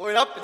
Og 0.00 0.08
i 0.08 0.14
rappi, 0.16 0.40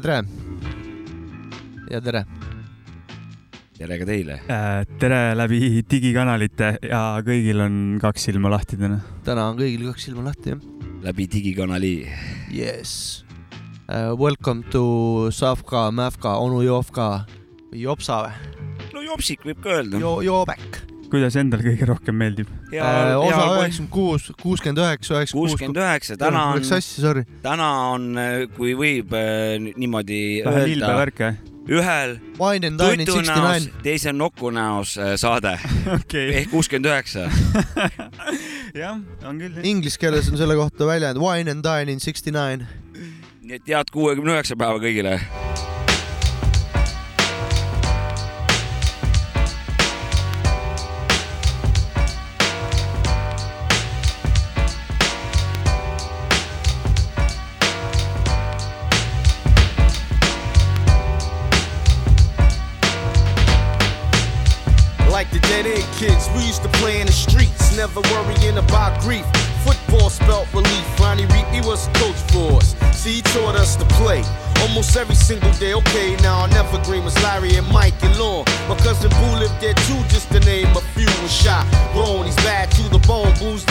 tere 0.00 0.22
ja 1.90 2.00
tere 2.00 2.24
tere. 3.76 3.98
ka 4.00 4.06
teile. 4.08 4.36
Äh, 4.48 4.84
tere 5.00 5.20
läbi 5.36 5.82
digikanalite 5.88 6.74
ja 6.88 7.20
kõigil 7.24 7.60
on 7.64 7.74
kaks 8.00 8.28
silma 8.28 8.52
lahti 8.52 8.78
täna. 8.80 9.00
täna 9.24 9.48
on 9.50 9.58
kõigil 9.60 9.86
kaks 9.90 10.08
silma 10.08 10.24
lahti, 10.28 10.54
jah. 10.54 10.62
läbi 11.04 11.26
digikanali. 11.32 11.94
Yes 12.52 13.24
uh,. 13.88 14.16
Welcome 14.16 14.64
to 14.72 15.30
Savka, 15.32 15.90
Mävka, 15.90 16.36
onu 16.40 16.62
Jovka 16.64 17.26
või 17.70 17.84
Jopsa 17.84 18.22
või? 18.26 18.68
no 18.94 19.04
jopsik 19.04 19.44
võib 19.44 19.60
ka 19.64 19.80
öelda. 19.80 20.00
Jo-, 20.00 20.20
Jobek. 20.24 20.89
Kuidas 21.10 21.36
endal 21.40 21.62
kõige 21.64 21.88
rohkem 21.90 22.16
meeldib? 22.16 22.50
ja 22.74 22.88
Uh,, 22.90 23.26
osa 23.26 23.44
üheksakümmend 23.60 23.92
kuus, 23.94 24.30
kuuskümmend 24.42 24.82
üheksa, 24.82 25.18
üheksakümmend 25.18 25.50
kuuskümmend 25.50 25.78
kuus. 25.78 25.86
üheksa, 25.86 26.16
täna 26.20 26.44
on 26.54 26.66
täna 27.42 27.70
on, 27.94 28.10
kui 28.56 28.74
võib 28.78 29.14
äh, 29.16 29.56
niimoodi 29.60 30.20
vähe 30.46 30.66
lillpe 30.68 30.86
öelda, 30.86 30.98
värk, 31.04 31.24
jah? 31.26 31.40
ühel 31.70 32.16
Wine 32.40 32.66
and 32.66 32.80
Dine 32.80 33.04
in 33.04 33.06
tutu 33.06 33.22
näos 33.28 33.68
teisel 33.84 34.16
nuku 34.18 34.50
näos 34.54 34.96
äh, 34.98 35.14
saade 35.20 35.56
okei, 35.98 36.26
ehk 36.42 36.50
kuuskümmend 36.54 36.90
üheksa. 36.90 37.28
jah, 38.82 38.98
on 39.24 39.38
küll. 39.42 39.60
Inglise 39.62 40.00
keeles 40.00 40.30
on 40.32 40.40
selle 40.40 40.56
kohta 40.58 40.88
väljend 40.88 41.20
Wine 41.22 41.50
and 41.50 41.66
Dine 41.66 41.92
in 41.92 42.00
sixty 42.00 42.34
nine. 42.34 42.66
nii 43.42 43.58
et 43.58 43.68
head 43.68 43.90
kuuekümne 43.94 44.38
üheksa 44.38 44.58
päeva 44.58 44.78
kõigile. 44.82 45.18
Kids, 66.00 66.30
we 66.34 66.46
used 66.46 66.62
to 66.62 66.68
play 66.80 67.02
in 67.02 67.06
the 67.06 67.12
streets, 67.12 67.76
never 67.76 68.00
worrying 68.12 68.56
about 68.56 68.98
grief. 69.02 69.26
Football 69.60 70.08
spelt 70.08 70.48
relief. 70.54 70.86
Ronnie 70.98 71.26
Reed, 71.26 71.44
he 71.52 71.60
was 71.60 71.88
a 71.88 71.92
coach 72.00 72.20
for 72.32 72.56
us. 72.56 72.74
See, 72.96 73.20
he 73.20 73.22
taught 73.36 73.54
us 73.54 73.76
to 73.76 73.84
play. 74.00 74.24
Almost 74.62 74.96
every 74.96 75.14
single 75.14 75.52
day, 75.60 75.74
okay, 75.74 76.16
now 76.22 76.40
our 76.40 76.50
evergreen 76.56 77.04
was 77.04 77.14
Larry 77.22 77.56
and 77.56 77.68
Mike 77.68 78.00
and 78.02 78.16
Lon. 78.18 78.44
My 78.68 78.76
cousin 78.80 79.10
Boo 79.10 79.32
lived 79.40 79.60
there 79.60 79.74
too, 79.88 80.00
just 80.08 80.32
to 80.32 80.40
name 80.40 80.68
a 80.74 80.80
few 80.96 81.10
was 81.20 81.32
shot. 81.32 81.64
Grown, 81.92 82.24
he's 82.24 82.36
bad 82.36 82.70
to 82.72 82.82
the 82.88 82.98
bone, 83.06 83.32
Boo's 83.38 83.64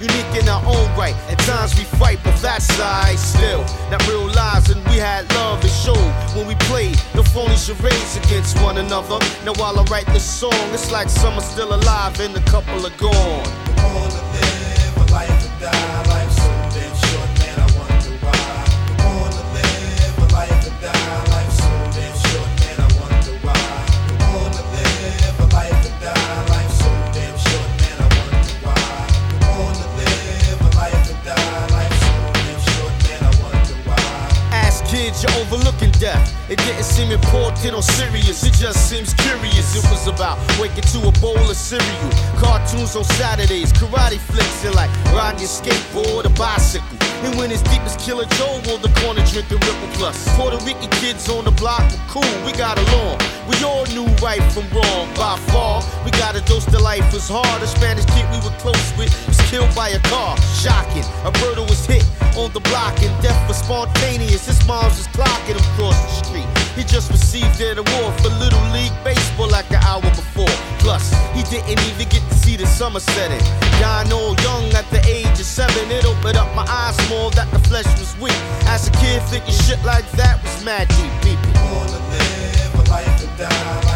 Unique 0.00 0.42
in 0.42 0.48
our 0.48 0.62
own 0.64 0.86
right. 0.96 1.14
At 1.28 1.38
times 1.40 1.76
we 1.76 1.84
fight, 1.98 2.18
but 2.22 2.36
that's 2.40 2.70
alright 2.78 3.18
still. 3.18 3.62
Not 3.90 4.06
real 4.06 4.26
lives, 4.26 4.70
and 4.70 4.84
we 4.88 4.96
had 4.96 5.28
love 5.34 5.60
and 5.60 5.70
showed 5.70 6.12
when 6.36 6.46
we 6.46 6.54
played 6.70 6.96
the 7.14 7.24
phony 7.24 7.56
charades 7.56 8.16
against 8.16 8.60
one 8.62 8.78
another. 8.78 9.18
Now 9.44 9.54
while 9.56 9.78
I 9.78 9.82
write 9.84 10.06
this 10.06 10.24
song, 10.24 10.54
it's 10.72 10.92
like 10.92 11.08
some 11.08 11.34
are 11.34 11.40
still 11.40 11.74
alive 11.74 12.20
and 12.20 12.36
a 12.36 12.42
couple 12.42 12.86
are 12.86 12.96
gone. 12.98 13.44
born 13.82 14.10
to 14.10 14.22
live 14.34 14.96
a 14.96 15.12
life 15.12 15.30
and 15.30 15.60
die. 15.60 16.07
You're 35.22 35.32
overlooking 35.42 35.90
death. 35.92 36.34
It 36.50 36.58
didn't 36.58 36.84
seem 36.84 37.10
important 37.10 37.74
or 37.74 37.82
serious, 37.82 38.44
it 38.44 38.54
just 38.54 38.88
seems 38.88 39.14
curious. 39.14 39.76
It 39.76 39.84
was 39.90 40.06
about 40.06 40.38
waking 40.60 40.84
to 40.94 41.08
a 41.08 41.12
bowl 41.20 41.38
of 41.38 41.56
cereal, 41.56 42.10
cartoons 42.36 42.96
on 42.96 43.04
Saturdays, 43.04 43.72
karate 43.72 44.18
flicks, 44.18 44.64
and 44.64 44.74
like 44.74 44.90
riding 45.12 45.40
your 45.40 45.48
skateboard 45.48 46.26
or 46.26 46.34
bicycle. 46.36 47.07
And 47.24 47.36
when 47.36 47.50
it's 47.50 47.62
deep 47.62 47.82
as 47.82 47.96
Killer 47.96 48.26
Joe 48.38 48.62
on 48.70 48.80
the 48.80 48.92
corner 49.02 49.24
drinking 49.26 49.58
Ripple 49.58 49.90
Plus. 49.94 50.16
Puerto 50.36 50.58
Rican 50.64 50.90
kids 51.02 51.28
on 51.28 51.44
the 51.44 51.50
block 51.50 51.82
were 51.90 52.04
cool, 52.06 52.34
we 52.46 52.52
got 52.52 52.78
along. 52.78 53.18
We 53.48 53.56
all 53.64 53.86
knew 53.86 54.06
right 54.22 54.42
from 54.52 54.68
wrong 54.70 55.08
by 55.14 55.36
far. 55.50 55.82
We 56.04 56.10
got 56.12 56.36
a 56.36 56.40
dose 56.42 56.64
to 56.66 56.78
life 56.78 57.12
was 57.12 57.28
hard. 57.28 57.62
A 57.62 57.66
Spanish 57.66 58.06
kid 58.14 58.26
we 58.30 58.38
were 58.46 58.54
close 58.58 58.86
with 58.96 59.10
was 59.26 59.40
killed 59.50 59.74
by 59.74 59.88
a 59.90 60.00
car. 60.06 60.36
Shocking. 60.62 61.04
A 61.24 61.32
bird 61.42 61.58
was 61.58 61.84
hit 61.86 62.04
on 62.36 62.52
the 62.52 62.60
block 62.60 62.94
and 63.02 63.12
death 63.22 63.40
was 63.48 63.58
spontaneous. 63.58 64.46
His 64.46 64.60
mom's 64.66 64.98
was 64.98 65.08
clocking 65.08 65.56
him 65.56 65.64
across 65.74 65.98
the 65.98 66.24
street. 66.24 66.57
He 66.78 66.84
just 66.84 67.10
received 67.10 67.60
an 67.60 67.78
award 67.78 68.14
for 68.22 68.28
Little 68.38 68.62
League 68.70 68.94
Baseball 69.02 69.50
like 69.50 69.68
an 69.70 69.82
hour 69.82 70.00
before. 70.00 70.54
Plus, 70.78 71.10
he 71.34 71.42
didn't 71.42 71.70
even 71.90 72.08
get 72.08 72.22
to 72.30 72.34
see 72.34 72.54
the 72.54 72.66
summer 72.66 73.00
setting. 73.00 73.44
Dying 73.80 74.12
all 74.12 74.36
young 74.46 74.72
at 74.74 74.88
the 74.90 75.04
age 75.04 75.26
of 75.26 75.38
seven, 75.58 75.90
it 75.90 76.04
opened 76.04 76.36
up 76.36 76.54
my 76.54 76.62
eyes 76.68 76.96
more 77.10 77.32
that 77.32 77.50
the 77.50 77.58
flesh 77.68 77.90
was 77.98 78.16
weak. 78.20 78.38
As 78.70 78.86
a 78.86 78.92
kid, 78.92 79.20
thinking 79.22 79.54
shit 79.66 79.84
like 79.84 80.08
that 80.12 80.40
was 80.40 80.62
deep, 80.62 81.12
people. 81.20 81.50
To 81.50 81.98
live 82.14 82.86
a 82.86 82.90
life 82.90 83.24
and 83.26 83.38
die. 83.38 83.87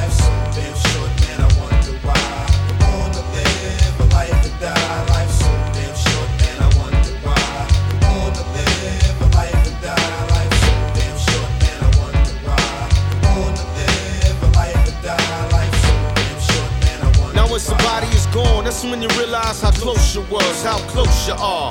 That's 18.72 18.84
when 18.84 19.02
you 19.02 19.08
realize 19.18 19.60
how 19.60 19.70
close 19.70 20.14
you 20.14 20.22
was, 20.30 20.62
how 20.62 20.78
close 20.88 21.28
you 21.28 21.34
are. 21.34 21.68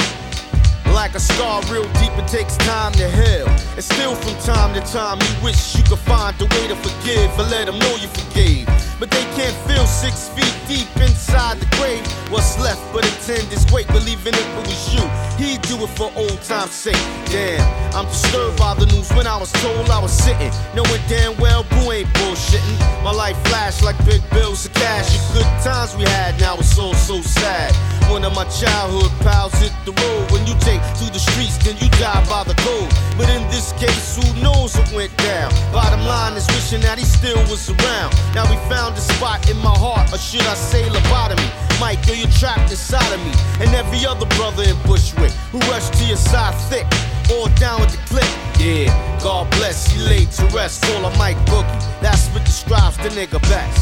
Like 0.93 1.15
a 1.15 1.19
scar 1.19 1.63
real 1.63 1.83
deep, 1.93 2.11
it 2.13 2.27
takes 2.27 2.55
time 2.57 2.91
to 2.93 3.09
heal. 3.09 3.47
And 3.47 3.83
still 3.83 4.13
from 4.13 4.35
time 4.43 4.73
to 4.75 4.81
time, 4.81 5.17
you 5.19 5.43
wish 5.43 5.75
you 5.75 5.83
could 5.83 5.99
find 5.99 6.39
a 6.39 6.45
way 6.45 6.67
to 6.67 6.75
forgive 6.75 7.31
or 7.39 7.43
let 7.43 7.65
them 7.65 7.79
know 7.79 7.95
you 7.95 8.07
forgave. 8.07 8.67
But 9.01 9.09
they 9.09 9.23
can't 9.33 9.57
feel 9.65 9.87
six 9.87 10.29
feet 10.29 10.53
deep 10.67 10.87
inside 11.01 11.57
the 11.57 11.65
grave. 11.77 12.05
What's 12.29 12.59
left 12.59 12.79
but 12.93 13.03
a 13.03 13.09
ten 13.25 13.41
is 13.51 13.65
great, 13.65 13.87
believing 13.87 14.35
it 14.35 14.47
was 14.55 14.93
you, 14.93 15.01
he'd 15.41 15.59
do 15.63 15.75
it 15.83 15.89
for 15.97 16.11
old 16.15 16.39
time's 16.43 16.69
sake. 16.69 17.01
Damn, 17.25 17.65
I'm 17.95 18.05
disturbed 18.05 18.59
by 18.59 18.75
the 18.75 18.85
news 18.85 19.09
when 19.13 19.25
I 19.25 19.37
was 19.37 19.51
told 19.53 19.89
I 19.89 19.97
was 19.97 20.11
sitting, 20.11 20.51
knowing 20.75 21.01
damn 21.09 21.35
well 21.37 21.63
Boo 21.63 21.91
ain't 21.91 22.09
bullshitting. 22.09 22.77
My 23.03 23.11
life 23.11 23.37
flashed 23.47 23.81
like 23.81 23.97
big 24.05 24.21
bills 24.29 24.67
of 24.67 24.73
cash. 24.73 25.17
The 25.33 25.39
good 25.39 25.49
times 25.63 25.97
we 25.97 26.03
had, 26.03 26.39
now 26.39 26.57
it's 26.59 26.77
all 26.77 26.93
so 26.93 27.21
sad. 27.21 27.73
One 28.11 28.23
of 28.25 28.35
my 28.35 28.43
childhood 28.51 29.09
pals 29.23 29.53
hit 29.53 29.71
the 29.85 29.93
road. 29.93 30.31
When 30.31 30.45
you 30.45 30.53
take 30.59 30.83
to 30.99 31.05
the 31.09 31.17
streets, 31.17 31.57
then 31.63 31.77
you 31.79 31.89
die 31.95 32.21
by 32.27 32.43
the 32.43 32.53
code. 32.59 32.91
But 33.17 33.29
in 33.29 33.41
this 33.47 33.71
case, 33.79 34.19
who 34.19 34.27
knows 34.43 34.75
what 34.75 34.91
went 34.91 35.15
down? 35.17 35.49
Bottom 35.71 36.03
line 36.05 36.35
is 36.35 36.45
wishing 36.47 36.81
that 36.81 36.99
he 36.99 37.05
still 37.05 37.39
was 37.47 37.69
around. 37.69 38.11
Now 38.35 38.43
we 38.51 38.57
found 38.67 38.90
a 38.97 39.01
spot 39.01 39.49
in 39.49 39.57
my 39.57 39.75
heart, 39.77 40.11
or 40.13 40.17
should 40.17 40.41
I 40.45 40.53
say 40.55 40.83
lobotomy? 40.89 41.47
Mike, 41.79 42.05
yo, 42.07 42.13
you're 42.13 42.31
trapped 42.39 42.71
inside 42.71 43.11
of 43.13 43.19
me. 43.25 43.31
And 43.61 43.73
every 43.75 44.05
other 44.05 44.25
brother 44.37 44.63
in 44.63 44.75
Bushwick 44.85 45.31
who 45.51 45.59
rushed 45.71 45.93
to 45.99 46.05
your 46.05 46.17
side 46.17 46.55
thick, 46.69 46.85
all 47.31 47.47
down 47.55 47.81
with 47.81 47.91
the 47.91 48.01
click. 48.09 48.29
Yeah, 48.59 48.89
God 49.23 49.49
bless, 49.57 49.87
he 49.91 49.99
laid 50.01 50.29
to 50.37 50.45
rest. 50.55 50.83
Call 50.83 51.09
him 51.09 51.17
Mike 51.17 51.37
Boogie. 51.47 52.01
That's 52.01 52.27
what 52.29 52.45
describes 52.45 52.97
the 52.97 53.09
nigga 53.09 53.39
best. 53.49 53.81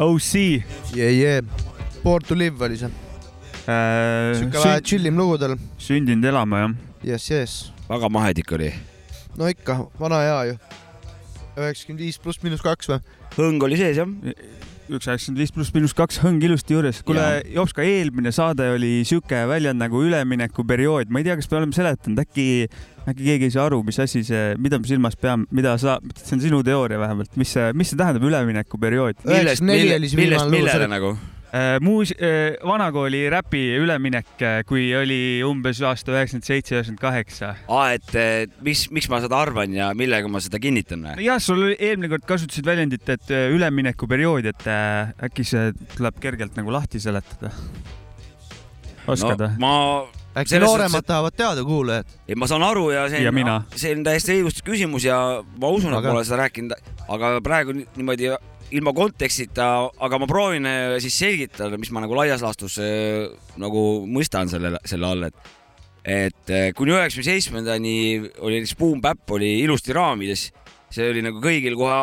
OC 0.00 0.64
yeah,. 0.94 1.10
Yeah. 1.10 1.40
Born 2.02 2.22
to 2.22 2.34
live 2.34 2.62
oli 2.64 2.76
see. 2.76 2.86
äh, 2.86 4.34
siuke 4.38 4.58
vähe 4.58 4.80
chill 4.82 5.06
im 5.06 5.18
lugu 5.18 5.38
tal. 5.38 5.56
sündinud 5.78 6.24
elama 6.24 6.58
jah. 6.60 6.70
Yes, 7.04 7.30
yes. 7.30 7.72
väga 7.88 8.08
mahedik 8.08 8.52
oli. 8.52 8.72
no 9.36 9.48
ikka, 9.48 9.86
vana 10.00 10.20
hea 10.24 10.44
ju. 10.46 10.56
Üheksakümmend 11.56 12.02
viis 12.04 12.18
pluss 12.22 12.42
miinus 12.44 12.64
kaks 12.64 12.90
või? 12.90 13.00
hõng 13.36 13.64
oli 13.66 13.78
sees 13.80 13.98
jah. 14.00 14.10
üks 14.90 15.08
üheksakümmend 15.08 15.42
viis 15.42 15.54
pluss 15.54 15.74
miinus 15.74 15.94
kaks 15.96 16.20
hõng 16.24 16.44
ilusti 16.46 16.76
juures. 16.76 17.02
kuule 17.06 17.26
Jops, 17.54 17.74
ka 17.76 17.86
eelmine 17.86 18.32
saade 18.34 18.68
oli 18.74 19.00
sihuke 19.08 19.42
väljend 19.50 19.82
nagu 19.82 20.04
üleminekuperiood, 20.06 21.10
ma 21.10 21.22
ei 21.22 21.28
tea, 21.28 21.38
kas 21.40 21.50
me 21.50 21.60
oleme 21.60 21.76
seletanud, 21.76 22.22
äkki, 22.24 22.46
äkki 23.06 23.26
keegi 23.32 23.50
ei 23.50 23.56
saa 23.56 23.66
aru, 23.70 23.82
mis 23.86 24.00
asi 24.02 24.22
see, 24.26 24.54
mida 24.60 24.80
me 24.80 24.90
silmas 24.90 25.18
peame, 25.20 25.48
mida 25.54 25.76
sa, 25.82 25.98
see 26.20 26.38
on 26.38 26.46
sinu 26.46 26.62
teooria 26.66 27.00
vähemalt, 27.02 27.34
mis 27.40 27.56
see, 27.56 27.70
mis 27.76 27.92
see 27.92 28.00
tähendab 28.00 28.26
üleminekuperiood? 28.30 29.26
millest, 29.26 29.66
94 29.66 30.00
oli 30.00 30.14
see 30.14 30.24
millest 30.24 30.46
lugu 30.48 30.58
millele 30.58 30.90
nagu? 30.90 31.14
muus-, 31.82 32.12
vanakooli 32.66 33.24
räpi 33.32 33.62
üleminek, 33.82 34.28
kui 34.68 34.84
oli 34.94 35.18
umbes 35.46 35.80
aasta 35.82 36.12
üheksakümmend 36.14 36.46
seitse, 36.46 36.76
üheksakümmend 36.76 37.02
kaheksa. 37.02 37.54
aa, 37.66 37.88
et 37.96 38.14
mis, 38.62 38.84
miks 38.94 39.08
ma 39.10 39.18
seda 39.24 39.40
arvan 39.42 39.74
ja 39.74 39.88
millega 39.98 40.30
ma 40.30 40.38
seda 40.44 40.60
kinnitan 40.62 41.02
või? 41.08 41.24
jah, 41.26 41.40
sul 41.42 41.64
oli 41.66 41.76
eelmine 41.78 42.12
kord 42.12 42.26
kasutasid 42.28 42.66
väljendit, 42.70 43.08
et 43.16 43.34
äh, 43.34 43.48
üleminekuperiood, 43.56 44.46
et 44.52 44.66
äh, 44.70 45.10
äkki 45.26 45.44
see 45.50 45.72
tuleb 45.96 46.20
kergelt 46.22 46.54
nagu 46.60 46.70
lahti 46.74 47.02
seletada. 47.02 47.50
oskad 49.10 49.40
või? 49.42 49.50
ma, 49.62 49.72
äkki 50.38 50.54
Selles 50.54 50.68
nooremad 50.70 51.02
et- 51.02 51.08
tahavad 51.10 51.34
teada, 51.36 51.64
kuulajad? 51.66 52.14
ei 52.30 52.38
ma 52.38 52.46
saan 52.50 52.62
aru 52.62 52.90
ja 52.94 53.08
see 53.10 53.26
on, 53.26 53.50
see 53.74 53.94
on 53.96 54.04
täiesti 54.06 54.36
õigustatud 54.38 54.70
küsimus 54.70 55.06
ja 55.08 55.18
ma 55.58 55.72
usun, 55.74 55.90
et 55.92 55.98
Aga- 55.98 56.12
ma 56.14 56.20
olen 56.20 56.28
seda 56.28 56.42
rääkinud, 56.44 56.76
aga 57.10 57.32
praegu 57.42 57.74
ni- 57.74 57.86
niimoodi 57.98 58.30
ilma 58.76 58.92
kontekstita, 58.94 59.66
aga 60.02 60.18
ma 60.20 60.28
proovin 60.30 60.66
eh, 60.68 60.96
siis 61.02 61.16
selgitada, 61.22 61.78
mis 61.80 61.90
ma 61.94 62.02
nagu 62.04 62.16
laias 62.18 62.42
laastus 62.44 62.78
eh, 62.82 63.26
nagu 63.60 63.84
mõistan 64.06 64.50
selle, 64.50 64.76
selle 64.88 65.08
all, 65.08 65.26
et 65.30 65.56
et 66.00 66.50
eh, 66.54 66.70
kuni 66.72 66.94
üheksakümne 66.94 67.26
seitsmendani 67.26 67.94
oli 68.40 68.56
näiteks 68.56 68.76
Boom 68.78 69.02
Bap 69.04 69.34
oli 69.36 69.58
ilusti 69.60 69.92
raamides, 69.92 70.46
see 70.90 71.10
oli 71.12 71.24
nagu 71.26 71.42
kõigil 71.44 71.76
kohe 71.76 72.00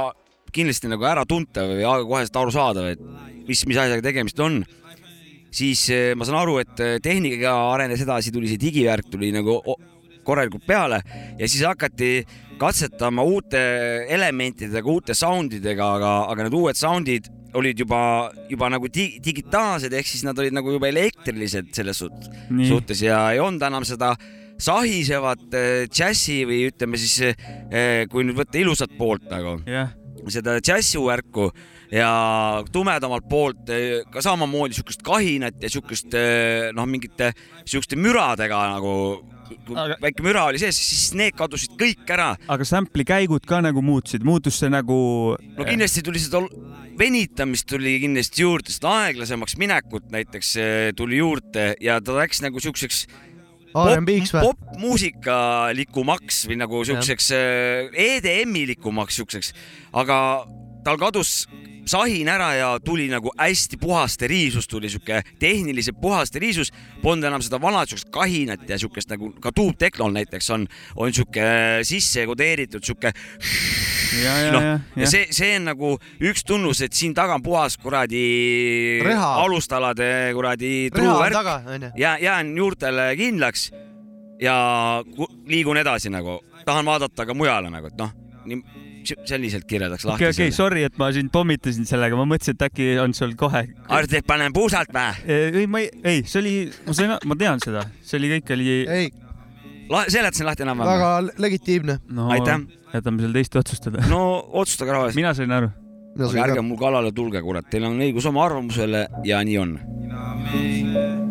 kindlasti 0.54 0.92
nagu 0.92 1.08
äratuntav 1.10 1.74
ja 1.80 1.96
koheselt 2.06 2.38
arusaadav, 2.44 2.92
et 2.94 3.48
mis, 3.48 3.64
mis 3.68 3.80
asjaga 3.80 4.04
tegemist 4.06 4.40
on. 4.44 4.62
Siis 5.58 5.88
ma 6.20 6.28
saan 6.28 6.42
aru, 6.44 6.60
et 6.62 6.84
eh, 6.84 6.98
tehnika 7.04 7.56
arenes 7.74 8.04
edasi, 8.04 8.34
tuli 8.36 8.52
see 8.52 8.62
digivärk 8.62 9.10
tuli 9.12 9.32
nagu 9.34 9.58
korralikult 10.28 10.66
peale 10.68 11.00
ja 11.40 11.48
siis 11.48 11.64
hakati 11.66 12.12
katsetama 12.60 13.26
uute 13.28 13.60
elementidega, 14.14 14.86
uute 14.90 15.16
sound 15.18 15.54
idega, 15.58 15.92
aga, 15.98 16.14
aga 16.32 16.48
need 16.48 16.58
uued 16.58 16.80
sound'id 16.80 17.30
olid 17.58 17.80
juba, 17.80 18.02
juba 18.50 18.70
nagu 18.70 18.90
di 18.92 19.08
digitaalsed, 19.24 19.94
ehk 19.94 20.10
siis 20.10 20.26
nad 20.28 20.38
olid 20.40 20.56
nagu 20.56 20.74
juba 20.76 20.90
elektrilised 20.92 21.72
selles 21.76 22.02
suhtes, 22.04 22.30
nii, 22.52 22.68
suhtes 22.70 23.02
ja 23.06 23.22
ei 23.34 23.42
olnud 23.44 23.64
enam 23.70 23.86
seda 23.88 24.14
sahisevat 24.62 25.54
äh, 25.54 25.86
džässi 25.90 26.42
või 26.50 26.64
ütleme 26.72 27.00
siis 27.00 27.16
äh,, 27.30 28.06
kui 28.12 28.26
nüüd 28.26 28.38
võtta 28.40 28.60
ilusat 28.62 28.94
poolt 28.98 29.28
nagu. 29.32 29.60
Jah, 29.70 29.94
seda 30.34 30.58
džässivärku 30.60 31.52
ja 31.92 32.64
tumedamalt 32.74 33.28
poolt 33.30 33.70
eh, 33.72 34.04
ka 34.12 34.22
samamoodi 34.24 34.76
siukest 34.78 35.04
kahinat 35.06 35.62
ja 35.64 35.70
siukest 35.72 36.14
eh, 36.18 36.70
noh, 36.76 36.88
mingite 36.90 37.32
siukeste 37.64 38.00
müradega 38.00 38.60
nagu 38.76 38.94
kui 39.68 39.78
Aga- 39.80 39.96
väike 40.04 40.24
müra 40.26 40.42
oli 40.50 40.60
sees, 40.60 40.76
siis 40.76 41.14
need 41.16 41.36
kadusid 41.38 41.78
kõik 41.80 42.10
ära. 42.12 42.34
aga 42.52 42.64
sample'i 42.68 43.06
käigud 43.08 43.46
ka 43.48 43.62
nagu 43.64 43.82
muutusid, 43.86 44.26
muutus 44.28 44.60
see 44.60 44.70
nagu. 44.72 45.38
no 45.40 45.68
kindlasti 45.68 46.04
tuli 46.04 46.20
seda 46.20 46.42
venitamist 47.00 47.68
tuli 47.70 47.96
kindlasti 48.04 48.44
juurde, 48.44 48.74
seda 48.76 48.92
aeglasemaks 49.06 49.56
minekut 49.62 50.12
näiteks 50.12 50.52
eh, 50.60 50.92
tuli 50.98 51.22
juurde 51.22 51.76
ja 51.84 52.02
ta 52.04 52.18
läks 52.20 52.44
nagu 52.44 52.60
siukseks 52.64 53.06
R&B-ks 53.78 54.32
või? 54.34 54.42
popmuusikalikumaks 54.50 56.48
või 56.50 56.58
nagu 56.60 56.84
siukseks 56.88 57.32
EDM-ilikumaks 58.08 59.20
siukseks, 59.22 59.54
aga 59.96 60.18
tal 60.88 60.98
kadus 61.00 61.46
sahin 61.88 62.28
ära 62.30 62.50
ja 62.56 62.70
tuli 62.84 63.08
nagu 63.12 63.32
hästi 63.38 63.80
puhas 63.82 64.18
steriilsus, 64.18 64.68
tuli 64.68 64.90
siuke 64.90 65.22
tehniliselt 65.40 66.00
puhas 66.02 66.32
steriilsus, 66.32 66.72
polnud 67.02 67.28
enam 67.30 67.44
seda 67.46 67.60
vana 67.62 67.86
siukest 67.86 68.10
kahinat 68.14 68.68
ja 68.70 68.80
siukest 68.80 69.12
nagu 69.14 69.32
ka 69.44 69.52
tuubteklol 69.56 70.14
näiteks 70.16 70.50
on, 70.56 70.68
on 70.96 71.14
siuke 71.14 71.48
sisse 71.88 72.26
kodeeritud 72.28 72.84
ja, 74.24 74.36
noh, 74.52 74.62
ja, 74.62 74.72
ja 74.96 75.02
ja. 75.04 75.10
see, 75.10 75.28
see 75.36 75.56
on 75.58 75.68
nagu 75.72 75.94
üks 76.24 76.46
tunnus, 76.48 76.82
et 76.86 76.96
siin 76.98 77.16
taga 77.18 77.38
on 77.38 77.44
puhas 77.46 77.78
kuradi 77.82 79.00
Reha. 79.06 79.34
alustalade 79.44 80.32
kuradi 80.38 80.90
truuvärk 80.94 81.94
ja 81.98 82.18
jään 82.22 82.56
juurtele 82.58 83.14
kindlaks 83.16 83.72
ja 84.42 84.58
liigun 85.48 85.78
edasi 85.78 86.12
nagu, 86.14 86.40
tahan 86.66 86.86
vaadata 86.86 87.26
ka 87.26 87.34
mujale 87.34 87.72
nagu, 87.74 87.90
et 87.90 87.98
noh, 87.98 88.14
nii 88.46 88.87
selliselt 89.28 89.68
kirjeldaks 89.70 90.06
lahti 90.08 90.26
okei, 90.26 90.34
okei, 90.36 90.56
sorry, 90.56 90.84
et 90.88 90.98
ma 91.00 91.10
sind 91.16 91.32
pommitasin 91.34 91.88
sellega, 91.90 92.18
ma 92.20 92.26
mõtlesin, 92.30 92.58
et 92.58 92.66
äkki 92.68 92.90
on 93.02 93.16
sul 93.18 93.34
kohe. 93.40 93.64
Arti, 93.94 94.22
panen 94.28 94.56
puusalt 94.56 94.92
vä? 94.94 95.08
ei, 95.28 95.68
ma 95.70 95.84
ei, 95.84 95.90
ei, 96.04 96.24
see 96.26 96.42
oli, 96.42 96.54
ma 96.88 96.98
sain, 96.98 97.16
ma 97.26 97.40
tean 97.40 97.64
seda, 97.64 97.86
see 98.06 98.20
oli 98.20 98.32
kõik 98.36 98.54
oli. 98.58 98.78
ei, 98.98 99.10
seletasin 100.14 100.50
lahti 100.50 100.68
enam-vähem. 100.68 100.94
väga 101.00 101.42
legitiimne. 101.44 102.00
no 102.18 102.30
Aitäh. 102.36 102.64
jätame 102.94 103.24
selle 103.24 103.40
teiste 103.42 103.62
otsustada. 103.62 104.08
no 104.12 104.22
otsustage 104.52 104.96
rahvas, 104.96 105.16
mina 105.20 105.34
sain 105.38 105.52
aru. 105.52 105.72
aga 106.18 106.48
ärge 106.48 106.66
mul 106.66 106.82
kallale 106.82 107.14
tulge, 107.16 107.42
kurat, 107.46 107.70
teil 107.72 107.88
on 107.88 108.00
õigus 108.02 108.28
oma 108.30 108.46
arvamusele 108.46 109.08
ja 109.28 109.44
nii 109.46 109.58
on. 109.64 109.80
You 110.02 110.10
know 110.10 110.18
what 110.18 110.38
I'm 110.38 110.52
saying? 110.52 111.28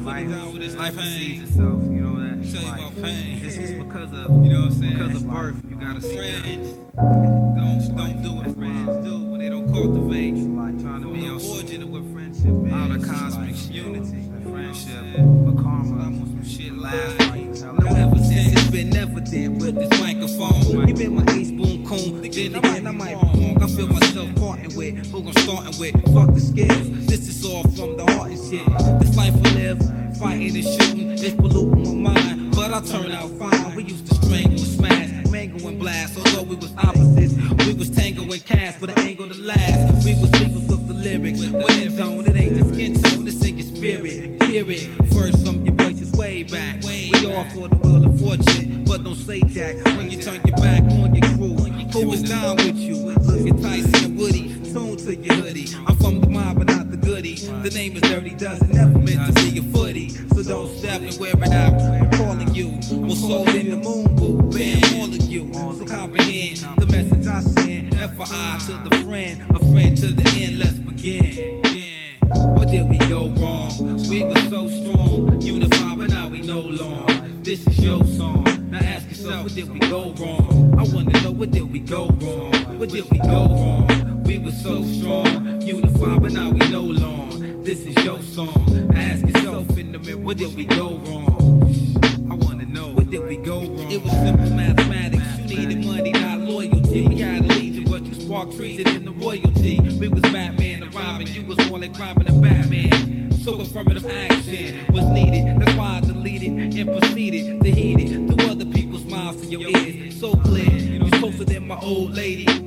I'm 0.00 0.04
fucking 0.04 0.30
down 0.30 0.52
with 0.52 0.62
this 0.62 0.74
life 0.76 0.96
pain. 0.96 1.42
Itself, 1.42 1.82
you 1.92 2.00
know 2.00 2.09
Tell 2.52 2.62
you 2.62 2.68
about 2.68 3.02
pain. 3.02 3.40
This 3.42 3.56
is 3.56 3.70
because 3.84 4.12
of, 4.12 4.44
you 4.44 4.52
know 4.52 4.62
what 4.62 4.72
I'm 4.72 4.72
saying? 4.72 4.98
Because 4.98 5.22
of 5.22 5.30
birth, 5.30 5.56
you 5.70 5.76
gotta 5.76 6.00
see 6.00 6.16
friends. 6.16 6.72
Don't 6.96 7.96
don't 7.96 8.22
do 8.22 8.32
what 8.32 8.56
friends 8.56 9.06
do 9.06 9.18
when 9.30 9.40
they 9.40 9.48
don't 9.48 9.72
cultivate. 9.72 10.34
Trying 10.80 11.02
to 11.02 11.12
be 11.12 11.20
the 11.20 11.48
origin 11.52 11.82
of 11.84 11.90
what 11.90 12.02
friendship 12.12 12.66
is. 12.66 12.72
Out 12.72 12.90
of 12.90 13.06
cosmic 13.06 13.70
unity, 13.72 14.30
friendship, 14.42 15.16
but 15.16 15.62
karma. 15.62 16.04
Some 16.04 16.44
shit 16.44 16.72
last. 16.74 17.62
No 17.62 17.86
ever 17.86 18.19
it's 18.72 18.76
been 18.76 18.96
evident 18.96 19.58
with 19.58 19.74
this 19.74 20.00
microphone. 20.00 20.88
You 20.88 20.94
been 20.94 21.14
my 21.14 21.24
ace 21.32 21.50
boom 21.50 21.84
coon. 21.84 22.22
Then 22.22 22.54
again, 22.54 22.86
I 22.86 22.90
might 22.92 23.20
be 23.20 23.40
wrong. 23.40 23.62
I 23.62 23.66
feel 23.66 23.88
myself 23.88 24.34
parting 24.36 24.76
with 24.76 25.06
who 25.10 25.26
I'm 25.26 25.32
starting 25.32 25.78
with. 25.78 25.94
Fuck 26.14 26.34
the 26.34 26.40
skills. 26.40 27.06
This 27.06 27.28
is 27.28 27.44
all 27.44 27.62
from 27.62 27.96
the 27.96 28.04
heart 28.12 28.30
and 28.30 28.38
shit. 28.38 28.66
This 29.00 29.16
life 29.16 29.34
we 29.34 29.50
live, 29.50 29.78
fighting 30.18 30.54
and 30.54 30.64
shooting, 30.64 31.10
it's 31.12 31.34
polluting 31.34 32.02
my 32.02 32.12
mind. 32.12 32.54
But 32.54 32.72
I 32.72 32.80
turn 32.82 33.10
out 33.12 33.30
fine. 33.38 33.74
We 33.74 33.84
used 33.84 34.06
to 34.06 34.14
strangle 34.14 34.52
and 34.52 34.60
smash, 34.60 35.26
mangle 35.30 35.66
and 35.68 35.78
blast. 35.78 36.16
Although 36.18 36.42
we 36.42 36.56
was 36.56 36.72
opposites, 36.76 37.34
we 37.66 37.74
was 37.74 37.90
tango 37.90 38.24
cast 38.38 38.80
with 38.80 38.90
an 38.90 38.98
angle 39.00 39.28
to 39.28 39.34
last. 39.34 40.04
We 40.04 40.14
was 40.14 40.30
legal 40.40 40.60
with 40.60 40.86
the 40.86 40.94
lyrics. 40.94 41.40
When 41.40 41.82
in 41.82 41.96
zone, 41.96 42.26
it 42.26 42.36
ain't 42.36 42.56
just 42.56 42.74
skin 42.74 42.94
tone, 42.94 43.26
it's 43.26 43.44
in 43.44 43.58
your 43.58 43.66
spirit. 43.66 44.42
Hear 44.44 44.64
it 44.70 44.88
first 45.12 45.44
from 45.44 45.64
your 45.64 45.74
voices 45.74 46.12
way 46.12 46.44
back. 46.44 46.84
We 47.10 47.26
all 47.26 47.44
for 47.46 47.68
the 47.68 47.76
wheel 47.76 48.06
of 48.06 48.20
fortune, 48.20 48.84
but 48.84 49.02
don't 49.02 49.16
say 49.16 49.40
that 49.40 49.84
when 49.96 50.10
you 50.10 50.22
turn 50.22 50.40
your 50.46 50.56
back 50.58 50.82
on 50.82 51.12
your 51.12 51.26
crew. 51.34 51.56
Who 51.92 52.12
is 52.12 52.22
down 52.22 52.56
with 52.56 52.76
you? 52.76 52.94
Look 52.94 53.48
at 53.48 53.62
Tyson 53.62 54.04
and 54.04 54.18
Woody, 54.18 54.54
tune 54.72 54.96
to 54.96 55.16
your 55.16 55.34
hoodie. 55.34 55.66
I'm 55.88 55.96
from 55.96 56.20
the 56.20 56.28
mob, 56.28 56.58
but 56.58 56.68
not 56.68 56.90
the 56.92 56.96
goodie. 56.96 57.34
The 57.34 57.70
name 57.70 57.96
is 57.96 58.02
Dirty 58.02 58.30
Dozen, 58.30 58.70
never 58.70 58.96
meant 58.98 59.26
to 59.26 59.42
be 59.42 59.58
a 59.58 59.62
footy. 59.62 60.10
So 60.10 60.44
don't 60.44 60.78
step 60.78 61.02
and 61.02 61.18
wear 61.18 61.32
it 61.34 61.52
out. 61.52 61.74
I'm 61.80 62.10
calling 62.12 62.54
you. 62.54 62.78
We're 62.92 63.16
sold 63.16 63.48
in 63.48 63.70
the 63.70 63.76
moon 63.76 64.14
boo, 64.14 64.42
ban 64.56 64.84
all 64.94 65.08
of 65.08 65.22
you. 65.22 65.52
So 65.52 65.84
comprehend 65.84 66.58
the 66.78 66.86
message 66.86 67.26
I 67.26 67.40
send. 67.40 67.92
FYI 67.92 68.66
to 68.66 68.88
the 68.88 69.04
friend, 69.04 69.42
a 69.50 69.58
friend 69.58 69.96
to 69.96 70.06
the 70.06 70.42
end. 70.42 70.58
Let's 70.60 70.74
begin. 70.74 71.69
What 72.32 72.68
did 72.68 72.88
we 72.88 72.96
go 72.98 73.28
wrong? 73.28 73.70
We 74.08 74.22
were 74.22 74.40
so 74.48 74.68
strong, 74.68 75.40
unified, 75.40 75.98
but 75.98 76.10
now 76.10 76.28
we 76.28 76.42
no 76.42 76.60
longer. 76.60 77.28
This 77.42 77.66
is 77.66 77.78
your 77.80 78.04
song. 78.04 78.44
Now 78.70 78.78
ask 78.78 79.08
yourself, 79.08 79.42
what 79.44 79.54
did 79.54 79.68
we 79.72 79.80
go 79.80 80.12
wrong? 80.12 80.78
I 80.78 80.84
wanna 80.94 81.20
know 81.22 81.32
what 81.32 81.50
did 81.50 81.72
we 81.72 81.80
go 81.80 82.06
wrong? 82.06 82.52
What 82.78 82.90
did 82.90 83.10
we 83.10 83.18
go 83.18 83.46
wrong? 83.48 84.22
We 84.22 84.38
were 84.38 84.52
so 84.52 84.84
strong, 84.84 85.60
unified, 85.60 86.22
but 86.22 86.32
now 86.32 86.50
we 86.50 86.60
no 86.70 86.82
longer. 86.82 87.48
This 87.64 87.80
is 87.80 87.96
your 88.04 88.22
song. 88.22 88.92
Ask 88.94 89.26
yourself 89.26 89.76
in 89.76 89.90
the 89.90 89.98
mirror, 89.98 90.18
what 90.18 90.36
did 90.36 90.54
we 90.54 90.66
go 90.66 90.98
wrong? 90.98 91.66
I 92.30 92.34
wanna 92.34 92.66
know, 92.66 92.92
what 92.92 93.10
did 93.10 93.26
we 93.26 93.38
go 93.38 93.58
wrong? 93.58 93.90
It 93.90 94.04
was 94.04 94.12
simple 94.12 94.50
mathematics. 94.50 95.50
You 95.50 95.66
needed 95.66 95.84
money, 95.84 96.12
not 96.12 96.38
loyalty. 96.38 97.08
We 97.08 97.22
sparked 98.30 98.54
treason 98.54 98.86
in 98.86 99.04
the 99.04 99.10
royalty. 99.10 99.80
We 99.98 100.06
was 100.06 100.22
Batman 100.22 100.84
and 100.84 100.94
Robin, 100.94 101.26
you 101.26 101.44
was 101.46 101.58
more 101.68 101.80
like 101.80 101.98
Robin 101.98 102.28
and 102.28 102.40
Batman. 102.40 103.32
So 103.32 103.60
affirmative 103.60 104.08
action 104.08 104.86
was 104.92 105.04
needed. 105.06 105.60
That's 105.60 105.76
why 105.76 105.96
I 105.96 106.00
deleted 106.00 106.52
and 106.52 106.88
proceeded 106.96 107.60
to 107.60 107.70
heat 107.72 107.98
it 107.98 108.28
through 108.28 108.48
other 108.48 108.66
people's 108.66 109.04
mouths 109.04 109.40
to 109.40 109.46
your 109.48 109.68
ears. 109.76 110.20
So 110.20 110.34
clear, 110.34 110.70
you 110.70 111.10
closer 111.10 111.44
than 111.44 111.66
my 111.66 111.80
old 111.80 112.14
lady. 112.14 112.59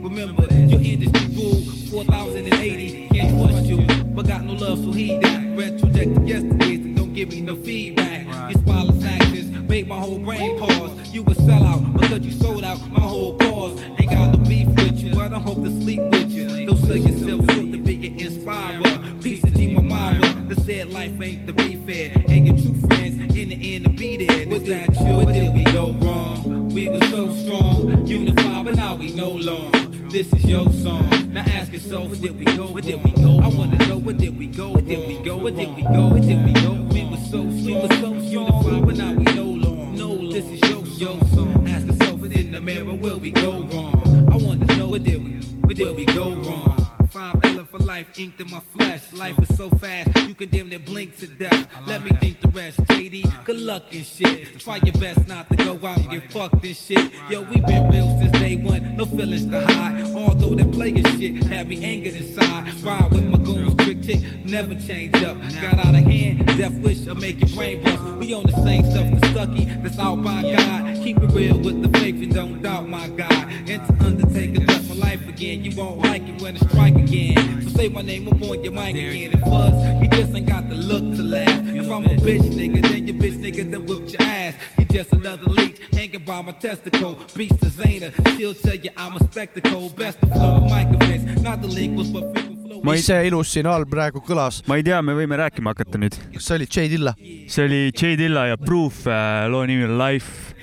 Testicle. 86.63 87.17
Beast 87.35 87.59
to 87.59 87.67
Zana, 87.67 88.09
she'll 88.37 88.53
tell 88.53 88.75
you 88.75 88.91
I'm 88.95 89.17
a 89.17 89.23
spectacle. 89.27 89.89
Best 89.89 90.23
of 90.23 90.31
flow, 90.31 90.61
mic 90.71 90.87
events, 90.95 91.41
not 91.41 91.61
the 91.61 91.67
linguist, 91.67 92.13
but 92.13 92.31
frequent 92.31 92.63
flow. 92.65 92.79
Ma 92.87 92.95
see 92.99 93.19
ilus 93.27 93.51
siin 93.55 93.67
all 93.67 93.85
praegu 93.89 94.23
kõlas, 94.23 94.61
ma 94.69 94.79
ei 94.79 94.85
tea, 94.87 95.01
me 95.03 95.15
võime 95.17 95.39
rääkima 95.39 95.73
hakata 95.75 95.99
nüüd. 95.99 96.15
kas 96.35 96.47
see 96.47 96.57
oli 96.59 96.67
J 96.67 96.87
Dilla? 96.93 97.13
see 97.51 97.67
oli 97.67 97.81
J 97.91 98.15
Dilla 98.19 98.47
ja 98.53 98.59
Proof, 98.59 99.03
loo 99.51 99.63
nimi 99.67 99.87
on 99.89 99.97
Life 99.99 100.55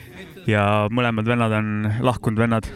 ja 0.48 0.64
mõlemad 0.92 1.28
vennad 1.28 1.56
on 1.60 1.70
lahkunud 2.08 2.44
vennad. 2.46 2.68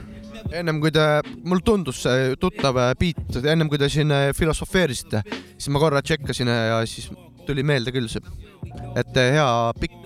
ennem 0.52 0.80
kui 0.84 0.92
te, 0.92 1.04
mul 1.48 1.64
tundus 1.64 2.04
see 2.04 2.32
tuttav 2.40 2.76
äh, 2.80 2.92
beat, 3.00 3.40
ennem 3.42 3.72
kui 3.72 3.80
te 3.80 3.88
siin 3.92 4.12
äh, 4.12 4.30
filosofeerisite, 4.36 5.24
siis 5.56 5.72
ma 5.72 5.80
korra 5.82 6.04
tšekkasin 6.04 6.52
äh, 6.52 6.64
ja 6.72 6.80
siis 6.88 7.08
tuli 7.48 7.64
meelde 7.64 7.92
küll 7.92 8.08
see, 8.12 8.20
et 8.96 9.16
äh, 9.16 9.36
hea 9.38 9.48
pikk. 9.80 10.00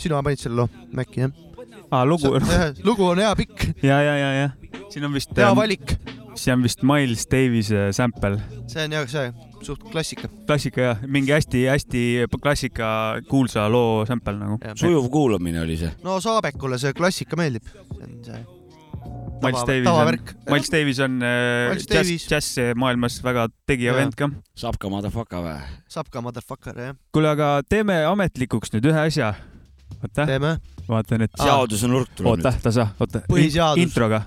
sina 0.00 0.22
panid 0.24 0.40
selle 0.40 0.64
loo, 0.64 0.86
Mäkki 0.96 1.24
jah? 1.24 1.45
aa, 1.90 2.04
lugu, 2.08 2.34
lugu 2.84 3.10
on 3.12 3.22
hea 3.22 3.34
pikk, 3.38 3.66
ja, 3.82 4.00
ja, 4.02 4.16
ja, 4.18 4.30
ja 4.40 4.48
siin 4.92 5.06
on 5.06 5.14
vist, 5.16 5.34
hea 5.36 5.50
valik, 5.56 5.96
see 6.36 6.54
on 6.54 6.64
vist 6.64 6.82
Miles 6.86 7.26
Davis'e 7.30 7.90
sample, 7.96 8.40
see 8.70 8.86
on 8.86 8.96
jah 8.98 9.06
see 9.10 9.30
suht 9.66 9.86
klassika. 9.90 10.28
klassika 10.48 10.84
jah, 10.90 11.06
mingi 11.06 11.34
hästi-hästi 11.34 12.02
klassika 12.42 12.88
kuulsa 13.30 13.68
loo 13.72 14.04
sample 14.08 14.36
nagu. 14.38 14.58
sujuv 14.74 15.08
kuulamine 15.12 15.62
oli 15.62 15.78
see. 15.80 15.94
no 16.04 16.20
Saabekule 16.22 16.78
see 16.82 16.94
klassika 16.96 17.38
meeldib, 17.38 17.66
see 17.70 18.04
on 18.04 18.20
see 18.26 18.44
Miles 19.42 19.64
Davis 19.68 19.88
on 19.88 20.18
Miles 20.48 20.70
Davis 20.72 21.00
on 21.04 21.18
äh, 21.22 21.68
Miles 21.70 21.84
džäss 21.84 21.92
Davis., 21.92 22.28
džässmaailmas 22.30 23.18
väga 23.24 23.48
tegija 23.68 23.94
vend 23.96 24.16
ka. 24.18 24.30
saab 24.56 24.78
ka 24.80 24.90
motherfucker 24.92 25.44
või? 25.44 25.58
saab 25.92 26.08
ka 26.12 26.22
motherfucker 26.24 26.80
jah, 26.80 26.96
kuule, 27.12 27.34
aga 27.36 27.60
teeme 27.68 28.00
ametlikuks 28.08 28.72
nüüd 28.74 28.88
ühe 28.92 29.06
asja. 29.10 29.34
oota, 30.00 30.24
teeme. 30.24 30.56
vaatan, 30.88 31.26
et, 31.26 31.32
seaduse 31.40 31.88
nurk 31.90 32.10
tuleb 32.16 32.36
oota 32.36 32.52
nüüd., 32.54 32.62
tasa, 32.64 32.88
oota, 33.00 33.22
Põhiseadus. 33.30 33.82
introga. 33.82 34.22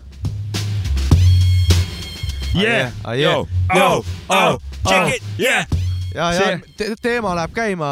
yeah.. 2.56 2.92
Yo, 3.20 3.48
oh, 3.76 4.06
oh, 4.30 4.58
check 4.88 5.16
it, 5.16 5.24
yeah. 5.40 5.68
ja, 6.16 6.32
ja 6.34 6.60
te 6.78 6.92
teema 7.02 7.36
läheb 7.38 7.54
käima 7.56 7.92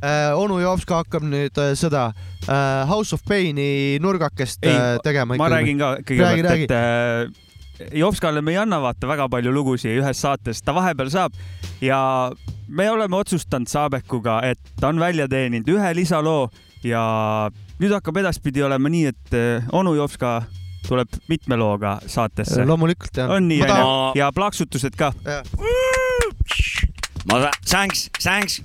äh,, 0.00 0.32
onu 0.34 0.58
Jopska 0.62 1.02
hakkab 1.02 1.26
nüüd 1.28 1.60
äh, 1.60 1.74
seda 1.78 2.10
äh, 2.48 2.88
House 2.88 3.14
of 3.14 3.24
Paini 3.28 3.98
nurgakest 4.02 4.64
Ei, 4.64 4.74
äh, 4.74 4.98
tegema. 5.04 5.36
ma 5.36 5.50
räägin 5.52 5.78
ka 5.78 5.94
kõigepealt, 6.06 6.66
et 6.66 6.76
äh, 6.76 7.48
Jopskale 7.96 8.42
me 8.44 8.52
ei 8.52 8.60
anna 8.60 8.80
vaata 8.82 9.08
väga 9.08 9.28
palju 9.32 9.52
lugusid 9.54 10.00
ühes 10.00 10.20
saates, 10.20 10.60
ta 10.64 10.74
vahepeal 10.76 11.12
saab 11.12 11.36
ja 11.80 12.00
me 12.68 12.90
oleme 12.90 13.16
otsustanud 13.16 13.68
Saabekuga, 13.68 14.40
et 14.44 14.60
ta 14.80 14.90
on 14.90 15.00
välja 15.00 15.28
teeninud 15.28 15.68
ühe 15.76 15.94
lisaloo 15.96 16.50
ja 16.84 17.50
nüüd 17.80 17.94
hakkab 17.96 18.20
edaspidi 18.20 18.64
olema 18.64 18.90
nii, 18.92 19.10
et 19.10 19.36
äh, 19.36 19.68
onu 19.72 19.94
Jopska 19.96 20.40
tuleb 20.84 21.16
mitme 21.30 21.56
looga 21.60 21.98
saatesse. 22.06 22.64
loomulikult 22.68 23.16
jah. 23.16 23.32
on 23.36 23.48
nii, 23.48 23.62
onju, 23.64 23.90
ja 24.20 24.30
plaksutused 24.36 24.96
ka. 25.00 25.12
ma, 27.28 27.42
thanks, 27.64 28.08
thanks, 28.20 28.60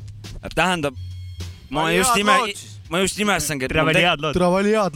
tähendab, 0.56 0.98
ma 1.72 1.90
just 1.94 2.18
ime, 2.20 2.38
ma 2.92 3.04
just 3.04 3.20
imestangi, 3.20 3.70
head 3.72 4.22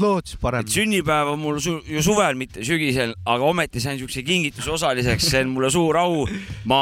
lood. 0.03 0.27
siis 0.27 0.39
parem 0.41 0.67
sünnipäev 0.67 1.33
on 1.35 1.39
mul 1.39 1.61
su 1.63 1.77
ju 1.87 2.03
suvel, 2.03 2.39
mitte 2.39 2.65
sügisel, 2.67 3.15
aga 3.25 3.47
ometi 3.53 3.83
sain 3.83 3.99
siukse 4.01 4.23
kingituse 4.27 4.73
osaliseks, 4.75 5.29
see 5.31 5.45
on 5.45 5.53
mulle 5.55 5.71
suur 5.71 5.99
au. 6.01 6.25
ma 6.67 6.81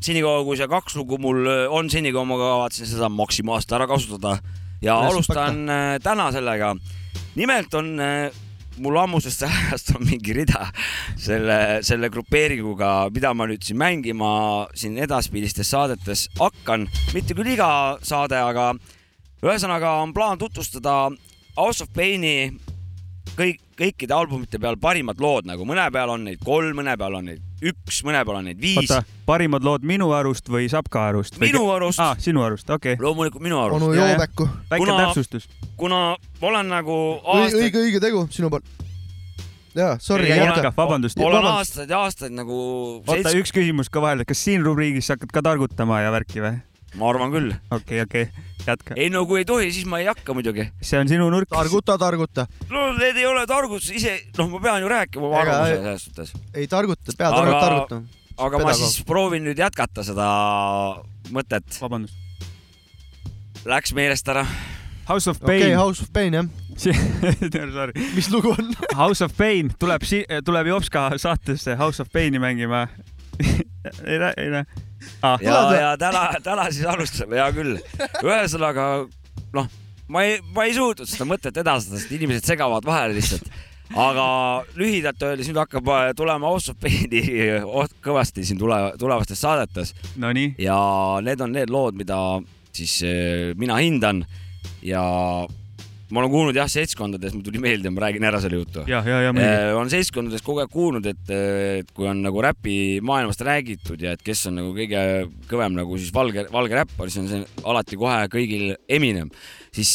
senikaua, 0.00 0.44
kui 0.46 0.56
see 0.56 0.70
kaks 0.70 0.96
lugu 0.96 1.18
mul 1.20 1.44
öö, 1.44 1.66
on, 1.74 1.90
senikaua 1.92 2.24
ma 2.24 2.40
kavatsen 2.40 2.88
seda 2.88 3.10
maksimaalselt 3.12 3.76
ära 3.76 3.88
kasutada 3.90 4.38
ja 4.82 4.98
Respekt. 5.00 5.14
alustan 5.14 5.68
äh, 5.68 5.94
täna 6.02 6.32
sellega. 6.32 6.76
nimelt 7.34 7.74
on 7.74 8.00
äh, 8.00 8.30
mul 8.78 8.96
ammusest 8.98 9.42
ajast 9.42 9.94
on 9.96 10.06
mingi 10.06 10.34
rida 10.36 10.68
selle, 11.18 11.80
selle 11.86 12.10
grupeeringuga, 12.12 13.08
mida 13.14 13.32
ma 13.34 13.48
nüüd 13.50 13.64
siin 13.66 13.78
mängima 13.80 14.30
siin 14.78 14.98
edaspidistes 15.02 15.70
saadetes 15.74 16.28
hakkan, 16.38 16.88
mitte 17.14 17.36
küll 17.38 17.54
iga 17.54 17.70
saade, 18.06 18.38
aga 18.38 18.72
ühesõnaga 19.42 19.98
on 20.02 20.14
plaan 20.14 20.38
tutvustada 20.38 21.08
House 21.58 21.82
of 21.82 21.90
Paini 21.94 22.52
kõik, 23.38 23.60
kõikide 23.78 24.14
albumite 24.14 24.60
peal 24.62 24.78
parimad 24.80 25.20
lood 25.22 25.48
nagu 25.50 25.66
mõne 25.66 25.88
peal 25.94 26.14
on 26.14 26.26
neid 26.28 26.42
kolm, 26.44 26.76
mõne 26.78 26.94
peal 26.98 27.18
on 27.18 27.30
neid 27.32 27.47
üks, 27.64 28.02
mõne 28.06 28.20
peal 28.26 28.38
on 28.40 28.48
neid 28.48 28.60
viis 28.62 28.78
oota, 28.84 29.02
parimad 29.28 29.64
lood 29.66 29.86
minu 29.86 30.10
arust 30.16 30.50
või 30.52 30.68
Sapka 30.70 31.08
arust? 31.10 31.38
minu 31.42 31.64
arust 31.74 32.02
aa, 32.02 32.14
sinu 32.22 32.44
arust, 32.46 32.68
okei 32.70 32.94
okay.. 32.94 33.04
loomulikult 33.04 33.44
minu 33.44 33.58
arust 33.60 33.82
onu. 33.82 33.94
Joobeku, 33.98 34.48
väike 34.70 34.84
Kuna- 34.84 34.98
täpsustus. 35.04 35.48
kuna 35.76 36.02
ma 36.40 36.52
olen 36.52 36.70
nagu 36.70 36.98
õige, 37.16 37.34
aastaid, 37.34 37.64
õige, 37.64 37.82
õige 37.86 38.04
tegu 38.04 38.24
sinu 38.34 38.50
poolt. 38.52 38.64
jaa, 39.74 39.96
sorry, 40.02 40.30
vabandust. 40.76 41.18
olen 41.18 41.50
aastaid 41.54 41.90
ja 41.90 42.04
aastaid 42.06 42.34
nagu 42.36 42.58
oota, 43.02 43.34
üks 43.38 43.54
küsimus 43.54 43.90
ka 43.90 44.02
vahele, 44.04 44.28
kas 44.28 44.44
siin 44.44 44.64
rubriigis 44.66 45.10
sa 45.10 45.18
hakkad 45.18 45.34
ka 45.34 45.44
targutama 45.50 46.02
ja 46.04 46.14
värki 46.14 46.44
või? 46.44 46.56
Ma 46.96 47.08
arvan 47.10 47.32
küll. 47.32 47.54
okei, 47.70 48.00
okei, 48.02 48.28
jätka. 48.66 48.94
ei 48.96 49.10
no 49.10 49.24
kui 49.28 49.42
ei 49.42 49.48
tohi, 49.48 49.72
siis 49.74 49.86
ma 49.88 50.00
ei 50.02 50.08
hakka 50.08 50.34
muidugi. 50.36 50.68
see 50.82 51.00
on 51.00 51.10
sinu 51.10 51.28
nurk. 51.32 51.50
targuta, 51.52 51.98
targuta, 52.00 52.46
no 52.70 52.92
need 52.96 53.16
ei 53.16 53.26
ole 53.28 53.44
targutused 53.50 53.98
ise, 53.98 54.14
noh, 54.38 54.48
ma 54.54 54.62
pean 54.64 54.80
ju 54.84 54.92
rääkima 54.92 55.28
oma 55.28 55.42
arvamuse 55.42 55.76
selles 55.82 56.06
suhtes. 56.08 56.32
ei 56.54 56.70
targuta, 56.70 57.12
pead 57.12 57.28
Aga- 57.32 57.42
aga... 57.42 57.60
targutama. 57.66 58.24
aga 58.36 58.62
ma 58.62 58.64
Pedagoog. 58.64 58.86
siis 58.86 59.04
proovin 59.08 59.46
nüüd 59.48 59.60
jätkata 59.60 60.06
seda 60.06 60.30
mõtet. 61.34 61.68
vabandust. 61.82 62.26
Läks 63.68 63.92
meelest 63.92 64.28
ära. 64.30 64.46
House 65.08 65.30
of 65.30 65.40
okei 65.42 65.46
Pain 65.46 65.62
okay,, 65.62 65.76
House 65.76 66.02
of 66.04 66.12
Pain 66.12 66.34
jah, 66.36 66.48
sorry, 67.74 67.92
mis 68.14 68.28
lugu 68.30 68.52
on? 68.52 68.74
House 68.94 69.24
of 69.24 69.32
Pain 69.36 69.72
tuleb 69.80 70.04
si-, 70.06 70.26
tuleb 70.44 70.68
Jopska 70.70 71.10
saatesse 71.16 71.76
House 71.76 72.02
of 72.02 72.12
Paini 72.12 72.38
mängima. 72.38 72.86
ei 74.10 74.18
näe, 74.18 74.32
ei 74.36 74.50
näe 74.50 74.87
ah,. 75.22 75.38
ja, 75.42 75.60
ja 75.74 75.92
täna, 76.00 76.24
täna 76.44 76.68
siis 76.72 76.86
alustame, 76.88 77.38
hea 77.40 77.48
küll. 77.56 77.78
ühesõnaga, 78.22 78.88
noh, 79.56 79.70
ma 80.08 80.24
ei, 80.26 80.38
ma 80.54 80.68
ei 80.68 80.76
suutnud 80.76 81.08
seda 81.08 81.26
mõtet 81.28 81.58
edastada, 81.60 82.00
sest 82.00 82.14
inimesed 82.16 82.46
segavad 82.48 82.86
vahele 82.86 83.18
lihtsalt. 83.18 83.48
aga 83.96 84.24
lühidalt 84.76 85.22
öeldes 85.24 85.48
nüüd 85.48 85.62
hakkab 85.62 85.86
äh, 85.94 86.10
tulema 86.16 86.50
Paini 86.76 87.22
oht- 87.64 87.94
kõvasti 88.04 88.44
siin 88.44 88.58
tule, 88.60 88.76
tulevastes 89.00 89.40
saadetes 89.40 89.94
Nonii, 90.20 90.58
ja 90.60 90.76
need 91.24 91.40
on 91.40 91.56
need 91.56 91.72
lood, 91.72 91.96
mida 91.96 92.18
siis 92.72 92.98
äh, 93.02 93.54
mina 93.56 93.78
hindan 93.80 94.26
ja 94.84 95.02
ma 96.10 96.22
olen 96.22 96.32
kuulnud 96.32 96.56
jah, 96.56 96.68
seltskondades, 96.72 97.34
mul 97.36 97.44
tuli 97.44 97.60
meelde, 97.62 97.90
ma 97.92 98.06
räägin 98.06 98.24
ära 98.28 98.40
selle 98.40 98.60
jutu. 98.60 98.84
Äh, 98.88 99.72
on 99.76 99.90
seltskondades 99.92 100.44
kogu 100.46 100.62
aeg 100.62 100.72
kuulnud, 100.72 101.08
et, 101.10 101.34
et 101.82 101.90
kui 101.96 102.08
on 102.08 102.22
nagu 102.24 102.42
räpi 102.44 102.76
maailmast 103.04 103.44
räägitud 103.44 104.00
ja 104.04 104.14
et 104.16 104.24
kes 104.24 104.46
on 104.50 104.58
nagu 104.62 104.72
kõige 104.76 105.02
kõvem 105.50 105.76
nagu 105.76 106.00
siis 106.00 106.14
valge, 106.14 106.46
valge 106.54 106.78
räppar, 106.80 107.12
siis 107.12 107.24
on 107.24 107.30
see 107.32 107.66
alati 107.68 108.00
kohe 108.00 108.22
kõigil 108.32 108.72
Eminem. 108.88 109.28
siis 109.74 109.92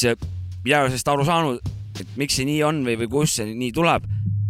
mina 0.64 0.78
ei 0.78 0.86
ole 0.86 0.94
sellest 0.94 1.10
aru 1.12 1.26
saanud, 1.28 1.74
et 2.00 2.14
miks 2.20 2.38
see 2.38 2.48
nii 2.48 2.62
on 2.66 2.84
või, 2.86 2.96
või 3.04 3.10
kust 3.12 3.40
see 3.40 3.50
nii 3.52 3.74
tuleb. 3.76 4.06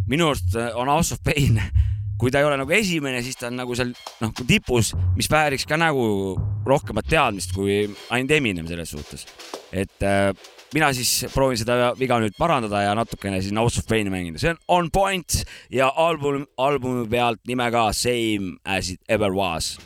minu 0.07 0.27
arust 0.29 0.55
äh, 0.59 0.73
on 0.75 0.91
House 0.91 1.15
of 1.15 1.23
Pain, 1.23 1.61
kui 2.19 2.31
ta 2.31 2.41
ei 2.41 2.47
ole 2.47 2.57
nagu 2.59 2.71
esimene, 2.75 3.21
siis 3.23 3.39
ta 3.39 3.47
on 3.47 3.55
nagu 3.61 3.75
seal 3.75 3.93
noh, 4.21 4.33
tipus, 4.47 4.93
mis 5.15 5.31
vääriks 5.31 5.65
ka 5.67 5.79
nagu 5.79 6.35
rohkemat 6.67 7.07
teadmist 7.09 7.55
kui 7.55 7.85
ainult 8.11 8.35
Eminem 8.35 8.67
selles 8.67 8.91
suhtes. 8.91 9.25
et 9.71 10.03
äh, 10.03 10.31
mina 10.73 10.91
siis 10.95 11.25
proovin 11.33 11.59
seda 11.59 11.93
viga 11.99 12.19
nüüd 12.21 12.37
parandada 12.39 12.83
ja 12.85 12.93
natukene 12.97 13.41
siis 13.41 13.55
House 13.57 13.81
of 13.81 13.89
Pain'i 13.89 14.13
mängida, 14.13 14.41
see 14.41 14.53
on 14.53 14.61
On 14.67 14.91
Point 14.93 15.43
ja 15.73 15.91
album, 15.95 16.47
albumi 16.57 17.07
pealt 17.09 17.43
nimega 17.47 17.91
Same 17.93 18.57
as 18.65 18.89
it 18.89 18.99
ever 19.09 19.33
was. 19.33 19.77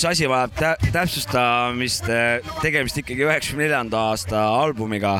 üks 0.00 0.08
asi 0.08 0.28
vajab 0.30 0.52
tä 0.56 0.68
täpsustamist, 0.94 2.06
äh, 2.08 2.46
tegemist 2.62 2.96
ikkagi 2.96 3.26
üheksakümne 3.26 3.66
neljanda 3.66 3.98
aasta 4.08 4.38
albumiga. 4.62 5.18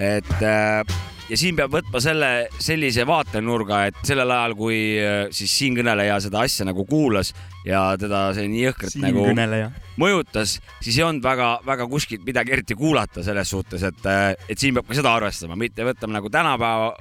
et 0.00 0.30
äh, 0.40 0.94
ja 1.28 1.36
siin 1.36 1.58
peab 1.58 1.74
võtma 1.74 2.00
selle 2.00 2.30
sellise 2.56 3.04
vaatenurga, 3.04 3.82
et 3.90 4.00
sellel 4.08 4.32
ajal, 4.32 4.56
kui 4.56 4.78
äh, 4.96 5.26
siis 5.36 5.52
siinkõneleja 5.52 6.16
seda 6.24 6.46
asja 6.46 6.64
nagu 6.70 6.86
kuulas 6.88 7.34
ja 7.66 7.82
teda 8.00 8.30
see 8.38 8.48
nii 8.48 8.64
jõhkralt 8.70 8.98
nagu 9.04 9.26
mõjutas, 10.00 10.56
siis 10.80 10.96
ei 10.96 11.04
olnud 11.04 11.26
väga-väga 11.28 11.90
kuskilt 11.92 12.24
midagi 12.24 12.56
eriti 12.56 12.78
kuulata 12.80 13.26
selles 13.26 13.52
suhtes, 13.52 13.84
et, 13.84 14.12
et 14.48 14.56
siin 14.56 14.80
peab 14.80 14.88
ka 14.88 14.96
seda 14.96 15.12
arvestama, 15.20 15.60
mitte 15.60 15.84
võtame 15.84 16.16
nagu 16.16 16.32
tänapäeva 16.32 16.94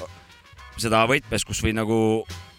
seda 0.75 1.07
võtmes, 1.07 1.47
kus 1.47 1.63
võib 1.63 1.79
nagu 1.79 2.01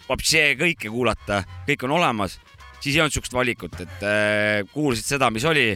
vapsee 0.09 0.55
kõike 0.57 0.89
kuulata, 0.89 1.45
kõik 1.69 1.85
on 1.85 2.01
olemas 2.01 2.41
siis 2.81 2.97
ei 2.97 3.05
olnud 3.05 3.15
siukest 3.15 3.37
valikut, 3.37 3.81
et 3.85 4.05
äh, 4.07 4.61
kuulsid 4.73 5.07
seda, 5.07 5.31
mis 5.33 5.47
oli 5.49 5.71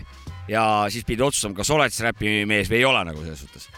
ja 0.50 0.66
siis 0.92 1.06
pidi 1.06 1.24
otsustama, 1.24 1.56
kas 1.60 1.72
oled 1.74 1.94
siis 1.94 2.04
räpimees 2.08 2.70
või 2.72 2.82
ei 2.82 2.86
ole 2.88 3.06
nagu 3.08 3.24
selles 3.24 3.44
suhtes. 3.44 3.68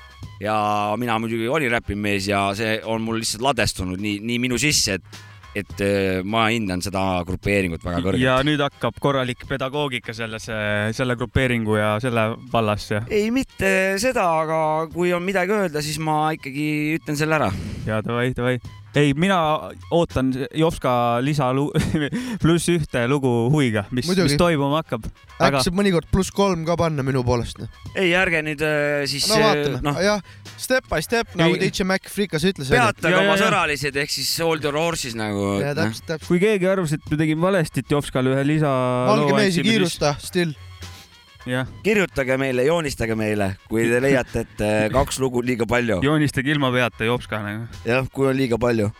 ja 0.41 0.57
mina 0.99 1.19
muidugi 1.23 1.49
olin 1.49 1.73
räpimees 1.73 2.29
ja 2.29 2.49
see 2.59 2.81
on 2.85 3.03
mul 3.03 3.21
lihtsalt 3.23 3.45
ladestunud 3.47 4.01
nii, 4.03 4.21
nii 4.27 4.43
minu 4.49 4.61
sisse, 4.61 5.01
et 5.01 5.25
et 5.57 5.81
äh, 5.81 6.19
ma 6.21 6.43
hindan 6.53 6.83
seda 6.85 7.01
grupeeringut 7.25 7.81
väga 7.81 8.03
kõrgelt. 8.05 8.21
ja 8.21 8.35
nüüd 8.45 8.61
hakkab 8.61 8.99
korralik 9.01 9.47
pedagoogika 9.49 10.13
selles, 10.13 10.51
selle 10.99 11.17
grupeeringu 11.17 11.79
ja 11.79 11.95
selle 12.03 12.29
vallas. 12.53 12.91
ei, 13.09 13.31
mitte 13.33 13.71
seda, 14.03 14.27
aga 14.43 14.59
kui 14.93 15.15
on 15.17 15.25
midagi 15.25 15.57
öelda, 15.57 15.81
siis 15.85 15.97
ma 15.97 16.27
ikkagi 16.37 16.99
ütlen 16.99 17.17
selle 17.17 17.41
ära. 17.41 17.49
ja 17.89 18.03
davai, 18.05 18.35
davai 18.37 18.59
ei, 18.97 19.13
mina 19.19 19.39
ootan 19.95 20.33
Jopska 20.55 20.93
lisa 21.25 21.51
pluss 22.43 22.69
ühte 22.73 23.05
lugu 23.11 23.31
huviga, 23.53 23.87
mis, 23.95 24.09
mis 24.09 24.37
toimuma 24.41 24.83
hakkab. 24.83 25.07
äkki 25.37 25.49
aga... 25.49 25.63
saab 25.65 25.79
mõnikord 25.79 26.09
pluss 26.13 26.33
kolm 26.35 26.65
ka 26.69 26.79
panna 26.81 27.05
minu 27.07 27.23
poolest 27.27 27.61
no.. 27.61 27.69
ei, 27.95 28.13
ärge 28.17 28.43
nüüd 28.47 28.65
äh, 28.65 29.05
siis. 29.11 29.29
no 29.31 29.39
äh, 29.39 29.47
vaatame 29.47 29.83
no., 29.85 29.97
jah, 30.03 30.23
step 30.57 30.89
by 30.91 31.03
step 31.05 31.35
nagu 31.37 31.55
ei. 31.55 31.61
nagu 31.61 31.73
DJ 31.77 31.89
Mac 31.89 32.11
Frikas 32.13 32.47
ütles. 32.49 32.73
peatage 32.73 33.13
nagu 33.13 33.25
oma 33.25 33.39
sõralised 33.41 34.01
ehk 34.03 34.15
siis 34.17 34.33
hold 34.45 34.65
your 34.65 34.79
horses 34.81 35.17
nagu. 35.19 35.57
Noh. 35.61 36.23
kui 36.27 36.41
keegi 36.43 36.71
arvas, 36.71 36.97
et 36.97 37.11
me 37.13 37.21
tegime 37.21 37.47
valesti, 37.49 37.85
et 37.85 37.97
Jopskale 37.97 38.33
ühe 38.35 38.47
lisa. 38.49 38.73
valge 39.11 39.37
mees 39.37 39.61
ei 39.61 39.69
kiirusta, 39.71 40.17
still 40.25 40.57
kirjutage 41.87 42.37
meile, 42.41 42.65
joonistage 42.67 43.17
meile, 43.19 43.53
kui 43.71 43.87
te 43.91 44.01
leiate, 44.03 44.47
et 44.47 44.63
äh, 44.67 44.87
kaks 44.93 45.21
lugu 45.23 45.43
on 45.43 45.47
liiga 45.47 45.67
palju. 45.71 46.01
joonistage 46.03 46.51
ilma 46.55 46.73
peata, 46.75 47.07
jops 47.07 47.31
ka 47.31 47.43
nagu. 47.45 47.69
jah, 47.87 48.07
kui 48.13 48.31
on 48.31 48.37
liiga 48.37 48.59
palju 48.59 48.91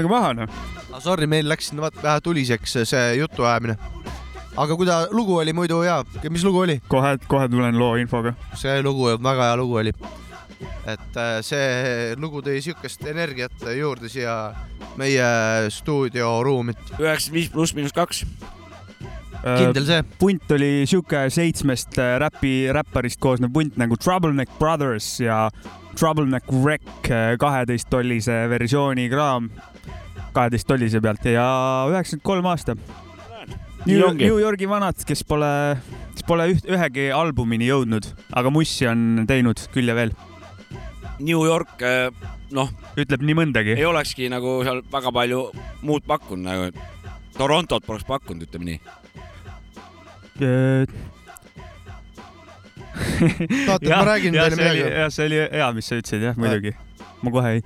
rahunege 0.00 0.08
maha 0.08 0.32
noh. 0.34 1.00
Sorry, 1.00 1.26
meil 1.26 1.48
läks 1.48 1.70
siin 1.70 1.80
vaat 1.80 1.96
vähe 2.02 2.20
tuliseks 2.24 2.78
see 2.84 3.16
jutuajamine. 3.18 3.76
aga 4.56 4.76
kui 4.76 4.86
ta 4.86 5.06
lugu 5.10 5.38
oli 5.38 5.52
muidu 5.52 5.80
hea, 5.82 6.02
mis 6.30 6.44
lugu 6.44 6.64
oli? 6.64 6.80
kohe, 6.88 7.16
kohe 7.28 7.48
tulen 7.48 7.78
loo 7.78 7.96
infoga. 7.96 8.34
see 8.54 8.82
lugu, 8.82 9.16
väga 9.22 9.50
hea 9.50 9.56
lugu 9.56 9.76
oli. 9.76 9.92
et 10.86 11.16
äh, 11.16 11.40
see 11.42 12.14
lugu 12.16 12.42
tõi 12.42 12.60
siukest 12.60 13.04
energiat 13.06 13.66
juurde 13.76 14.08
siia 14.08 14.54
meie 14.96 15.70
stuudioruumi. 15.70 16.74
üheksakümmend 16.98 17.34
viis 17.34 17.50
pluss 17.50 17.74
miinus 17.74 17.92
kaks. 17.92 18.24
kindel 19.44 19.86
see? 19.86 20.02
punt 20.18 20.50
oli 20.52 20.86
sihuke 20.86 21.28
seitsmest 21.30 21.98
äh, 21.98 22.18
räpi, 22.20 22.72
räpparist 22.72 23.20
koosnev 23.20 23.52
punt 23.52 23.78
nagu 23.80 23.96
Troubleneck 23.96 24.58
Brothers 24.58 25.20
ja 25.20 25.48
Troubleneck 25.98 26.44
Wreck 26.52 27.10
äh, 27.10 27.36
kaheteist 27.38 27.90
tollise 27.90 28.44
versiooni 28.50 29.08
kraam, 29.10 29.50
kaheteist 30.34 30.68
tollise 30.68 31.00
pealt 31.02 31.24
ja 31.28 31.44
üheksakümmend 31.90 32.26
kolm 32.26 32.50
aasta. 32.50 32.76
New. 33.86 34.02
New 34.12 34.36
Yorgi 34.36 34.68
vanad, 34.68 34.98
kes 35.08 35.22
pole, 35.24 35.48
kes 36.12 36.26
pole 36.28 36.50
üht, 36.52 36.66
ühegi 36.68 37.06
albumini 37.16 37.70
jõudnud, 37.70 38.10
aga 38.36 38.52
mussi 38.52 38.84
on 38.90 39.24
teinud 39.28 39.62
küll 39.72 39.88
ja 39.88 39.96
veel. 39.96 40.12
New 41.20 41.44
York, 41.44 41.80
noh, 42.56 42.72
ütleb 43.00 43.24
nii 43.24 43.36
mõndagi 43.36 43.74
ei. 43.76 43.86
olekski 43.88 44.28
nagu 44.32 44.58
seal 44.64 44.82
väga 44.92 45.12
palju 45.16 45.46
muud 45.84 46.04
pakkunud 46.08 46.44
nagu. 46.44 46.88
Torontot 47.36 47.84
poleks 47.86 48.04
pakkunud, 48.08 48.44
ütleme 48.48 48.74
nii. 48.74 48.80
tahate, 53.66 53.86
et 53.86 53.92
ma 53.92 54.04
räägin 54.08 54.36
teile 54.36 54.56
see 54.56 54.64
oli, 54.68 54.80
midagi? 54.80 54.98
jah, 55.00 55.12
see 55.14 55.28
oli 55.28 55.40
hea, 55.40 55.68
mis 55.76 55.88
sa 55.90 56.00
ütlesid, 56.00 56.26
jah, 56.28 56.40
muidugi. 56.40 56.74
ma 57.20 57.32
kohe 57.32 57.54
ei, 57.58 57.64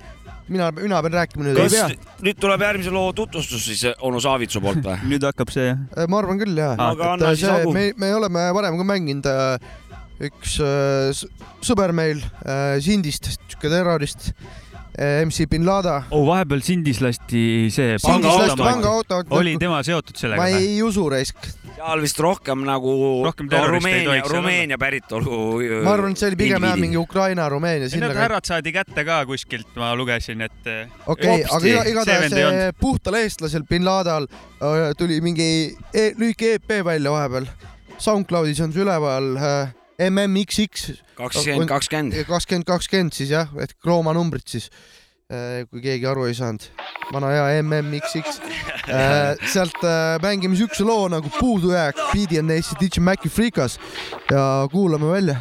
mina, 0.51 0.71
mina 0.75 1.01
pean 1.05 1.17
rääkima 1.19 1.47
nüüd. 1.47 1.59
kas 1.59 1.95
nüüd 2.25 2.39
tuleb 2.41 2.65
järgmise 2.65 2.93
loo 2.93 3.13
tutvustus 3.17 3.65
siis 3.69 3.85
onu 4.05 4.21
Saavitsu 4.23 4.61
poolt 4.63 4.83
või? 4.85 4.97
nüüd 5.13 5.25
hakkab 5.25 5.53
see 5.53 5.69
jah. 5.71 5.81
Äh, 5.95 6.09
ma 6.11 6.21
arvan 6.21 6.41
küll 6.41 6.57
jah. 6.59 6.75
Aga 6.89 7.15
anna 7.15 7.33
siis 7.35 7.49
hagu. 7.49 7.73
me, 7.75 7.89
me 7.97 8.11
oleme 8.15 8.45
varem 8.57 8.77
ka 8.81 8.87
mänginud 8.87 9.29
äh, 9.31 9.71
üks 10.29 10.59
äh, 10.63 11.25
sõber 11.65 11.95
meil 11.95 12.21
äh, 12.45 12.77
Sindist, 12.83 13.31
siuke 13.49 13.71
terrorist 13.71 14.31
MC 14.97 15.47
bin 15.49 15.65
Laden. 15.67 16.07
oh, 16.11 16.23
vahepeal 16.27 16.61
Sindis 16.63 17.01
lasti 17.03 17.67
see 17.73 17.97
pangaauto. 18.01 19.23
oli 19.35 19.57
tema 19.59 19.81
seotud 19.83 20.15
sellega 20.15 20.39
ma 20.41 20.47
ei 20.55 20.81
usu 20.83 21.07
raisk. 21.11 21.49
seal 21.75 22.03
vist 22.03 22.19
rohkem 22.23 22.63
nagu 22.67 22.95
Rohkem 23.25 23.49
Rumeenia, 23.51 24.21
Rumeenia 24.29 24.79
päritolu. 24.79 25.59
ma 25.83 25.95
arvan, 25.97 26.15
et 26.15 26.23
see 26.23 26.31
oli 26.31 26.39
pigem 26.39 26.63
jah 26.69 26.79
mingi 26.79 26.97
Ukraina, 26.97 27.49
Rumeenia 27.51 27.89
ei 27.89 27.93
sinna 27.93 28.09
need. 28.11 28.21
härrad 28.23 28.47
saadi 28.47 28.71
kätte 28.75 29.05
ka 29.07 29.21
kuskilt, 29.27 29.71
ma 29.75 29.91
lugesin, 29.99 30.45
et 30.47 30.71
eh, 30.71 30.87
okei, 31.11 31.41
aga 31.43 31.85
igatahes 31.91 32.35
see 32.35 32.73
puhtal 32.79 33.19
eestlasel 33.19 33.67
bin 33.69 33.85
Laden'l 33.87 34.29
äh, 34.31 34.91
tuli 34.97 35.19
mingi 35.25 35.49
e 35.93 36.11
lühike 36.17 36.55
EP 36.59 36.79
välja 36.85 37.11
vahepeal. 37.11 37.49
SoundCloudis 37.97 38.59
on 38.63 38.73
see 38.75 38.83
üleval 38.83 39.35
äh, 39.39 39.73
MMXX 39.99 40.91
kakskümmend, 41.15 41.69
kakskümmend. 41.69 42.17
kakskümmend, 42.27 42.67
kakskümmend 42.67 43.15
siis 43.15 43.31
jah, 43.31 43.51
et 43.61 43.71
Rooma 43.85 44.13
numbrid 44.15 44.47
siis, 44.49 44.69
kui 45.71 45.81
keegi 45.81 46.07
aru 46.09 46.27
ei 46.29 46.35
saanud. 46.37 46.65
vana 47.13 47.29
hea 47.31 47.61
MMXX. 47.63 48.41
sealt 49.53 49.83
äh, 49.83 50.17
mängime 50.21 50.57
siukse 50.57 50.83
loo 50.83 51.07
nagu 51.09 51.29
Puudujääk, 51.39 51.95
Beat'i 52.13 52.39
on 52.39 52.51
Eesti 52.51 52.75
DJ 52.81 53.01
Maci 53.01 53.29
Freekas 53.29 53.79
ja 54.31 54.67
kuulame 54.71 55.11
välja. 55.11 55.39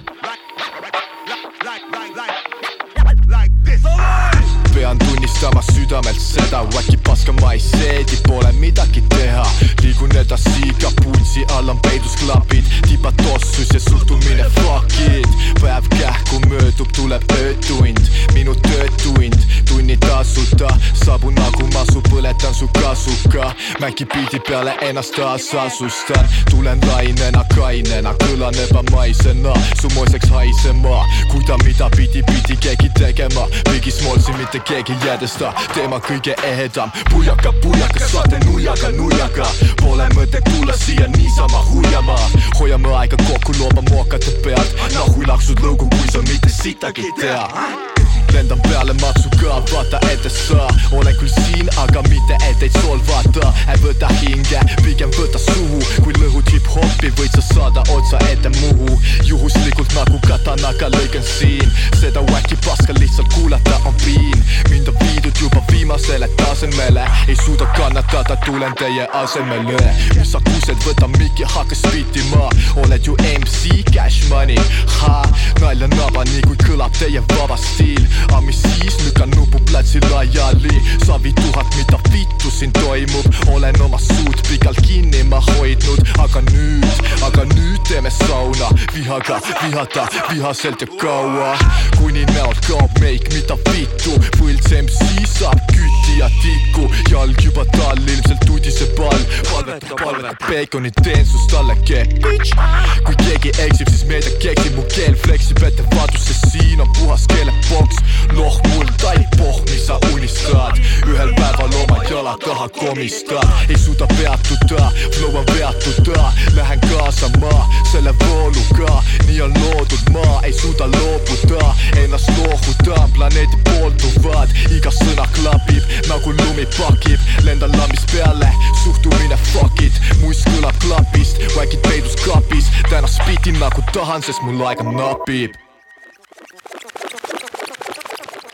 Pean 5.44 5.54
tunnistama 5.54 5.62
südamelt 5.62 6.20
seda, 6.20 6.64
äkki 6.78 6.96
paska 6.96 7.32
ma 7.32 7.52
ei 7.52 7.60
seedi, 7.60 8.16
pole 8.28 8.52
midagi 8.52 9.02
teha. 9.08 9.46
liigun 9.82 10.16
edasi, 10.16 10.72
kaputsi 10.80 11.44
all 11.56 11.68
on 11.68 11.78
peidus 11.80 12.16
klapid, 12.16 12.64
tibad 12.88 13.14
tossus 13.16 13.68
ja 13.74 13.80
suhtumine 13.80 14.44
fuck 14.44 15.00
it. 15.00 15.28
päev 15.60 15.84
kähku 15.98 16.40
möödub, 16.48 16.88
tuleb 16.92 17.22
öötund, 17.32 18.00
minu 18.34 18.54
töötund, 18.54 19.36
tunni 19.68 19.96
tasuta, 19.96 20.68
saabun 21.04 21.34
nagu 21.34 21.66
masu, 21.74 22.00
põletan 22.10 22.54
su 22.54 22.68
kasuka. 22.80 23.54
mängin 23.80 24.08
biidi 24.14 24.40
peale 24.48 24.76
ennast 24.80 25.14
taas 25.16 25.54
asustan, 25.54 26.28
tulen 26.50 26.80
lainena, 26.86 27.44
kainena, 27.54 28.14
kõlan 28.24 28.54
ebamaisena, 28.68 29.54
su 29.80 29.88
moeseks 29.94 30.28
haisema, 30.28 31.04
kui 31.30 31.44
ta 31.44 31.56
mida 31.64 31.90
pidi, 31.90 32.22
pidi 32.22 32.56
keegi 32.56 32.90
tegema, 32.98 33.48
Biggie 33.70 33.92
Smallsi 33.92 34.32
mitte 34.32 34.58
keegi 34.58 34.92
ei 34.92 35.08
jäädesta, 35.40 35.74
teema 35.74 36.00
kõige 36.00 36.34
ehedam, 36.42 36.90
pujaka, 37.10 37.52
pujaka, 37.62 38.06
saate 38.08 38.38
nuiaga, 38.44 38.90
nuiaga, 38.90 39.46
pole 39.80 40.06
mõtet 40.14 40.44
tulla 40.44 40.76
siia 40.76 41.08
niisama 41.08 41.64
huiama, 41.70 42.18
hoiame 42.58 42.94
aega 42.96 43.16
kokku, 43.16 43.54
looma 43.58 43.82
mookate 43.90 44.30
pealt, 44.44 44.76
nahui 44.94 45.26
laksud 45.26 45.60
lõugu, 45.60 45.88
kui 45.90 46.10
sa 46.10 46.22
mitte 46.22 46.48
sittagi 46.48 47.10
tea 47.20 47.93
lendan 48.34 48.60
peale 48.60 48.92
matsuga, 48.92 49.62
vaata 49.72 49.98
ette 50.10 50.30
sa 50.30 50.66
olen 50.92 51.14
küll 51.20 51.30
siin, 51.30 51.68
aga 51.78 52.02
mitte 52.08 52.36
et 52.48 52.58
teid 52.58 52.74
solvata, 52.82 53.52
ei 53.70 53.78
võta 53.82 54.08
hinge, 54.20 54.60
pigem 54.82 55.12
võta 55.14 55.38
suhu, 55.38 55.78
kui 56.02 56.14
lõhud 56.18 56.50
hip-hopi, 56.50 57.12
võid 57.18 57.36
sa 57.36 57.44
saada 57.46 57.84
otsa 57.94 58.18
ette 58.32 58.50
muhu. 58.58 58.98
juhuslikult 59.24 59.94
nagu 59.94 60.18
katanaga 60.26 60.90
lõigan 60.96 61.22
siin, 61.26 61.70
seda 62.00 62.22
wacki 62.32 62.58
paska 62.66 62.96
lihtsalt 62.98 63.30
kuulata 63.34 63.78
on 63.84 63.94
piin. 64.04 64.42
mind 64.70 64.88
on 64.88 64.98
viidud 65.02 65.38
juba 65.40 65.62
viimasele 65.70 66.28
tasemele, 66.36 67.06
ei 67.28 67.36
suuda 67.44 67.66
kannatada, 67.76 68.36
tulen 68.44 68.74
teie 68.74 69.06
asemele. 69.22 69.94
mis 70.18 70.32
sa 70.32 70.40
kused, 70.50 70.78
võta 70.86 71.08
miki, 71.18 71.46
hakka 71.54 71.74
spitima, 71.74 72.50
oled 72.82 73.06
ju 73.06 73.14
MC 73.38 73.84
Cash 73.92 74.28
Money, 74.28 74.58
ha, 74.98 75.22
nalja 75.60 75.88
naba, 75.94 76.24
nii 76.24 76.42
kui 76.48 76.58
kõlab 76.66 76.92
teie 76.98 77.22
vaba 77.36 77.56
stiil, 77.56 78.02
aga 78.28 78.40
mis 78.46 78.62
siis, 78.62 78.98
lükkan 79.04 79.30
nupu 79.36 79.58
platsi 79.70 80.00
laiali, 80.10 80.82
savi 81.06 81.32
tuhat, 81.32 81.66
mida 81.76 81.98
vittu 82.12 82.50
siin 82.50 82.72
toimub, 82.72 83.26
olen 83.52 83.82
oma 83.82 83.98
suud 83.98 84.38
pikalt 84.48 84.80
kinni 84.86 85.22
ma 85.28 85.40
hoidnud, 85.40 86.00
aga 86.18 86.40
nüüd, 86.50 87.02
aga 87.26 87.44
nüüd 87.54 87.80
teeme 87.88 88.10
sauna. 88.10 88.70
Vihaga, 88.94 89.40
vihata, 89.62 90.06
vihaselt 90.30 90.80
ja 90.80 90.86
kaua, 91.00 91.54
kuni 91.98 92.24
näolt 92.34 92.60
kaob 92.68 93.00
meik, 93.00 93.26
mida 93.34 93.56
vittu, 93.70 94.14
võlts 94.38 94.70
MC 94.82 95.26
saab 95.34 95.60
küti 95.72 96.18
ja 96.18 96.28
tiku, 96.42 96.86
jalg 97.10 97.40
juba 97.42 97.64
tal 97.74 97.98
ilmselt 97.98 98.48
udiseb 98.50 99.00
all, 99.02 99.24
palvetab, 99.50 99.96
palvetab 100.00 100.46
peekonit, 100.48 101.00
teen 101.02 101.24
sust 101.26 101.50
talle 101.52 101.76
keeb, 101.88 102.14
kui 102.22 103.16
keegi 103.24 103.54
eksib, 103.66 103.90
siis 103.90 104.04
meedia 104.10 104.34
keksib, 104.42 104.78
mu 104.78 104.86
keel 104.94 105.16
fleksib 105.24 105.62
ettevaatuses, 105.66 106.40
siin 106.52 106.82
on 106.84 106.90
puhas 107.00 107.26
keeleboks, 107.32 108.00
noh 108.32 108.60
mul 108.72 108.88
taipoh, 109.02 109.60
mis 109.70 109.86
sa 109.86 109.98
unistad 110.12 110.78
ühel 111.06 111.32
päeval 111.38 111.74
oma 111.82 112.02
jala 112.10 112.36
taha 112.44 112.68
komistad. 112.68 113.48
Ei 113.68 113.78
suuda 113.78 114.06
peatuda, 114.16 114.90
nõuan 115.20 115.46
peatuda 115.52 116.32
lähen 116.54 116.80
kaasa 116.88 117.28
ma 117.40 117.54
selle 117.92 118.14
vooluga, 118.24 119.02
nii 119.26 119.40
on 119.46 119.54
loodud 119.62 120.12
maa, 120.14 120.40
ei 120.42 120.52
suuda 120.52 120.88
loobuda. 120.96 121.74
Ennast 122.02 122.30
loohuda, 122.38 123.08
planeedi 123.16 123.58
poolduvad. 123.70 124.54
Iga 124.74 124.92
sõna 124.94 125.28
klapib 125.36 125.82
nagu 126.08 126.34
lumi 126.40 126.66
pakib, 126.78 127.20
lendan 127.44 127.76
lambist 127.78 128.10
peale 128.12 128.50
suhtumine 128.84 129.36
fuck 129.52 129.82
it, 129.82 130.00
muist 130.20 130.48
kõlab 130.52 130.76
klapist, 130.84 131.40
vaikid 131.56 131.84
peidus 131.88 132.16
kapis. 132.24 132.70
Täna 132.90 133.10
spitin 133.10 133.60
nagu 133.62 133.84
tahan, 133.92 134.24
sest 134.24 134.44
mul 134.44 134.66
aega 134.68 134.84
napib 134.90 135.56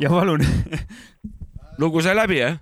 ja 0.00 0.10
palun, 0.12 0.44
lugu 1.78 2.02
sai 2.04 2.16
läbi 2.16 2.40
jah? 2.40 2.58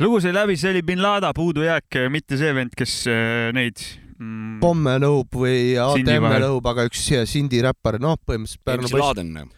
lugu 0.00 0.20
sai 0.22 0.32
läbi, 0.34 0.56
see 0.56 0.72
oli 0.74 0.82
bin 0.86 1.02
Laden 1.02 1.34
puudujääk, 1.36 1.98
mitte 2.12 2.38
see 2.40 2.52
vend, 2.56 2.74
kes 2.78 2.94
äh, 3.10 3.50
neid 3.56 3.80
mm, 4.16 4.58
pomme 4.62 4.96
lõhub 5.02 5.40
või 5.42 5.74
ATM-e 5.80 6.38
lõhub, 6.46 6.68
aga 6.72 6.86
üks 6.88 7.08
Sindi 7.30 7.62
räppar, 7.64 8.00
noh, 8.02 8.16
põhimõtteliselt 8.26 8.64
Pärnu 8.64 8.92
poiss. 8.92 9.56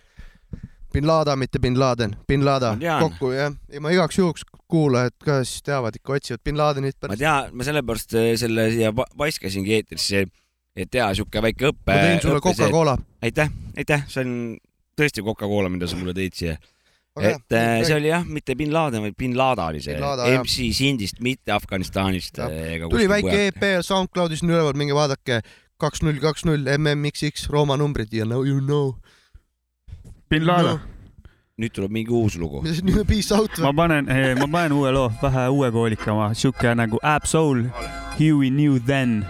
Bin 0.92 1.06
Laden, 1.08 1.38
mitte 1.40 1.56
bin 1.62 1.78
Laden, 1.80 2.18
bin 2.28 2.42
tean. 2.44 3.00
kokku 3.00 3.30
jah. 3.32 3.54
ja 3.72 3.80
ma 3.80 3.94
igaks 3.94 4.18
juhuks 4.18 4.42
kuulajad 4.68 5.14
ka 5.24 5.38
siis 5.40 5.62
teavad 5.64 5.96
ikka, 5.96 6.18
otsivad 6.18 6.42
bin 6.44 6.58
Ladenit 6.60 7.08
ma 7.08 7.16
tean, 7.16 7.54
ma 7.56 7.64
sellepärast 7.64 8.18
äh, 8.20 8.32
selle 8.40 8.66
siia 8.74 8.90
pa- 8.96 9.08
paiskasingi 9.16 9.78
eetrisse, 9.78 10.26
et 10.76 10.90
teha 10.92 11.08
siuke 11.16 11.40
väike 11.44 11.70
õppe. 11.70 11.88
ma 11.94 12.02
tõin 12.02 12.20
sulle 12.26 12.42
Coca-Cola. 12.44 12.98
aitäh, 13.24 13.48
aitäh, 13.78 14.04
see 14.12 14.26
on 14.26 14.36
tõesti 14.98 15.24
Coca-Cola, 15.24 15.70
mida 15.72 15.88
sa 15.90 15.98
mulle 15.98 16.14
tõid 16.16 16.36
siia. 16.36 16.58
et 17.20 17.52
äh, 17.52 17.82
see 17.84 17.96
oli 17.96 18.08
jah, 18.08 18.22
mitte 18.24 18.54
bin 18.56 18.70
Laden, 18.72 19.02
vaid 19.04 19.16
bin 19.20 19.34
Lada 19.36 19.66
oli 19.68 19.82
see. 19.84 19.98
MC 20.38 20.70
Sindist, 20.72 21.20
mitte 21.20 21.52
Afganistanist 21.52 22.40
ega 22.40 22.88
tuli 22.88 23.04
väike 23.10 23.50
EP 23.50 23.66
SoundCloudis 23.84 24.40
on 24.46 24.54
üleval, 24.54 24.78
minge 24.80 24.96
vaadake. 24.96 25.42
kaks 25.82 26.02
null 26.06 26.22
kaks 26.22 26.46
null 26.46 26.64
MMXX 26.78 27.50
Rooma 27.50 27.76
numbrid 27.76 28.12
ja 28.14 28.24
no 28.24 28.44
you 28.46 28.60
know. 28.60 28.94
bin 30.30 30.46
Laden. 30.46 30.80
nüüd 31.60 31.74
tuleb 31.76 31.92
mingi 31.92 32.10
uus 32.16 32.38
lugu. 32.40 32.64
Peace 33.06 33.34
out. 33.36 33.60
ma 33.60 33.74
panen, 33.76 34.08
ma 34.40 34.48
panen 34.48 34.72
uue 34.72 34.90
loo, 34.96 35.12
vähe 35.22 35.48
uue 35.52 35.70
koolikama, 35.70 36.32
siuke 36.34 36.72
nagu 36.74 36.98
Ab 37.02 37.28
Soul, 37.28 37.66
Huey 38.16 38.48
Knew 38.48 38.80
Then 38.80 39.20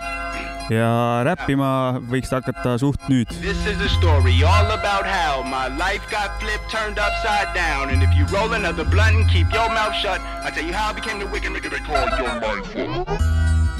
ja 0.72 1.22
räppima 1.26 2.00
võiks 2.10 2.30
ta 2.32 2.40
hakata 2.40 2.76
suht 2.80 3.08
nüüd. 3.10 3.28
This 3.42 3.60
is 3.66 3.80
a 3.80 3.88
story 3.98 4.34
all 4.42 4.70
about 4.72 5.06
how 5.06 5.42
my 5.44 5.68
life 5.76 6.04
got 6.10 6.40
flipped, 6.40 6.70
turned 6.70 6.98
upside 6.98 7.52
down. 7.54 7.90
And 7.90 8.02
if 8.02 8.10
you 8.16 8.24
roll 8.32 8.52
another 8.54 8.84
blunt 8.84 9.16
and 9.16 9.28
keep 9.30 9.52
your 9.52 9.68
mouth 9.68 9.94
shut, 9.94 10.20
I 10.44 10.50
tell 10.50 10.64
you 10.64 10.72
how 10.72 10.90
I 10.90 10.94
became 10.94 11.18
the 11.18 11.26
wicked 11.26 11.52
nigga 11.52 11.70
they 11.70 11.82
call 11.84 12.08
your 12.16 12.34
life. 12.40 12.64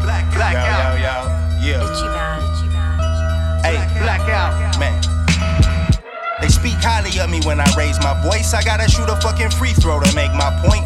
blackout, 0.00 0.34
blackout, 0.34 0.98
Yeah. 1.64 2.43
Blackout, 4.04 4.76
man. 4.76 5.00
They 6.44 6.52
speak 6.52 6.76
highly 6.84 7.16
of 7.24 7.32
me 7.32 7.40
when 7.48 7.56
I 7.56 7.64
raise 7.72 7.96
my 8.04 8.12
voice. 8.20 8.52
I 8.52 8.60
gotta 8.60 8.84
shoot 8.84 9.08
a 9.08 9.16
fucking 9.16 9.48
free 9.56 9.72
throw 9.72 9.96
to 9.96 10.12
make 10.12 10.28
my 10.36 10.52
point. 10.60 10.84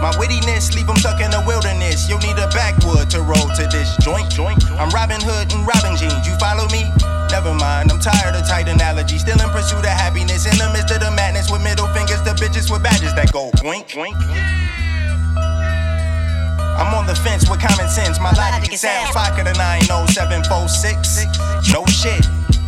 My 0.00 0.08
wittiness 0.16 0.72
leave 0.72 0.88
them 0.88 0.96
stuck 0.96 1.20
in 1.20 1.28
the 1.28 1.44
wilderness. 1.44 2.08
You'll 2.08 2.24
need 2.24 2.40
a 2.40 2.48
backwood 2.56 3.12
to 3.12 3.20
roll 3.20 3.44
to 3.60 3.68
this 3.68 3.92
joint. 4.00 4.32
Joint. 4.32 4.64
I'm 4.80 4.88
Robin 4.88 5.20
Hood 5.20 5.52
and 5.52 5.68
Robin 5.68 6.00
Jeans. 6.00 6.24
You 6.24 6.32
follow 6.40 6.64
me? 6.72 6.88
Never 7.28 7.52
mind. 7.52 7.92
I'm 7.92 8.00
tired 8.00 8.32
of 8.32 8.48
tight 8.48 8.72
analogies. 8.72 9.20
Still 9.20 9.36
in 9.36 9.52
pursuit 9.52 9.84
of 9.84 9.92
happiness 9.92 10.48
in 10.48 10.56
the 10.56 10.72
midst 10.72 10.96
of 10.96 11.04
the 11.04 11.12
madness 11.12 11.52
with 11.52 11.60
middle 11.60 11.92
fingers 11.92 12.24
to 12.24 12.32
bitches 12.40 12.72
with 12.72 12.80
badges 12.80 13.12
that 13.20 13.36
go 13.36 13.52
boink. 13.60 13.92
boink. 13.92 14.16
I'm 16.80 16.88
on 16.96 17.04
the 17.04 17.20
fence 17.20 17.44
with 17.52 17.60
common 17.60 17.92
sense. 17.92 18.16
My 18.16 18.32
logic 18.32 18.72
is 18.72 18.80
sound 18.80 19.12
Fokker 19.12 19.44
the 19.44 19.52
90746. 19.60 21.68
No 21.68 21.84
shit. 21.92 22.24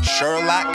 Sherlock. 0.08 0.66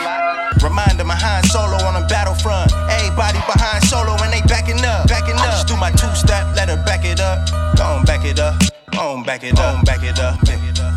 Reminder 0.62 1.04
Han 1.04 1.44
Solo 1.50 1.82
on 1.84 1.98
the 1.98 2.06
battlefront. 2.08 2.72
Everybody 2.88 3.42
behind 3.50 3.84
Solo 3.84 4.14
and 4.22 4.32
they 4.32 4.46
backing 4.46 4.80
up. 4.86 5.10
Backing 5.10 5.36
up. 5.36 5.42
I 5.42 5.52
just 5.58 5.68
do 5.68 5.76
my 5.76 5.92
two 5.92 6.14
step, 6.14 6.56
let 6.56 6.70
her 6.70 6.78
back 6.86 7.04
it 7.04 7.20
up. 7.20 7.50
On, 7.82 8.06
back 8.06 8.24
it 8.24 8.40
up. 8.40 8.62
On, 9.00 9.24
back 9.24 9.44
it 9.44 9.60
up. 9.60 9.84
Back 9.84 10.04
it 10.04 10.20
up. 10.20 10.40
Back 10.46 10.62
it 10.62 10.80
up. 10.80 10.94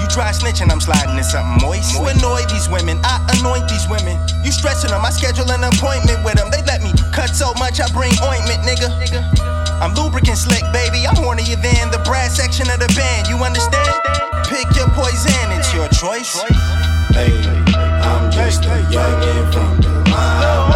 You 0.00 0.06
try 0.08 0.32
snitching, 0.32 0.72
I'm 0.72 0.80
sliding 0.80 1.16
in 1.16 1.22
something 1.22 1.60
moist. 1.60 1.92
You 1.92 2.00
annoy 2.08 2.42
these 2.48 2.68
women, 2.68 2.98
I 3.04 3.20
anoint 3.36 3.68
these 3.68 3.86
women. 3.88 4.16
You 4.42 4.50
stressing 4.50 4.90
them, 4.90 5.04
I 5.04 5.10
schedule 5.10 5.50
an 5.52 5.62
appointment 5.62 6.24
with 6.24 6.34
them. 6.34 6.50
They 6.50 6.64
let 6.64 6.82
me 6.82 6.90
cut 7.12 7.30
so 7.30 7.52
much, 7.60 7.78
I 7.78 7.86
bring 7.92 8.12
ointment, 8.24 8.64
nigga. 8.64 8.88
nigga. 9.04 9.57
I'm 9.80 9.94
lubricant 9.94 10.38
slick, 10.38 10.64
baby. 10.72 11.06
I'm 11.06 11.14
hornier 11.14 11.60
than 11.60 11.90
the 11.90 12.02
brass 12.04 12.36
section 12.36 12.68
of 12.70 12.80
the 12.80 12.92
band. 12.96 13.28
You 13.28 13.36
understand? 13.38 13.94
Pick 14.44 14.66
your 14.76 14.88
poison, 14.88 15.32
it's 15.52 15.72
your 15.72 15.88
choice. 15.88 16.34
Hey, 17.14 17.30
I'm 18.02 18.30
just 18.30 18.64
a 18.64 18.82
youngin' 18.90 19.52
from 19.52 19.80
the 19.80 20.10
line. 20.10 20.67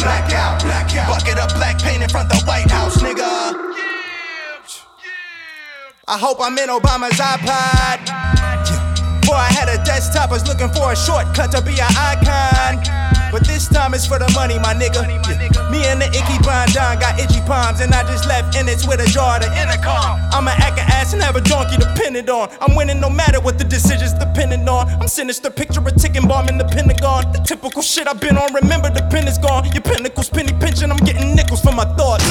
Blackout, 0.00 0.62
blackout. 0.62 1.08
Bucket 1.08 1.38
of 1.38 1.54
black 1.54 1.78
paint 1.78 2.02
in 2.02 2.08
front 2.08 2.32
of 2.32 2.38
the 2.38 2.44
White 2.46 2.70
House, 2.70 2.96
nigga. 2.98 3.54
I 6.08 6.18
hope 6.18 6.38
I'm 6.40 6.58
in 6.58 6.68
Obama's 6.68 7.20
iPod. 7.20 8.29
Before 9.30 9.46
I 9.46 9.52
had 9.54 9.68
a 9.68 9.78
desktop, 9.84 10.30
I 10.30 10.42
was 10.42 10.48
looking 10.48 10.74
for 10.74 10.90
a 10.90 10.96
shortcut 10.96 11.52
to 11.54 11.62
be 11.62 11.78
an 11.78 11.86
icon. 11.94 12.82
But 13.30 13.46
this 13.46 13.68
time 13.68 13.94
it's 13.94 14.04
for 14.04 14.18
the 14.18 14.26
money, 14.34 14.58
my 14.58 14.74
nigga. 14.74 15.06
Me 15.70 15.86
and 15.86 16.02
the 16.02 16.10
icky 16.10 16.42
Bondon 16.42 16.98
got 16.98 17.14
itchy 17.14 17.38
palms, 17.46 17.78
and 17.78 17.94
I 17.94 18.02
just 18.10 18.26
left 18.26 18.58
in 18.58 18.66
it 18.66 18.82
with 18.90 18.98
a 18.98 19.06
jar 19.06 19.38
to 19.38 19.46
intercom. 19.46 20.18
I'ma 20.34 20.50
act 20.58 20.82
a 20.82 20.84
ass 20.98 21.12
and 21.12 21.22
have 21.22 21.36
a 21.36 21.40
donkey 21.40 21.76
dependent 21.76 22.28
on. 22.28 22.50
I'm 22.60 22.74
winning 22.74 22.98
no 22.98 23.08
matter 23.08 23.38
what 23.38 23.56
the 23.56 23.62
decisions 23.62 24.14
dependent 24.14 24.68
on. 24.68 24.90
I'm 24.98 25.06
sinister, 25.06 25.48
picture 25.48 25.78
a 25.86 25.92
ticking 25.92 26.26
bomb 26.26 26.48
in 26.48 26.58
the 26.58 26.66
Pentagon. 26.66 27.30
The 27.30 27.38
typical 27.38 27.82
shit 27.82 28.08
I've 28.08 28.18
been 28.18 28.36
on, 28.36 28.52
remember 28.52 28.90
the 28.90 29.06
pen 29.14 29.28
is 29.28 29.38
gone. 29.38 29.62
Your 29.70 29.86
pinnacle's 29.86 30.28
penny 30.28 30.58
pinching, 30.58 30.90
I'm 30.90 30.98
getting 31.06 31.36
nickels 31.36 31.62
for 31.62 31.70
my 31.70 31.86
thoughts. 31.94 32.26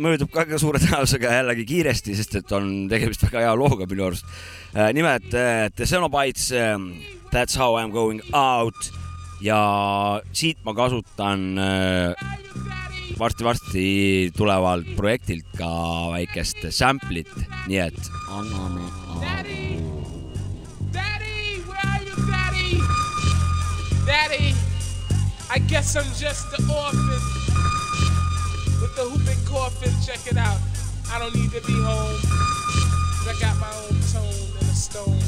möödub 0.00 0.30
ka 0.32 0.46
suure 0.58 0.80
tõenäosusega 0.80 1.36
jällegi 1.40 1.66
kiiresti, 1.68 2.16
sest 2.16 2.40
et 2.40 2.52
on 2.56 2.88
tegemist 2.90 3.22
väga 3.26 3.44
hea 3.44 3.54
looga 3.58 3.86
minu 3.90 4.08
arust. 4.08 4.26
nimelt 4.94 5.34
äh, 5.34 5.68
The 5.74 5.86
Xenobites 5.86 6.52
ähm, 6.52 6.92
That's 7.30 7.54
how 7.54 7.76
I 7.76 7.82
am 7.82 7.90
going 7.90 8.20
out. 8.32 8.74
Ja 9.40 10.20
siit 10.32 10.58
ma 10.64 10.74
kasutan 10.74 11.58
äh, 11.58 12.12
varsti-varsti 13.18 14.32
tulevalt 14.36 14.90
projektilt 14.96 15.46
ka 15.56 15.70
väikest 16.12 16.66
sample'it, 16.74 17.30
nii 17.70 17.80
et 17.86 18.10
anname 18.28 18.84
aru. 19.14 19.60
Daddy, 24.10 24.54
I 25.54 25.58
guess 25.70 25.96
I'm 25.96 26.10
just 26.18 26.50
the 26.50 26.58
orphan 26.66 27.59
the 28.96 29.04
whooping 29.08 29.44
coffin. 29.44 29.92
Check 30.02 30.26
it 30.26 30.36
out. 30.36 30.58
I 31.10 31.18
don't 31.18 31.34
need 31.34 31.50
to 31.52 31.60
be 31.66 31.74
home. 31.74 32.16
I 33.26 33.34
got 33.38 33.54
my 33.58 33.70
own 33.86 33.94
tone 34.10 34.34
and 34.58 34.68
a 34.70 34.74
stone. 34.74 35.20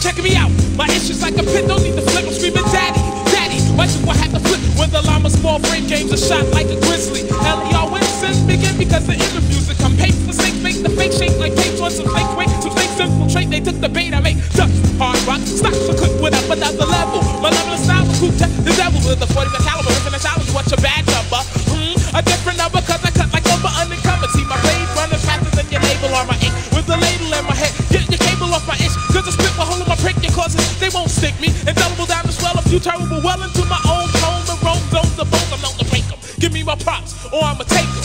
Check 0.00 0.16
me 0.22 0.36
out. 0.36 0.50
My 0.76 0.88
issues 0.88 1.22
like 1.22 1.36
a 1.36 1.44
pin. 1.44 1.68
Don't 1.68 1.82
need 1.82 1.96
to 1.96 2.02
flip. 2.02 2.24
I'm 2.24 2.32
screaming, 2.32 2.64
Daddy, 2.72 3.00
Daddy. 3.30 3.60
Why 3.76 3.86
do 3.86 4.00
I 4.08 4.16
have 4.16 4.32
to 4.32 4.40
flip 4.40 4.60
when 4.76 4.90
the 4.90 5.02
llama 5.02 5.30
small 5.30 5.60
frame 5.60 5.86
games 5.86 6.12
are 6.12 6.20
shot 6.20 6.44
like 6.52 6.68
a 6.68 6.78
grizzly? 6.88 7.28
Hell, 7.44 7.60
y'all 7.70 7.92
Winston 7.92 8.46
begin 8.46 8.76
because 8.76 9.06
the 9.06 9.14
interviews 9.14 9.68
that 9.68 9.78
come 9.78 9.96
paid 9.96 10.14
for 10.26 10.32
snakes 10.32 10.60
make 10.60 10.82
the 10.82 10.90
fake 10.90 11.12
shake 11.12 11.36
like 11.38 11.54
tapes 11.54 11.80
on 11.80 11.90
some 11.90 12.08
fake 12.12 12.32
weight. 12.36 12.50
Some 12.64 12.72
snakes 12.72 13.00
infiltrate. 13.00 13.50
They 13.50 13.60
took 13.60 13.80
the 13.80 13.88
bait. 13.88 14.12
I 14.12 14.20
make 14.20 14.40
ducks, 14.56 14.76
hard 14.98 15.20
rock, 15.28 15.40
stocks 15.44 15.88
are 15.88 15.96
cooked 15.96 16.20
with 16.20 16.34
up 16.34 16.48
another 16.50 16.86
level. 16.86 17.20
My 17.40 17.50
level 17.50 17.74
is 17.76 17.86
cool. 18.20 18.32
The 18.32 18.74
devil 18.76 19.00
with 19.08 19.20
the 19.20 19.28
40 19.28 19.50
caliber. 19.64 19.92
If 19.92 20.06
in 20.06 20.12
the 20.12 20.18
challenge, 20.18 20.50
what's 20.52 20.70
your 20.70 20.82
bad 20.84 21.06
number? 21.08 21.79
A 22.12 22.22
different 22.22 22.58
number 22.58 22.82
cause 22.82 23.02
I 23.04 23.10
cut 23.10 23.30
like 23.32 23.46
over 23.46 23.70
undercover. 23.78 24.26
See 24.34 24.44
my 24.44 24.58
blade 24.60 24.88
running 24.98 25.22
faster 25.22 25.50
than 25.54 25.66
your 25.70 25.80
label 25.80 26.10
on 26.14 26.26
my 26.26 26.34
ink. 26.42 26.54
With 26.74 26.86
the 26.86 26.96
ladle 26.96 27.32
in 27.32 27.44
my 27.46 27.54
head, 27.54 27.70
get 27.90 28.08
your 28.10 28.18
cable 28.18 28.50
off 28.52 28.66
my 28.66 28.74
itch. 28.82 28.94
Cause 29.14 29.26
I 29.28 29.32
spit 29.32 29.54
my 29.56 29.64
hole 29.64 29.80
in 29.80 29.86
my 29.86 29.96
prick, 29.96 30.18
your 30.22 30.32
causes, 30.32 30.58
they 30.80 30.90
won't 30.90 31.10
stick 31.10 31.38
me. 31.40 31.54
And 31.66 31.76
double 31.76 32.06
down 32.06 32.26
as 32.26 32.40
well, 32.42 32.58
a 32.58 32.62
few 32.62 32.80
terrible 32.80 33.22
well 33.22 33.40
into 33.42 33.64
my 33.66 33.80
own 33.86 34.08
tone. 34.18 34.42
The 34.50 34.56
roam 34.58 34.82
zones, 34.90 35.14
the 35.14 35.24
bones, 35.24 35.50
I'm 35.54 35.60
known 35.62 35.76
to 35.78 35.86
break 35.86 36.04
'em. 36.10 36.18
Give 36.40 36.52
me 36.52 36.62
my 36.62 36.74
props, 36.74 37.14
or 37.30 37.44
I'ma 37.44 37.64
take 37.64 37.86
'em. 37.86 37.99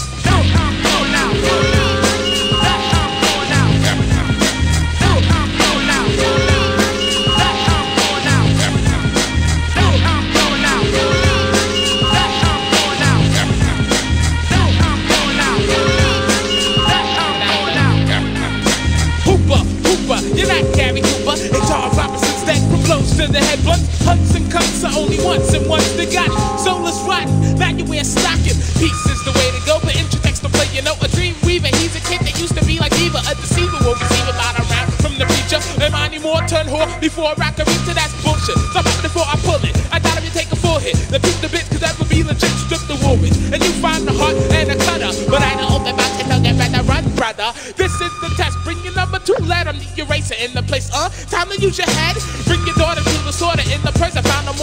To 23.15 23.32
the 23.32 23.39
head. 23.39 23.63
Blunts, 23.63 23.88
hunts, 24.04 24.36
and 24.36 24.51
cuts 24.51 24.84
are 24.84 24.91
only 24.91 25.17
once, 25.23 25.54
and 25.54 25.67
once 25.67 25.88
they 25.95 26.06
got. 26.06 26.28
Soulless 26.60 26.99
rotten, 27.08 27.32
now 27.56 27.71
you 27.71 27.86
wear 27.86 28.04
stocking. 28.04 28.58
Peace 28.75 29.04
is 29.08 29.21
the 29.23 29.32
way 29.32 29.47
to 29.56 29.62
go, 29.63 29.80
but 29.80 29.95
introtext 29.95 30.43
to 30.43 30.49
play, 30.51 30.67
you 30.75 30.84
know, 30.84 30.95
a 30.99 31.08
dream 31.15 31.36
weaver. 31.47 31.71
He's 31.80 31.95
a 31.95 32.04
kid 32.04 32.21
that 32.28 32.36
used 32.39 32.56
to 32.60 32.63
be 32.65 32.78
like 32.80 32.91
Beaver, 32.99 33.24
a 33.24 33.34
deceiver. 33.39 33.80
Will 33.88 33.95
receive 33.95 34.28
a 34.28 34.36
round 34.36 34.91
from 34.99 35.16
the 35.16 35.26
preacher. 35.26 35.59
Am 35.80 35.95
I 35.95 36.11
any 36.11 36.20
more 36.20 36.43
turn 36.47 36.68
whore 36.68 36.88
before 36.99 37.32
I 37.32 37.49
a 37.55 37.63
reach 37.63 37.84
to 37.88 37.93
that's 37.95 38.11
bullshit. 38.24 38.57
Stop 38.72 38.86
it 38.86 38.99
before 39.01 39.24
I 39.24 39.36
pull 39.47 39.61
it. 39.63 39.76
I 39.91 39.99
got 39.99 40.20
him 40.20 40.28
to 40.28 40.34
take 40.36 40.51
a 40.51 40.59
full 40.59 40.80
hit. 40.80 40.95
The 41.07 41.20
beat 41.20 41.39
the 41.39 41.47
bit, 41.47 41.63
cause 41.72 41.80
that 41.80 41.95
would 41.99 42.09
be 42.09 42.24
legit. 42.24 42.51
Strip 42.68 42.84
the 42.91 42.99
woolwich. 42.99 43.36
And 43.53 43.63
you 43.63 43.72
find 43.80 44.03
the 44.03 44.11
heart 44.11 44.36
and 44.51 44.70
the 44.70 44.78
cutter. 44.84 45.11
But 45.32 45.41
I 45.41 45.55
don't 45.55 45.72
open 45.72 45.95
my 45.95 46.05
and 46.36 46.43
get 46.43 46.57
better 46.57 46.84
run, 46.84 47.07
brother. 47.16 47.53
This 47.78 47.93
is 48.01 48.13
the 48.20 48.30
test. 48.36 48.57
Bring 48.63 48.82
your 48.84 48.95
number 48.95 49.20
two, 49.20 49.36
let 49.45 49.68
him 49.68 49.78
the 49.80 49.88
eraser 50.03 50.36
in 50.36 50.53
the 50.53 50.63
place. 50.63 50.89
Uh, 50.93 51.09
time 51.30 51.49
to 51.49 51.57
use 51.61 51.78
your 51.78 51.88
head. 51.88 52.18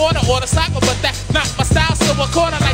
Purse. 0.03 0.15
I 0.15 0.19
found 0.19 0.25
a 0.25 0.27
mortar 0.27 0.37
or 0.37 0.41
the 0.41 0.47
soccer, 0.47 0.79
but 0.79 0.97
that's 1.01 1.33
not 1.33 1.47
my 1.57 1.63
style. 1.63 1.95
So 1.95 2.13
a 2.21 2.27
corner 2.27 2.57
like 2.61 2.72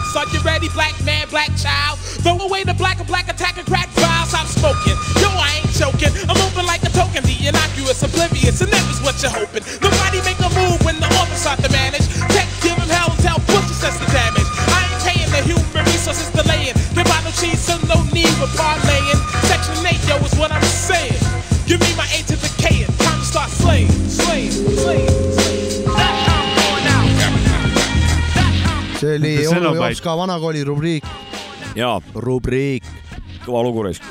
cops, 0.00 0.32
you 0.32 0.40
ready, 0.40 0.68
black 0.70 0.94
man, 1.04 1.28
black 1.28 1.50
child? 1.56 1.98
Throw 1.98 2.38
away 2.38 2.64
the 2.64 2.74
black 2.74 2.99
Jops 30.00 30.08
ka 30.08 30.16
vanakooli 30.16 30.62
rubriik, 30.64 31.04
ja 31.76 31.90
rubriik 32.24 32.86
kõva 33.44 33.60
lugu 33.66 33.82
raisk. 33.84 34.04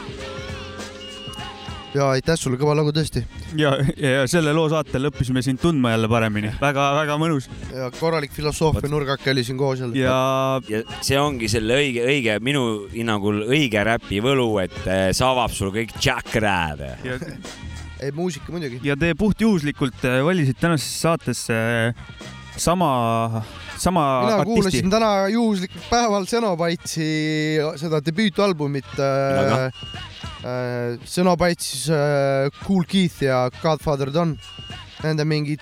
ja 1.96 2.12
aitäh 2.14 2.38
sulle, 2.38 2.60
kõva 2.62 2.76
lugu 2.78 2.92
tõesti 2.94 3.24
ja, 3.58 3.72
ja, 3.98 4.12
ja 4.20 4.28
selle 4.30 4.54
loo 4.54 4.68
saatel 4.70 5.10
õppisime 5.10 5.42
sind 5.42 5.58
tundma 5.64 5.96
jälle 5.96 6.10
paremini 6.12 6.52
väga,. 6.52 6.62
väga-väga 6.62 7.16
mõnus 7.18 7.50
ja 7.74 7.90
korralik 7.98 8.36
filosoofia 8.36 8.92
nurgake 8.92 9.34
oli 9.34 9.44
siin 9.48 9.58
koos 9.58 9.82
jälle. 9.82 9.98
ja 9.98 10.62
ja 10.70 10.84
see 11.02 11.18
ongi 11.18 11.50
selle 11.50 11.80
õige, 11.82 12.06
õige, 12.06 12.38
minu 12.38 12.66
hinnangul 12.94 13.48
õige 13.48 13.82
räpi 13.90 14.22
võlu, 14.22 14.52
et 14.62 14.78
eh, 14.86 15.08
see 15.10 15.26
avab 15.26 15.56
sul 15.58 15.74
kõik 15.74 15.96
tšakrad. 15.98 16.86
ja, 17.08 17.18
ei 17.98 18.14
muusika 18.14 18.54
muidugi. 18.54 18.84
ja 18.86 18.94
te 18.94 19.16
puhtjuhuslikult 19.18 20.06
äh, 20.06 20.22
valisite 20.28 20.68
tänasesse 20.68 21.02
saatesse 21.08 21.58
äh, 21.90 22.30
sama, 22.60 23.42
sama 23.80 24.04
mina 24.26 24.36
artisti 24.42 24.54
kuulasin. 24.54 24.92
täna 24.92 25.12
juhuslikult 25.32 25.90
päeval 25.90 26.28
Xenobitesi 26.30 27.10
seda 27.82 28.02
debüütalbumit 28.06 28.90
Väga. 28.98 29.60
äh,. 29.66 29.74
äh, 30.44 31.00
Xenobites 31.06 31.90
äh, 31.90 32.50
Cool 32.68 32.84
Keith 32.88 33.24
ja 33.24 33.50
Godfather 33.62 34.12
Don. 34.14 34.38
Nende 35.04 35.26
mingi 35.26 35.58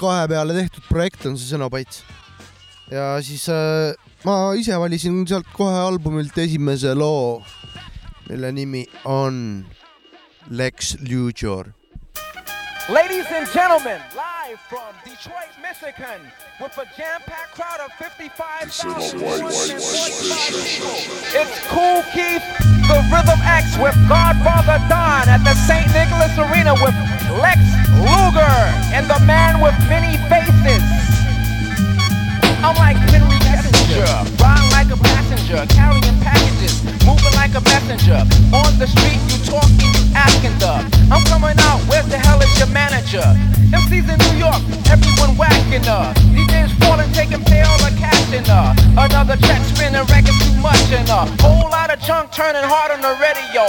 kahe 0.00 0.28
peale 0.28 0.54
tehtud 0.56 0.84
projekt 0.88 1.26
on 1.26 1.36
see 1.38 1.48
Xenobites. 1.54 2.02
ja 2.90 3.16
siis 3.24 3.48
äh, 3.48 3.94
ma 4.24 4.52
ise 4.58 4.76
valisin 4.78 5.22
sealt 5.26 5.48
kohe 5.56 5.78
albumilt 5.86 6.36
esimese 6.38 6.94
loo, 6.94 7.42
mille 8.28 8.52
nimi 8.52 8.86
on 9.04 9.64
Lex 10.50 10.96
Luthor 11.00 11.72
Ladies 12.88 13.30
and 13.30 13.46
gentlemen, 13.46 14.00
live 14.52 14.60
from 14.68 14.94
Detroit, 15.04 15.48
Michigan, 15.62 16.20
with 16.60 16.76
a 16.76 16.84
jam-packed 16.96 17.54
crowd 17.54 17.80
of 17.80 17.92
55,000 17.92 19.20
It's 21.32 21.66
Cool 21.68 22.02
Keith, 22.12 22.44
the 22.88 23.00
Rhythm 23.08 23.40
X 23.44 23.78
with 23.78 23.96
Godfather 24.08 24.78
Don 24.88 25.28
at 25.28 25.42
the 25.44 25.54
St. 25.54 25.88
Nicholas 25.96 26.36
Arena 26.36 26.74
with 26.74 26.94
Lex 27.40 27.60
Luger 27.96 28.56
and 28.92 29.08
the 29.08 29.20
man 29.24 29.60
with 29.62 29.76
many 29.88 30.18
faces. 30.28 30.84
I'm 32.62 32.76
like 32.76 32.96
Henry 33.08 33.38
Kissinger, 33.40 34.61
a 34.92 34.96
passenger, 34.96 35.64
carrying 35.72 36.18
packages, 36.20 36.84
moving 37.08 37.32
like 37.40 37.56
a 37.56 37.62
messenger. 37.64 38.20
On 38.52 38.72
the 38.76 38.84
street, 38.84 39.16
you 39.32 39.40
talking, 39.48 39.88
you 39.88 40.04
asking 40.12 40.52
the. 40.60 40.84
I'm 41.08 41.24
coming 41.32 41.56
out, 41.64 41.80
where's 41.88 42.04
the 42.12 42.18
hell 42.20 42.40
is 42.44 42.52
your 42.60 42.68
manager? 42.68 43.24
MC's 43.72 44.04
in 44.04 44.18
New 44.20 44.36
York, 44.36 44.60
everyone 44.92 45.32
whacking 45.40 45.84
her. 45.88 46.12
DJs 46.36 46.76
falling, 46.84 47.08
taking 47.16 47.40
pay 47.48 47.64
all 47.64 47.80
the 47.80 47.92
cash 47.96 48.32
in 48.36 48.44
her. 48.44 48.76
Another 49.00 49.36
check 49.48 49.64
spinning, 49.72 50.04
record 50.12 50.36
too 50.44 50.56
much 50.60 50.84
in 50.92 51.06
her. 51.08 51.24
Whole 51.40 51.72
lot 51.72 51.88
of 51.88 51.98
chunk 52.04 52.30
turning 52.30 52.64
hard 52.64 52.92
on 52.92 53.00
the 53.00 53.16
radio. 53.16 53.64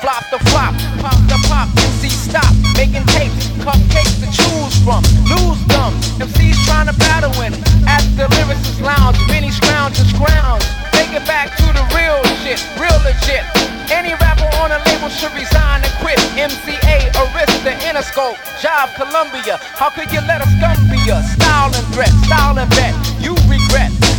Flop 0.00 0.24
the 0.32 0.40
flop, 0.50 0.72
pop 1.04 1.20
the 1.28 1.38
pop, 1.52 1.68
MC 1.76 2.08
stop, 2.08 2.48
making 2.74 3.04
tapes, 3.12 3.51
cupcakes 3.62 4.18
to 4.18 4.28
choose 4.28 4.74
from. 4.82 5.02
Lose 5.30 5.62
them, 5.70 5.94
MC's 6.18 6.58
trying 6.66 6.90
to 6.90 6.96
battle 6.98 7.32
in. 7.42 7.54
At 7.86 8.02
the 8.18 8.26
lyricist 8.34 8.82
lounge, 8.82 9.18
many 9.28 9.50
scrounge 9.50 9.98
and. 9.98 10.66
Take 10.92 11.14
it 11.14 11.24
back 11.26 11.54
to 11.56 11.66
the 11.70 11.84
real 11.94 12.18
shit, 12.42 12.58
real 12.78 12.98
legit. 13.06 13.46
Any 13.90 14.14
rapper 14.18 14.50
on 14.58 14.72
a 14.72 14.78
label 14.86 15.08
should 15.08 15.32
resign 15.34 15.82
and 15.82 15.94
quit. 16.02 16.18
MCA, 16.34 17.14
Arista, 17.14 17.72
Interscope, 17.86 18.36
Job, 18.60 18.90
Columbia. 18.98 19.58
How 19.78 19.90
could 19.90 20.10
you 20.12 20.20
let 20.26 20.42
a 20.42 20.48
scum 20.58 20.78
be 20.90 20.98
a 21.10 21.22
style 21.22 21.70
and 21.74 21.86
threat, 21.94 22.12
style 22.26 22.58
and 22.58 22.70
bet? 22.70 22.94
You. 23.22 23.31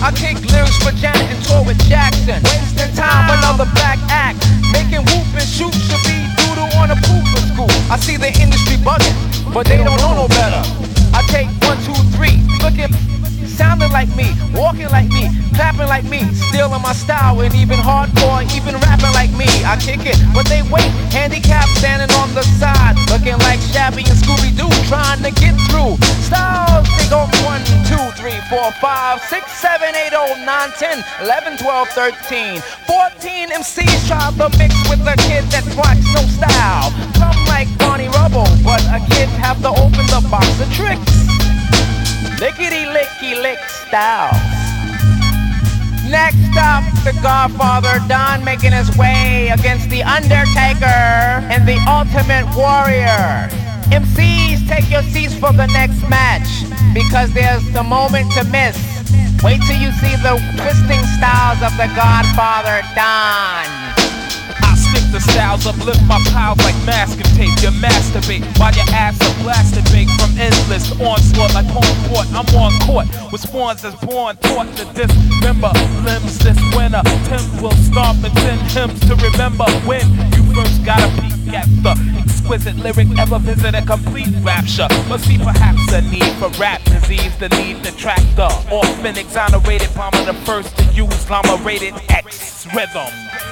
I 0.04 0.12
kick 0.12 0.36
lyrics 0.52 0.76
for 0.84 0.92
Janet 1.00 1.32
and 1.32 1.40
tour 1.48 1.64
with 1.64 1.80
Jackson. 1.88 2.44
Wasting 2.44 2.92
time, 2.92 3.32
another 3.40 3.64
black 3.72 3.96
act. 4.12 4.36
Making 4.76 5.08
whoop 5.08 5.24
and 5.32 5.48
shoot 5.48 5.72
should 5.72 6.04
be 6.04 6.28
doodle 6.44 6.68
on 6.76 6.92
a 6.92 7.00
poop 7.08 7.24
in 7.24 7.44
school. 7.56 7.72
I 7.88 7.96
see 7.96 8.18
the 8.18 8.28
industry 8.36 8.76
bugging, 8.84 9.16
but 9.54 9.66
they 9.66 9.78
don't 9.78 9.96
know 10.04 10.12
no 10.12 10.28
better. 10.28 10.60
I 11.16 11.24
take 11.32 11.48
one, 11.64 11.80
two, 11.88 11.96
three, 12.20 12.36
looking, 12.60 12.92
sounding 13.54 13.92
like 13.92 14.10
me, 14.16 14.34
walking 14.54 14.90
like 14.90 15.10
me, 15.10 15.30
clapping 15.54 15.88
like 15.88 16.06
me, 16.06 16.22
stealing 16.50 16.82
my 16.82 16.94
style, 16.94 17.40
and 17.42 17.54
even 17.54 17.78
hardcore, 17.78 18.42
even 18.58 18.76
rapping 18.82 19.14
like 19.14 19.32
me. 19.38 19.48
I 19.64 19.78
kick 19.78 20.02
it, 20.06 20.18
but 20.34 20.46
they 20.50 20.62
wait, 20.74 20.90
handicapped, 21.14 21.70
standing 21.78 22.10
on 22.18 22.34
the 22.34 22.44
side, 22.58 22.98
looking 23.14 23.38
like 23.46 23.62
Shabby 23.72 24.04
and 24.10 24.18
Scooby 24.18 24.50
Doo, 24.58 24.70
trying 24.90 25.22
to 25.22 25.32
get 25.38 25.54
through. 25.70 25.98
Styles, 26.26 26.90
they 26.98 27.08
go 27.10 27.30
one, 27.46 27.62
two, 27.86 28.06
three, 28.18 28.38
four, 28.50 28.72
five, 28.82 29.22
six, 29.30 29.52
seven, 29.54 29.94
eight, 29.94 30.14
oh, 30.14 30.34
nine, 30.46 30.72
ten, 30.82 31.04
eleven, 31.22 31.58
twelve, 31.58 31.88
thirteen, 31.90 32.60
fourteen 32.90 33.50
MCs 33.54 34.08
try 34.10 34.34
to 34.34 34.50
mix 34.58 34.74
with 34.90 35.02
a 35.06 35.16
kid 35.30 35.46
that 35.54 35.66
rocks 35.78 36.06
no 36.14 36.26
style. 36.26 36.90
Some 37.22 37.38
like 37.46 37.70
Barney 37.78 38.10
Rubble, 38.10 38.50
but 38.66 38.82
a 38.90 39.00
kid 39.14 39.30
have 39.38 39.62
to 39.62 39.70
open 39.70 40.06
the 40.10 40.26
box 40.30 40.48
of 40.60 40.72
tricks. 40.74 41.23
Lickety 42.40 42.86
licky 42.86 43.42
lick 43.42 43.60
style. 43.70 44.34
Next 46.10 46.56
up, 46.58 46.84
the 47.04 47.18
Godfather 47.22 48.00
Don 48.08 48.44
making 48.44 48.72
his 48.72 48.96
way 48.98 49.50
against 49.50 49.90
the 49.90 50.04
Undertaker 50.04 50.86
and 51.50 51.68
the 51.68 51.78
Ultimate 51.88 52.46
Warrior. 52.56 53.50
MCs, 53.90 54.68
take 54.68 54.90
your 54.90 55.04
seats 55.04 55.34
for 55.34 55.54
the 55.54 55.68
next 55.68 56.02
match 56.10 56.48
because 56.94 57.34
there's 57.34 57.64
the 57.72 57.84
moment 57.84 58.32
to 58.34 58.44
miss. 58.46 58.78
Wait 59.44 59.62
till 59.64 59.80
you 59.80 59.92
see 60.00 60.16
the 60.24 60.40
twisting 60.58 61.04
styles 61.18 61.62
of 61.62 61.76
the 61.78 61.88
Godfather 61.96 62.82
Don. 62.96 63.83
The 65.14 65.20
styles, 65.20 65.68
uplift 65.68 66.02
my 66.10 66.18
pals 66.34 66.58
like 66.66 66.74
masking 66.90 67.30
tape. 67.38 67.54
You 67.62 67.70
masturbate 67.78 68.42
while 68.58 68.74
your 68.74 68.90
ass 68.90 69.14
are 69.22 69.44
blasted 69.44 69.86
bake 69.94 70.10
from 70.18 70.34
endless 70.42 70.90
onslaught 71.00 71.54
like 71.54 71.70
home 71.70 72.10
court. 72.10 72.26
I'm 72.34 72.50
on 72.58 72.74
court 72.82 73.06
with 73.32 73.42
spawns 73.42 73.84
that's 73.84 73.94
born, 74.04 74.38
taught 74.38 74.66
to 74.78 74.86
dismember 74.98 75.70
limbs 76.02 76.40
this 76.40 76.58
winter. 76.74 77.06
Tim 77.30 77.46
will 77.62 77.78
stomp 77.86 78.26
and 78.26 78.34
send 78.42 78.62
hymns 78.74 79.06
to 79.06 79.14
remember 79.14 79.70
when 79.86 80.02
you 80.34 80.42
first 80.58 80.84
got 80.84 80.98
a 80.98 81.10
peek 81.22 81.54
at 81.54 81.70
the 81.86 81.94
exquisite 82.44 82.76
lyric. 82.78 83.08
Ever 83.18 83.40
visit 83.40 83.76
a 83.76 83.82
complete 83.82 84.30
rapture? 84.42 84.88
But 85.08 85.20
see, 85.22 85.38
perhaps 85.38 85.92
a 85.94 86.02
need 86.02 86.32
for 86.40 86.50
rap 86.60 86.84
disease, 86.84 87.36
the 87.38 87.50
need 87.50 87.84
to 87.84 87.96
track 87.96 88.22
the 88.36 88.48
orphan 88.72 89.18
exonerated 89.18 89.90
palm 89.96 90.12
the 90.26 90.34
first 90.46 90.78
to 90.78 90.84
use 90.94 91.30
llama 91.30 91.62
rated 91.64 91.94
X 92.10 92.68
rhythm. 92.76 93.08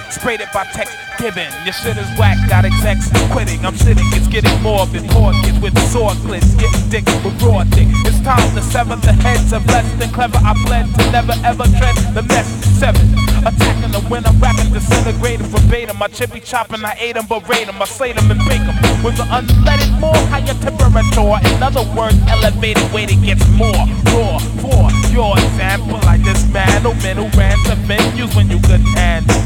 Sprayed 0.10 0.42
it 0.42 0.50
by 0.54 0.66
text 0.74 0.96
given. 1.20 1.48
Your 1.64 1.74
shit 1.74 1.98
is 1.98 2.08
whack, 2.20 2.38
got 2.50 2.66
execs 2.66 3.10
quitting. 3.32 3.66
I'm 3.66 3.76
sitting, 3.78 4.04
it's 4.12 4.28
getting 4.28 4.62
morbid. 4.62 5.08
Poor 5.10 5.32
kids 5.44 5.60
with 5.62 5.78
sword 5.90 6.18
clips, 6.28 6.54
getting 6.56 6.90
dick 6.90 7.06
with 7.24 7.42
raw 7.42 7.64
dick. 7.64 7.88
It's 8.04 8.20
time 8.20 8.56
to 8.56 8.62
sever 8.62 8.98
the 8.98 9.14
heads 9.14 9.54
of 9.54 9.66
less 9.68 9.88
than 10.00 10.10
clever. 10.12 10.38
I 10.44 10.54
bled 10.66 10.88
to 10.96 11.12
never 11.12 11.34
ever 11.46 11.64
tread 11.80 11.96
the 12.14 12.24
mess. 12.24 12.48
Seven, 12.76 13.08
attacking 13.46 13.92
the 13.92 14.06
winner, 14.10 14.32
rapping, 14.40 14.74
disintegrating 14.74 15.48
verbatim. 15.48 15.98
My 15.98 16.08
chippy 16.08 16.40
chopping, 16.42 16.84
I 16.84 16.96
ate 17.00 17.16
'em, 17.16 17.28
berate 17.28 17.68
'em, 17.68 17.82
I 17.82 17.86
slate 17.86 18.18
'em 18.18 18.32
and 18.32 18.40
bake 18.50 18.62
'em. 18.62 18.81
With 19.04 19.18
the 19.18 19.26
unleaded 19.30 20.00
more 20.00 20.16
higher 20.30 20.54
temperature. 20.62 21.56
In 21.56 21.64
other 21.64 21.84
words, 21.96 22.18
elevated 22.28 22.92
weight, 22.94 23.12
it 23.12 23.22
gets 23.24 23.48
more 23.50 23.86
raw. 24.14 24.38
For 24.62 24.90
your 25.12 25.38
example, 25.38 25.98
I 26.04 26.18
dismantle 26.18 26.94
who 26.94 27.28
ran 27.38 27.58
to 27.66 27.76
venues 27.88 28.36
when 28.36 28.50
you 28.50 28.60
couldn't 28.60 28.86
handle. 28.94 29.42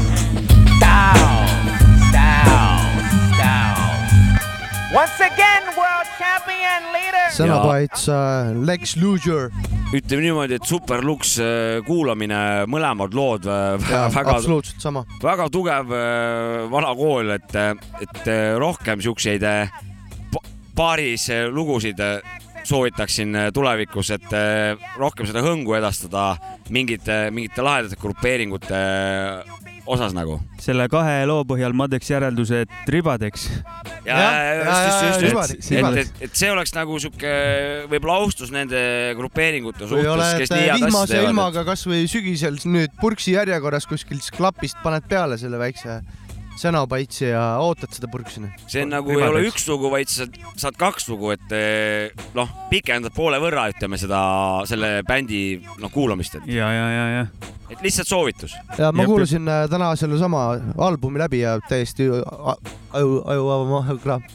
Once 4.96 5.20
again, 5.20 5.64
world 5.76 6.08
champion 6.16 6.86
leader. 6.94 7.26
sõnapaits 7.36 8.06
äh, 8.08 8.54
Lex 8.64 8.94
Luger. 8.96 9.50
ütleme 9.92 10.22
niimoodi, 10.24 10.56
et 10.56 10.64
Super 10.64 11.02
Lux 11.04 11.34
äh, 11.42 11.82
kuulamine, 11.84 12.38
mõlemad 12.70 13.12
lood 13.16 13.44
äh, 13.44 13.76
jaa, 13.90 14.06
väga, 14.14 14.38
absoluutselt 14.38 14.80
sama. 14.80 15.02
väga 15.20 15.50
tugev 15.52 15.92
äh, 15.92 16.64
vana 16.72 16.94
kool, 16.96 17.34
et, 17.36 17.58
et 18.06 18.30
rohkem 18.62 19.04
siukseid 19.04 19.44
pa- 20.32 20.44
paaris 20.78 21.28
lugusid 21.52 22.00
soovitaksin 22.66 23.36
tulevikus, 23.54 24.14
et 24.16 24.32
rohkem 24.98 25.28
seda 25.28 25.44
hõngu 25.44 25.76
edastada 25.78 26.32
mingite, 26.72 27.26
mingite 27.36 27.62
lahedate 27.62 28.00
grupeeringute 28.00 28.80
osas 29.86 30.16
nagu. 30.16 30.40
selle 30.58 30.88
kahe 30.90 31.20
loo 31.30 31.44
põhjal 31.46 31.76
ma 31.76 31.86
teeks 31.86 32.10
järelduse, 32.16 32.64
et 32.66 32.90
ribadeks. 32.90 33.46
ja, 34.06 34.18
ja 34.18 34.64
just, 34.64 35.22
just, 35.22 35.54
just, 35.56 35.72
et, 35.72 35.96
et 35.98 36.22
et, 36.28 36.36
see 36.38 36.50
oleks 36.52 36.74
nagu 36.76 36.98
sihuke 37.02 37.32
võib-olla 37.90 38.20
austus 38.22 38.52
nende 38.54 38.80
grupeeringute 39.18 39.88
suhtes, 39.88 40.36
kes 40.42 40.54
nii 40.54 40.68
head 40.68 40.86
asja 40.88 41.06
teevad. 41.12 41.30
ilmaga 41.30 41.66
kasvõi 41.68 42.04
sügisel 42.10 42.60
nüüd 42.70 42.94
purksi 43.00 43.36
järjekorras 43.36 43.88
kuskilt 43.90 44.30
klapist 44.36 44.78
paned 44.84 45.08
peale 45.10 45.38
selle 45.40 45.60
väikse 45.60 46.00
sõnapaitsi 46.60 47.30
ja 47.30 47.42
ootad 47.62 47.92
seda 47.96 48.10
purksi. 48.12 48.44
see 48.66 48.84
on 48.84 48.94
nagu 48.94 49.12
ei 49.14 49.26
ole 49.26 49.44
üks 49.50 49.66
lugu, 49.70 49.90
vaid 49.92 50.10
sa 50.12 50.26
saad, 50.56 50.76
kaks 50.80 51.08
lugu, 51.10 51.32
et 51.36 51.56
eh, 51.56 52.24
noh, 52.36 52.50
pikendad 52.72 53.14
poole 53.16 53.40
võrra, 53.42 53.68
ütleme 53.72 54.00
seda, 54.00 54.20
selle 54.68 55.00
bändi 55.06 55.60
noh 55.82 55.92
kuulamist, 55.92 56.40
et, 56.40 56.48
ja, 56.56 56.70
ja, 56.72 56.86
ja, 56.92 57.04
ja. 57.16 57.52
et 57.72 57.84
lihtsalt 57.84 58.08
soovitus. 58.08 58.56
ja 58.78 58.92
ma 58.92 59.04
Jep. 59.04 59.12
kuulasin 59.12 59.52
äh, 59.52 59.66
täna 59.70 59.92
sellesama 59.98 60.46
albumi 60.88 61.20
läbi 61.22 61.42
ja 61.44 61.58
täiesti 61.68 62.08
aju, 62.96 63.20
aju, 63.26 63.80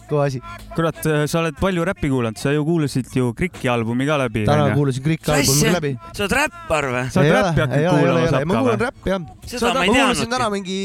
kõva 0.10 0.28
asi. 0.28 0.42
kurat, 0.76 1.02
sa 1.02 1.42
oled 1.42 1.58
palju 1.60 1.86
räppi 1.88 2.12
kuulanud, 2.12 2.38
sa 2.42 2.54
ju 2.54 2.66
kuulasid 2.68 3.10
ju 3.16 3.34
Kriki 3.38 3.70
albumi 3.72 4.06
ka 4.10 4.20
läbi. 4.22 4.46
täna 4.50 4.70
kuulasin 4.76 5.08
kõik 5.10 5.34
albumi 5.38 5.74
läbi. 5.78 5.96
sa 6.12 6.26
oled 6.28 6.38
räppar 6.42 6.92
või? 6.94 7.04
sa 7.10 7.24
oled 7.24 7.38
räppi 7.40 7.66
hakanud 7.66 7.90
kuulama, 7.90 8.46
ma 8.46 8.62
kuulan 8.62 8.86
räppi 8.88 9.16
jah. 9.16 9.26
ma 9.26 9.86
ei 9.88 9.94
kuulasin 9.96 10.38
täna 10.38 10.54
mingi 10.54 10.80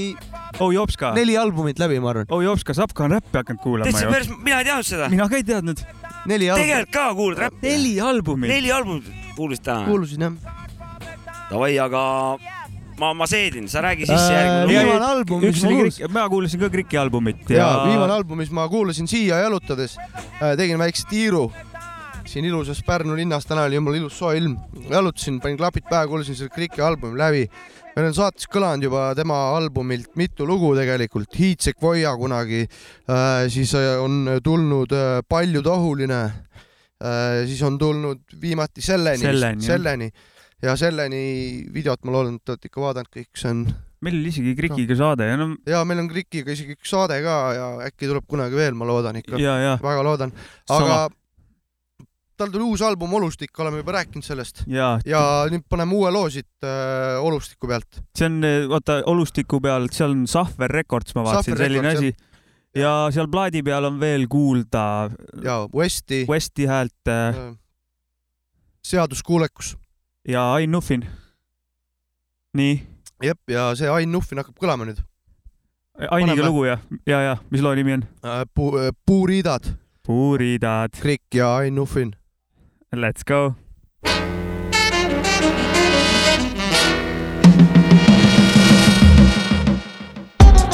oh 0.60 0.72
Jopska, 0.72 1.12
neli 1.26 1.36
albumit 1.40 1.78
läbi, 1.82 2.00
ma 2.00 2.12
arvan. 2.14 2.26
oh 2.30 2.42
Jopska, 2.44 2.74
Sapka 2.74 3.04
on 3.04 3.16
räppi 3.16 3.38
hakanud 3.38 3.62
kuulama 3.62 3.90
täitsa 3.90 4.06
ju. 4.06 4.12
päris, 4.12 4.30
mina 4.38 4.58
ei 4.58 4.64
teadnud 4.64 4.86
seda. 4.86 5.08
mina 5.10 5.28
ka 5.28 5.36
ei 5.36 5.44
teadnud. 5.44 5.82
neli 6.26 6.50
albumit. 6.50 6.68
tegelikult 6.70 6.92
ka 6.94 7.14
kuulad 7.14 7.38
räppi? 7.46 7.68
neli 7.68 7.94
albumit. 8.00 8.50
neli 8.50 8.72
albumit 8.72 9.10
kuulasid 9.36 9.64
täna? 9.66 9.84
kuulasin 9.90 10.28
jah. 10.28 10.38
Davai, 11.50 11.76
aga 11.78 12.02
ma, 12.98 13.12
ma 13.14 13.26
seedin, 13.30 13.68
sa 13.70 13.82
räägi 13.84 14.06
sisse 14.06 14.32
Äh, 14.32 14.38
järgmine 14.38 14.64
lugu. 14.66 14.72
viimane 14.72 15.06
album, 15.06 15.40
mis 15.42 15.54
üks 15.54 15.62
ma 15.62 15.68
oli 15.68 15.76
kuulasin. 15.76 16.00
Kriki, 16.00 16.12
mina 16.14 16.28
kuulasin 16.28 16.60
ka 16.60 16.70
Kriki 16.70 16.98
albumit 16.98 17.50
ja 17.50 17.58
ja 17.58 17.70
viimane 17.86 18.12
album, 18.12 18.38
mis 18.42 18.50
ma 18.50 18.68
kuulasin 18.68 19.08
siia 19.10 19.38
jalutades, 19.44 19.96
tegin 20.56 20.78
väikse 20.78 21.06
tiiru 21.10 21.50
siin 22.26 22.44
ilusas 22.44 22.82
Pärnu 22.82 23.14
linnas, 23.16 23.46
täna 23.46 23.68
oli 23.68 23.78
jumala 23.78 23.96
ilus 23.96 24.18
soe 24.18 24.36
ilm, 24.38 24.56
jalutasin, 24.90 25.40
panin 25.40 25.58
klapid 25.58 25.86
pähe, 25.90 26.06
kuulasin 26.10 26.34
selle 26.36 26.50
Kriki 26.50 26.82
albumi 26.82 27.18
läbi. 27.18 27.46
Meil 27.96 28.10
on 28.10 28.16
saates 28.16 28.48
kõlanud 28.52 28.84
juba 28.84 29.06
tema 29.16 29.38
albumilt 29.56 30.12
mitu 30.20 30.46
lugu 30.48 30.74
tegelikult, 30.76 31.32
Hiid 31.32 31.64
Sequoia 31.64 32.12
kunagi, 32.20 32.66
siis 33.52 33.72
äh, 33.78 33.94
on 34.02 34.36
tulnud 34.44 34.92
äh, 34.92 35.22
Paljutahuline, 35.28 36.20
siis 37.48 37.60
on 37.64 37.78
tulnud 37.80 38.36
viimati 38.40 38.84
Selleni, 38.84 39.24
Selleni, 39.24 39.64
selleni. 39.64 40.10
Ja 40.64 40.72
Selleni 40.80 41.66
videot 41.72 42.04
ma 42.08 42.14
loodan, 42.14 42.38
et 42.38 42.44
te 42.44 42.54
olete 42.54 42.70
ikka 42.70 42.80
vaadanud 42.80 43.12
kõik, 43.12 43.32
see 43.36 43.52
on 43.52 43.66
meil 44.04 44.16
oli 44.20 44.30
isegi 44.32 44.52
Krikiga 44.56 44.96
saade 44.96 45.26
ja 45.28 45.36
no 45.40 45.50
ja 45.68 45.82
meil 45.88 46.02
on 46.02 46.08
Krikiga 46.08 46.52
isegi 46.52 46.76
üks 46.76 46.92
saade 46.92 47.16
ka 47.24 47.36
ja 47.56 47.68
äkki 47.88 48.08
tuleb 48.08 48.26
kunagi 48.28 48.58
veel, 48.58 48.76
ma 48.76 48.88
loodan 48.88 49.20
ikka, 49.20 49.40
väga 49.82 50.04
loodan, 50.04 50.32
aga 50.72 51.06
tal 52.36 52.52
tuli 52.52 52.66
uus 52.66 52.82
album 52.84 53.14
Olustik, 53.18 53.52
oleme 53.60 53.80
juba 53.82 53.96
rääkinud 53.98 54.24
sellest 54.26 54.62
ja 54.70 54.96
ja 55.06 55.20
nüüd 55.50 55.64
paneme 55.68 55.96
uue 55.96 56.10
loo 56.14 56.30
siit 56.32 56.64
äh, 56.64 57.16
Olustiku 57.22 57.70
pealt. 57.70 58.00
see 58.18 58.28
on, 58.28 58.40
vaata 58.70 59.00
Olustiku 59.06 59.60
peal, 59.64 59.88
seal 59.92 60.14
on 60.14 60.26
Sahver 60.30 60.70
Records, 60.70 61.14
ma 61.16 61.24
vaatasin, 61.26 61.56
selline 61.56 61.92
asi. 61.94 62.12
ja 62.76 62.94
seal 63.14 63.30
plaadi 63.32 63.62
peal 63.66 63.88
on 63.88 64.00
veel 64.00 64.28
kuulda 64.28 65.10
ja 65.44 65.62
Westi 65.74 66.24
Westi 66.28 66.68
häält 66.70 67.12
äh, 67.12 67.28
äh, 67.32 67.50
seaduskuulekus, 68.84 69.76
ja 70.28 70.52
Ain 70.54 70.70
Nuffin. 70.70 71.06
nii, 72.56 72.80
jep, 73.22 73.42
ja 73.50 73.70
see 73.74 73.90
Ain 73.90 74.12
Nuffin 74.12 74.42
hakkab 74.42 74.58
kõlama 74.60 74.88
nüüd 74.88 75.02
Ainiga 75.96 76.44
lugu 76.44 76.66
ja, 76.66 76.76
ja, 77.08 77.20
ja 77.24 77.36
mis 77.50 77.62
loo 77.64 77.74
nimi 77.74 77.96
on? 77.96 78.04
äh,. 78.24 78.44
Puu, 78.54 78.76
äh, 78.78 78.92
puuriidad, 79.06 79.64
puuridad, 80.06 80.92
Krikk 81.00 81.34
ja 81.34 81.56
Ain 81.56 81.74
Nuffin. 81.74 82.12
Let's 82.92 83.22
go. 83.22 83.56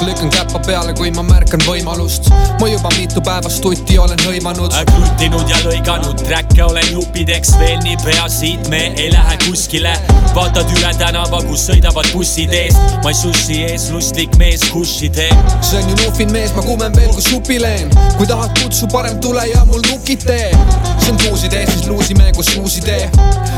Lükkan 0.07 0.31
käppa 0.31 0.59
peale, 0.67 0.93
kui 0.95 1.11
ma 1.11 1.23
märkan 1.23 1.61
võimalust. 1.67 2.29
ma 2.61 2.69
juba 2.69 2.89
mitu 2.97 3.21
päeva 3.21 3.51
stuti 3.51 3.99
olen 3.99 4.19
hõimanud. 4.25 4.75
kruttinud 4.89 5.51
ja 5.51 5.57
lõiganud 5.65 6.23
träkke 6.27 6.65
olen 6.65 6.89
jupideks 6.93 7.53
veel 7.59 7.79
nii 7.83 7.97
pea 8.05 8.29
siit 8.29 8.69
me 8.69 8.81
ei 8.97 9.13
lähe 9.13 9.37
kuskile. 9.47 9.93
vaatad 10.35 10.71
üle 10.77 10.93
tänava, 10.99 11.43
kus 11.47 11.67
sõidavad 11.69 12.09
bussid 12.13 12.55
eest, 12.57 12.79
ma 13.05 13.13
ei 13.13 13.19
sussi 13.19 13.59
ees, 13.67 13.91
lustlik 13.91 14.37
mees 14.39 14.65
kushi 14.73 15.11
teeb. 15.11 15.53
see 15.61 15.83
on 15.83 15.91
ju 15.91 15.97
Nufin 16.03 16.33
mees, 16.33 16.55
ma 16.57 16.63
kumen 16.63 16.97
veel 16.97 17.13
kui 17.13 17.23
supileen. 17.23 17.91
kui 18.17 18.27
tahad 18.27 18.59
kutsu, 18.63 18.89
parem 18.93 19.21
tule 19.21 19.47
ja 19.49 19.65
mul 19.65 19.83
nukid 19.91 20.27
tee. 20.27 20.51
see 20.99 21.11
on 21.13 21.17
tuusidee, 21.27 21.67
siis 21.67 21.87
luusime 21.89 22.33
kus 22.37 22.57
uusidee. 22.57 23.11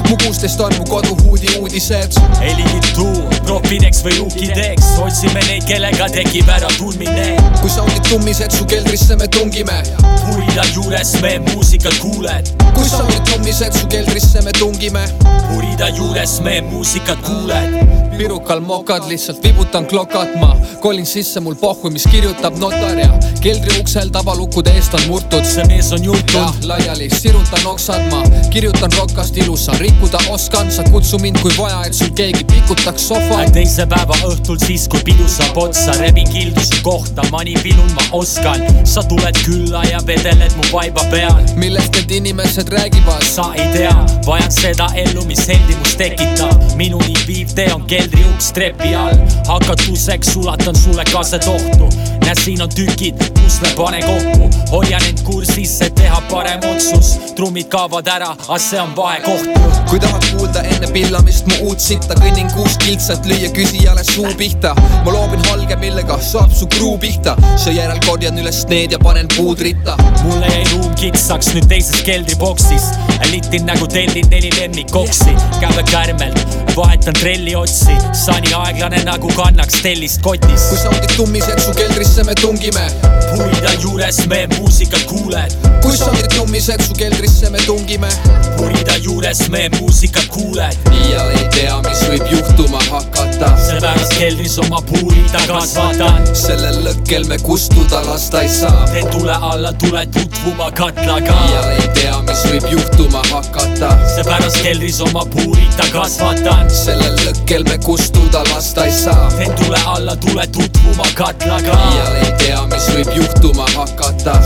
mu 0.09 0.16
kuusteist 0.24 0.61
on 0.61 0.74
mu 0.78 0.84
koduhuudi 0.84 1.57
uudised. 1.61 2.20
helitu, 2.40 3.09
proffideks 3.47 4.05
või 4.05 4.18
luukideks, 4.18 4.97
otsime 5.07 5.40
neid, 5.49 5.64
kellega 5.68 6.09
tekib 6.35 6.49
ära 6.51 6.68
tundmine. 6.78 7.37
kui 7.61 7.70
soundid 7.70 8.03
tummised, 8.09 8.51
su 8.51 8.64
keldrisse 8.66 9.16
me 9.16 9.28
tungime. 9.28 9.82
purida 10.24 10.64
juures 10.74 11.12
me 11.22 11.39
muusikat 11.39 11.95
kuuled, 12.03 12.51
kui 12.74 12.89
soundid 12.89 13.22
tummised, 13.30 13.72
su 13.78 13.87
keldrisse 13.87 14.43
me 14.43 14.51
tungime. 14.59 15.05
purida 15.47 15.91
juures 15.95 16.41
me 16.43 16.61
muusikat 16.61 17.22
kuuled. 17.22 17.78
pirukal 18.18 18.61
mokad, 18.61 19.07
lihtsalt 19.09 19.43
vibutan 19.45 19.87
klokat, 19.87 20.35
ma 20.41 20.57
kolin 20.80 21.07
sisse 21.07 21.41
mul 21.41 21.55
pohhu, 21.55 21.91
mis 21.91 22.07
kirjutab 22.11 22.59
notar 22.59 22.99
ja 22.99 23.09
keldri 23.43 23.80
uksel 23.80 24.11
tabalukkude 24.11 24.74
eest 24.74 24.95
on 24.95 25.07
murtud. 25.09 25.45
see 25.45 25.64
mees 25.68 25.93
on 25.93 26.03
jah, 26.05 26.55
laiali 26.66 27.11
sirutan 27.11 27.66
oksad, 27.66 28.11
ma 28.11 28.22
kirjutan 28.51 28.93
rokast 28.99 29.37
ilusa, 29.37 29.72
rikkuda 29.78 30.18
oskan, 30.35 30.70
sa 30.70 30.82
kutsu 30.91 31.18
mind, 31.18 31.39
kui 31.43 31.55
vaja, 31.59 31.85
et 31.87 31.95
sul 31.95 32.11
keegi 32.11 32.45
pikutaks 32.45 33.09
sofa. 33.09 33.45
teise 33.53 33.87
päeva 33.87 34.18
õhtul 34.30 34.59
siis, 34.66 34.89
kui 34.89 35.03
pidu 35.05 35.28
saab 35.28 35.59
otsa, 35.66 35.95
rebin 36.25 36.33
kildusi 36.33 36.83
kohta, 36.83 37.22
manipilun 37.31 37.93
ma 37.95 38.03
oskan. 38.12 38.61
sa 38.85 39.03
tuled 39.03 39.35
külla 39.45 39.85
ja 39.85 40.01
vedeled 40.07 40.53
mu 40.57 40.62
vaiba 40.72 41.01
peal. 41.11 41.43
millest 41.57 41.95
need 41.95 42.11
inimesed 42.11 42.68
räägivad? 42.68 43.22
sa 43.22 43.55
ei 43.55 43.68
tea, 43.72 44.07
vajan 44.27 44.53
seda 44.53 44.87
ellu, 44.95 45.25
mis 45.25 45.49
heldimus 45.49 45.97
tekitab. 45.97 46.77
minuni 46.77 47.14
viiv 47.27 47.55
tee 47.55 47.72
on 47.75 47.85
keldriuks 47.87 48.53
trepi 48.53 48.95
all. 48.95 49.16
hakatuseks 49.49 50.33
sulatan 50.33 50.77
sulle 50.77 51.05
kasetohtu. 51.12 51.89
näe, 52.25 52.35
siin 52.35 52.62
on 52.62 52.68
tükid, 52.68 53.16
pusle 53.35 53.68
pane 53.77 54.01
kokku. 54.03 54.51
hoian 54.70 55.03
end 55.09 55.22
kursis, 55.25 55.81
et 55.83 55.95
teha 55.95 56.20
parem 56.31 56.61
otsus. 56.70 57.18
trummid 57.37 57.68
kaovad 57.68 58.09
ära, 58.09 58.31
aga 58.49 58.59
see 58.59 58.81
on 58.81 58.97
vahekoht. 58.97 59.49
kui 59.91 60.01
tahad 60.01 60.25
kuulda 60.31 60.62
enne 60.62 60.91
pillamist 60.93 61.47
mu 61.47 61.68
uut 61.68 61.81
sitta, 61.81 62.14
kõnnin 62.20 62.51
kuus 62.55 62.79
kiltsat, 62.85 63.27
lüüa 63.27 63.51
küsijale 63.57 64.05
suu 64.05 64.35
pihta. 64.39 64.75
ma 65.05 65.12
loobin 65.12 65.45
halge, 65.51 65.77
millega 65.77 66.18
saab 66.22 66.53
su 66.53 66.66
kruu 66.66 66.99
pihta. 66.99 67.37
seejärel 67.57 68.01
korjan 68.07 68.39
üles 68.39 68.64
need 68.68 68.93
ja 68.93 68.99
panen 68.99 69.29
puud 69.37 69.61
ritta. 69.61 69.97
mulle 70.22 70.47
jäi 70.47 70.64
ruum 70.72 70.95
kitsaks 70.95 71.55
nüüd 71.55 71.68
teises 71.68 72.03
keldriboksis. 72.03 72.93
litin 73.31 73.66
nagu 73.66 73.87
tellin 73.87 74.31
neli 74.31 74.51
lemmikoksi, 74.61 75.37
käve 75.61 75.83
kärmelt, 75.91 76.64
vahetan 76.77 77.14
trelli 77.14 77.55
otsi, 77.55 77.95
sani 78.12 78.55
aeglane 78.57 79.05
nagu 79.05 79.31
kannaks 79.37 79.83
tellist 79.83 80.22
kotis. 80.22 80.68
kui 80.70 80.79
soundid 80.79 81.16
tummised, 81.16 81.61
su 81.61 81.75
keldrisse 81.77 82.25
me 82.25 82.35
tungime. 82.35 82.91
Puida 83.37 83.72
juures 83.80 84.26
me 84.26 84.47
muusikat 84.59 85.05
kuuled, 85.11 85.55
kui 85.82 85.97
soundid 85.97 86.28
tummised, 86.35 86.82
su 86.87 86.95
keldrisse 86.99 87.51
me 87.51 87.59
tungime. 87.66 88.09
puida 88.57 88.97
juures 89.03 89.49
me 89.49 89.68
muusikat 89.78 90.26
kuuled. 90.28 90.76
iial 90.93 91.30
ei 91.39 91.49
tea, 91.55 91.76
mis 91.87 92.03
võib 92.09 92.26
juhtuma 92.30 92.80
hakata. 92.91 93.51
seepärast 93.66 94.14
keldris 94.18 94.59
oma 94.59 94.82
puurida 94.91 95.43
kasvatan. 95.47 96.26
sellel 96.35 96.80
lõkkel 96.87 97.28
me 97.28 97.39
kustuda 97.39 98.03
lasta 98.07 98.43
ei 98.43 98.49
saa. 98.49 98.87
teen 98.93 99.09
tule 99.11 99.37
alla, 99.41 99.72
tule 99.72 100.07
tutvuma 100.07 100.70
katlaga. 100.70 101.39
iial 101.49 101.70
ei 101.78 101.89
tea, 101.99 102.20
mis 102.28 102.45
võib 102.51 102.70
juhtuma 102.70 103.22
hakata. 103.32 103.93
seepärast 104.14 104.62
keldris 104.62 105.01
oma 105.01 105.26
puurida 105.35 105.91
kasvatan. 105.93 106.70
sellel 106.70 107.18
lõkkel 107.26 107.68
me 107.68 107.78
kustuda 107.78 108.45
lasta 108.53 108.87
ei 108.87 108.93
saa. 108.93 109.28
teen 109.39 109.53
tule 109.62 109.80
alla, 109.87 110.16
tule 110.16 110.47
tutvuma 110.47 111.09
katlaga. 111.14 111.78
iial 111.93 112.20
ei 112.22 112.32
tea, 112.39 112.66
mis 112.66 112.91
võib 112.95 113.07
juhtuma 113.07 113.22
hakata. 113.22 113.24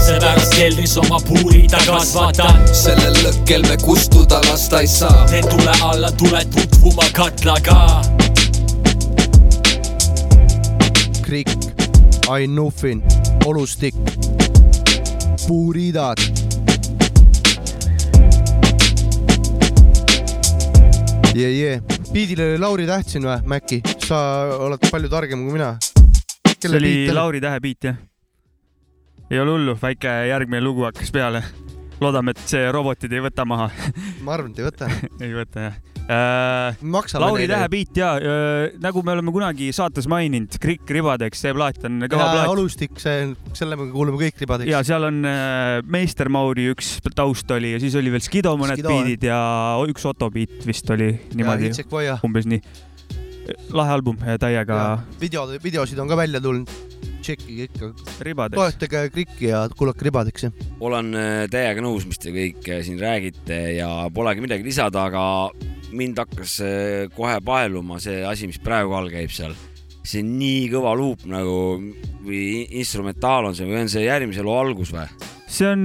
Seepärast 0.08 0.54
keldris 0.54 0.96
oma 0.98 1.18
puurida 1.20 1.78
kasvatan. 1.86 2.60
sellel 2.72 3.16
lõkkel 3.24 3.66
me 3.68 3.76
kustuda 3.82 4.40
lasta 4.48 4.80
ei 4.80 4.88
saa. 4.88 5.26
teen 5.30 5.46
tule 5.48 5.74
alla, 5.82 6.10
tule 6.12 6.44
tutvuma 6.54 7.06
katlaga. 7.12 8.02
Krikk, 11.22 11.68
Ain 12.28 12.54
Nuffin, 12.54 13.02
Olustik, 13.46 13.94
puuriidad. 15.46 16.16
jee, 21.34 21.50
jee, 21.52 21.80
biidil 22.12 22.40
oli 22.42 22.58
Lauri 22.58 22.86
Täht 22.86 23.12
siin 23.12 23.28
või, 23.28 23.38
Mäkki, 23.46 23.82
sa 24.06 24.18
oled 24.58 24.90
palju 24.90 25.08
targem 25.12 25.44
kui 25.44 25.54
mina. 25.54 25.76
see 26.58 26.76
oli 26.76 26.94
Lauri 27.14 27.40
Tähe 27.40 27.60
beat 27.60 27.84
jah? 27.84 27.98
Ei 29.30 29.40
ole 29.40 29.56
hullu, 29.56 29.76
väike 29.80 30.14
järgmine 30.30 30.62
lugu 30.64 30.86
hakkas 30.88 31.12
peale. 31.12 31.42
loodame, 32.00 32.30
et 32.30 32.42
see 32.46 32.68
robotid 32.72 33.12
ei 33.12 33.22
võta 33.24 33.44
maha. 33.48 33.70
ma 34.24 34.36
arvan, 34.36 34.52
et 34.54 34.62
ei 34.62 34.68
võta. 34.68 34.90
ei 35.24 35.32
võta 35.34 35.68
jah 35.68 35.78
äh,. 36.08 36.76
Lauri. 37.20 37.48
Tähe 37.48 37.68
beat 37.68 37.96
ja 37.96 38.14
äh, 38.16 38.72
nagu 38.80 39.02
me 39.04 39.12
oleme 39.12 39.32
kunagi 39.32 39.68
saates 39.76 40.08
maininud, 40.08 40.56
Krikk 40.62 40.88
ribadeks, 40.96 41.42
see 41.44 41.52
plaat 41.56 41.84
on 41.84 42.00
kõva 42.06 42.30
plaat. 42.32 42.52
Olustik, 42.54 42.96
see, 43.02 43.26
selle 43.58 43.76
me 43.76 43.90
kuulame 43.92 44.20
kõik 44.22 44.40
ribadeks. 44.44 44.70
ja 44.72 44.80
seal 44.86 45.04
on 45.10 45.20
äh, 45.28 45.82
Meister 45.84 46.32
Mauri 46.32 46.70
üks 46.72 46.96
taust 47.12 47.50
oli 47.52 47.74
ja 47.74 47.82
siis 47.82 47.96
oli 48.00 48.12
veel 48.14 48.24
Skido 48.24 48.54
mõned 48.60 48.80
Skido, 48.80 48.94
beat'id 48.94 49.28
ja 49.28 49.40
üks 49.88 50.08
Otto 50.08 50.30
beat 50.32 50.64
vist 50.68 50.88
oli 50.94 51.12
niimoodi, 51.36 51.74
umbes 52.24 52.48
nii. 52.48 52.62
lahe 53.76 53.98
album, 53.98 54.16
täiega 54.40 55.02
videod, 55.20 55.58
videosid 55.64 56.00
on 56.00 56.08
ka 56.08 56.16
välja 56.16 56.40
tulnud. 56.40 56.72
Tšekkige 57.28 57.68
ikka, 57.68 57.90
toetage 58.54 59.04
Krikki 59.12 59.50
ja 59.50 59.62
kuulake 59.76 60.06
ribadeks, 60.08 60.48
jah. 60.48 60.68
olen 60.80 61.12
äh, 61.18 61.44
täiega 61.52 61.84
nõus, 61.84 62.06
mis 62.08 62.20
te 62.22 62.32
kõik 62.34 62.68
äh, 62.72 62.82
siin 62.86 63.00
räägite 63.02 63.58
ja 63.76 63.90
polegi 64.14 64.44
midagi 64.44 64.64
lisada, 64.66 65.08
aga 65.10 65.24
mind 65.92 66.20
hakkas 66.20 66.58
äh, 66.64 67.08
kohe 67.16 67.38
paeluma 67.44 68.00
see 68.02 68.22
asi, 68.26 68.48
mis 68.50 68.60
praegu 68.62 68.96
all 68.96 69.10
käib 69.12 69.32
seal. 69.34 69.56
see 70.08 70.22
on 70.24 70.36
nii 70.40 70.68
kõva 70.72 70.94
luup 70.96 71.26
nagu 71.28 71.56
või 72.24 72.64
instrumentaal 72.80 73.50
on 73.50 73.56
see 73.56 73.68
või 73.68 73.82
on 73.82 73.90
see 73.92 74.06
järgmise 74.06 74.44
loo 74.44 74.56
algus 74.60 74.92
või? 74.94 75.08
see 75.48 75.68
on 75.68 75.82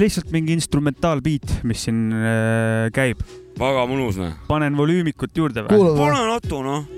lihtsalt 0.00 0.32
mingi 0.32 0.56
instrumentaalbeat, 0.56 1.58
mis 1.68 1.84
siin 1.88 2.08
äh, 2.12 2.88
käib. 2.96 3.20
väga 3.60 3.84
mõnus 3.90 4.20
noh. 4.20 4.32
panen 4.48 4.76
volüümikut 4.78 5.36
juurde 5.36 5.68
või? 5.68 5.92
pane 6.00 6.24
natu 6.32 6.64
noh. 6.64 6.88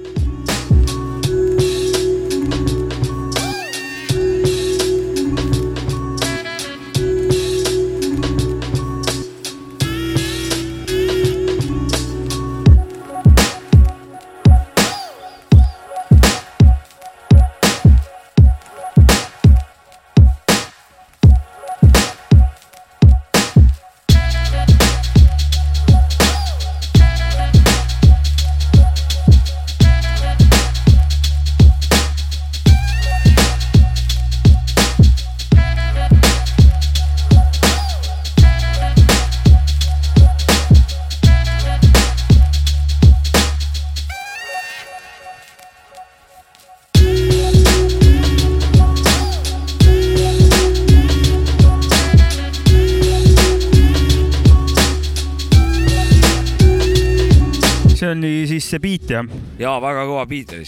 jah? 59.18 59.38
ja 59.60 59.76
väga 59.82 60.06
kõva 60.08 60.24
beat 60.30 60.54
oli. 60.56 60.66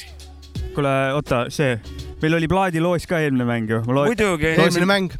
kuule, 0.75 0.95
oota, 1.17 1.45
see, 1.55 1.79
meil 2.23 2.37
oli 2.39 2.49
plaadiloos 2.51 3.09
ka 3.11 3.21
eelmine 3.25 3.47
mäng 3.49 3.71
ju. 3.71 3.81
muidugi. 3.89 4.55
eelmine 4.55 4.89
mäng, 4.89 5.19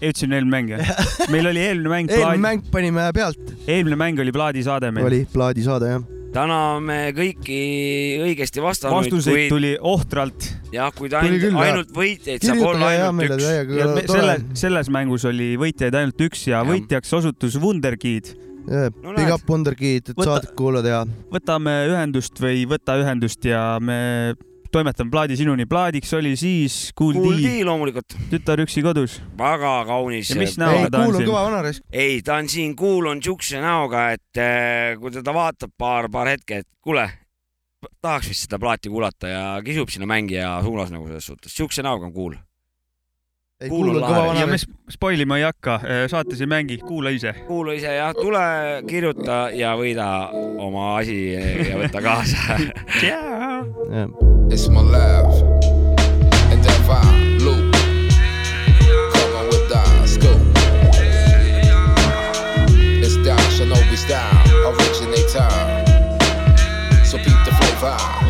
ütlesin 0.00 0.36
eelmine 0.36 0.54
mäng 0.54 0.72
jah? 0.74 0.94
meil 1.32 1.50
oli 1.50 1.66
eelmine 1.66 1.92
mäng 1.92 2.14
eelmine 2.14 2.44
mäng 2.46 2.64
panime 2.72 3.10
pealt, 3.16 3.52
eelmine 3.66 3.98
mäng 4.00 4.22
oli 4.22 4.34
plaadisaade 4.34 4.92
meil. 4.94 5.06
oli 5.08 5.20
plaadisaade 5.32 5.92
jah. 5.94 6.04
täname 6.34 6.98
kõiki 7.16 7.60
õigesti 8.26 8.62
vastanud, 8.62 9.00
vastuseid 9.00 9.36
kuid 9.36 9.54
tuli 9.54 9.72
ohtralt. 9.92 10.50
jah, 10.74 10.92
kuid 10.96 11.16
ainult 11.18 11.58
ainult 11.64 11.96
võitjaid 11.96 12.46
saab 12.46 12.62
olla 12.74 12.92
ainult 12.98 13.26
üks. 13.30 13.48
ja 13.80 13.88
selle, 14.04 14.36
selles 14.66 14.92
mängus 14.92 15.26
oli 15.30 15.54
võitjaid 15.60 15.98
ainult 16.02 16.28
üks 16.28 16.46
ja 16.50 16.60
Jah. 16.60 16.68
võitjaks 16.68 17.18
osutus 17.22 17.58
Wunderkid. 17.62 18.34
No 18.68 19.14
Big 19.16 19.30
up 19.32 19.48
Wonderkid, 19.48 20.12
et 20.12 20.20
saadet 20.20 20.52
kuulad 20.58 20.86
ja 20.86 21.02
võtame 21.32 21.72
ühendust 21.90 22.38
või 22.42 22.66
võta 22.70 22.98
ühendust 23.00 23.44
ja 23.48 23.78
me 23.82 24.34
toimetame 24.70 25.10
plaadi 25.10 25.36
sinuni. 25.38 25.66
plaadiks 25.66 26.12
oli 26.14 26.36
siis 26.38 26.92
Kool 26.94 27.16
Cool 27.16 27.38
D, 27.40 27.46
D 27.46 27.64
loomulikult, 27.66 28.14
tütar 28.30 28.62
üksi 28.62 28.82
kodus. 28.86 29.18
väga 29.38 29.72
kaunis 29.88 30.30
ja 30.30 30.38
mis 30.38 30.54
ei 30.54 30.62
näoga, 30.62 30.90
ta 30.90 31.00
on 31.06 31.16
siin? 31.16 31.26
kõva 31.30 31.46
vanaraisk. 31.48 31.86
ei, 31.92 32.20
ta 32.26 32.36
on 32.42 32.50
siin, 32.52 32.76
kuul 32.78 33.10
on 33.10 33.22
siukse 33.24 33.62
näoga, 33.62 34.10
et 34.16 34.42
äh, 34.42 34.94
kui 35.00 35.14
teda 35.14 35.34
vaatab 35.34 35.74
paar, 35.78 36.10
paar 36.12 36.30
hetke, 36.34 36.62
et 36.62 36.68
kuule, 36.84 37.08
tahaks 38.02 38.30
vist 38.30 38.46
seda 38.46 38.60
plaati 38.62 38.92
kuulata 38.92 39.32
ja 39.32 39.42
kisub 39.66 39.90
sinna 39.90 40.08
mängija 40.10 40.60
suunas 40.66 40.94
nagu 40.94 41.08
selles 41.10 41.26
suhtes, 41.32 41.56
siukse 41.56 41.82
näoga 41.86 42.06
on 42.06 42.14
kuul. 42.14 42.34
ei 42.34 42.38
Kuul 42.38 42.38
kuul 42.38 42.38
on 42.38 42.38
on 42.38 42.38
kõva 42.38 42.38
lahe. 42.38 43.49
Ja 43.60 44.46
me 44.46 44.56
spoil 44.90 45.20
ima 45.20 45.36
ei 45.36 45.44
hakka, 45.44 45.80
saates 46.08 46.40
ei 46.40 46.46
mängi, 46.46 46.78
kuula 46.78 47.10
ise. 47.10 47.34
kuula 47.46 47.72
ise 47.76 47.94
jah, 47.96 48.14
tule 48.16 48.40
kirjuta 48.88 49.50
ja 49.52 49.74
võida 49.76 50.06
oma 50.58 50.96
asi 50.98 51.34
ja 51.34 51.76
võta 51.82 52.00
kaasa. 52.04 52.58
It's 54.50 54.68
my 54.68 54.80
love. 54.80 55.42
And 56.50 56.64
that 56.64 56.80
vibe. 56.82 57.30
Come 59.12 59.36
on 59.36 59.46
with 59.46 59.70
us, 59.70 60.16
go. 60.16 60.32
It's 62.98 63.16
that 63.24 63.38
Shinobi 63.54 63.96
style, 63.96 64.42
originator. 64.66 65.48
So 67.04 67.18
beat 67.18 67.38
the 67.44 67.52
flavor. 67.60 68.29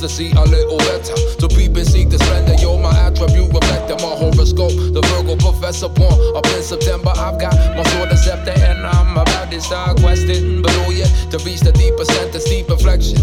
To 0.00 0.08
see 0.08 0.32
a 0.32 0.44
little 0.44 0.78
better. 0.78 1.14
To 1.40 1.48
peep 1.48 1.76
and 1.76 1.86
seek 1.86 2.10
the 2.10 2.18
splendor, 2.18 2.54
you're 2.60 2.78
my 2.78 2.94
attribute, 3.06 3.52
reflecting 3.52 3.96
my 3.96 4.14
horoscope. 4.14 4.72
The 4.72 5.00
Virgo 5.08 5.36
professor 5.36 5.88
born 5.88 6.14
up 6.36 6.46
in 6.46 6.62
September. 6.62 7.10
I've 7.16 7.40
got 7.40 7.54
my 7.76 7.82
sword 7.90 8.10
and 8.10 8.18
scepter, 8.18 8.52
and 8.52 8.86
I'm 8.86 9.16
about 9.16 9.50
to 9.50 9.60
start 9.60 9.98
questing 10.00 10.62
below 10.62 10.90
yet 10.90 11.10
to 11.30 11.38
reach 11.44 11.60
the 11.60 11.72
deeper 11.72 12.04
sentence, 12.04 12.44
deep 12.44 12.68
inflection. 12.68 13.20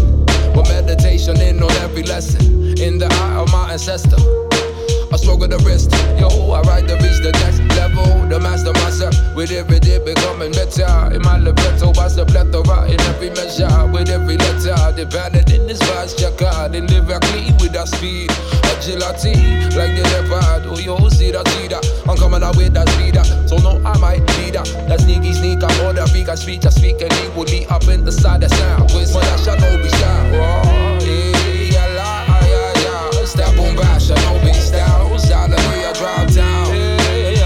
With 0.54 0.68
meditation 0.68 1.40
in 1.40 1.62
on 1.62 1.70
every 1.82 2.02
lesson, 2.02 2.78
in 2.78 2.98
the 2.98 3.08
eye 3.10 3.36
of 3.36 3.50
my 3.52 3.72
ancestor. 3.72 4.53
I 5.12 5.16
struggle 5.16 5.48
the 5.48 5.58
wrist, 5.66 5.90
yo, 6.18 6.28
I 6.52 6.60
ride 6.62 6.88
to 6.88 6.94
reach 6.96 7.20
the 7.20 7.32
next 7.44 7.60
level. 7.76 8.04
The 8.28 8.40
master 8.40 8.72
myself, 8.84 9.14
with 9.34 9.50
every 9.52 9.80
day 9.80 9.98
becoming 9.98 10.52
better. 10.52 10.88
In 11.14 11.22
my 11.22 11.38
libretto, 11.38 11.90
I 11.94 12.08
the 12.08 12.24
plethora 12.26 12.88
in 12.88 13.00
every 13.12 13.30
measure. 13.30 13.68
With 13.92 14.08
every 14.08 14.36
letter, 14.36 14.76
dependent 14.96 15.52
in 15.52 15.66
this 15.66 15.78
vast 15.82 16.18
jacquard. 16.18 16.74
And 16.74 16.90
lyrically 16.90 17.52
with 17.60 17.72
that 17.72 17.88
speed, 17.88 18.30
agility, 18.74 19.34
like 19.76 19.94
the 19.94 20.04
leopard. 20.14 20.66
Oh, 20.66 20.78
yo, 20.78 20.96
see 21.08 21.30
that, 21.30 21.46
see 21.48 21.68
that. 21.68 21.84
I'm 22.08 22.16
coming 22.16 22.42
out 22.42 22.56
with 22.56 22.74
that 22.74 22.88
speed. 22.90 23.18
So 23.48 23.58
no, 23.58 23.82
I 23.84 23.96
might 23.98 24.26
be 24.34 24.50
that. 24.50 24.66
That 24.88 25.00
sneaky 25.00 25.32
sneak, 25.32 25.62
I'm 25.62 25.86
on 25.86 25.94
the 25.94 26.10
beat, 26.12 26.28
I 26.28 26.34
speak, 26.34 26.64
I 26.66 26.70
speak, 26.70 27.02
and 27.02 27.12
equally 27.24 27.66
up 27.66 27.86
in 27.88 28.04
the 28.04 28.12
side 28.12 28.42
of 28.42 28.50
sound. 28.54 28.90
With 28.94 29.12
my 29.14 29.22
shall 29.42 29.58
no 29.58 29.76
be 29.78 29.88
style. 29.88 30.34
Oh, 30.34 30.98
yeah, 31.00 31.70
yeah, 31.70 32.72
yeah. 32.82 33.24
Step 33.24 33.58
on 33.58 33.76
back, 33.76 34.00
shall 34.00 34.16
style. 34.16 34.43
Hallelujah, 36.04 36.34
drop 36.34 36.34
down. 36.34 36.74
Yeah, 36.74 37.42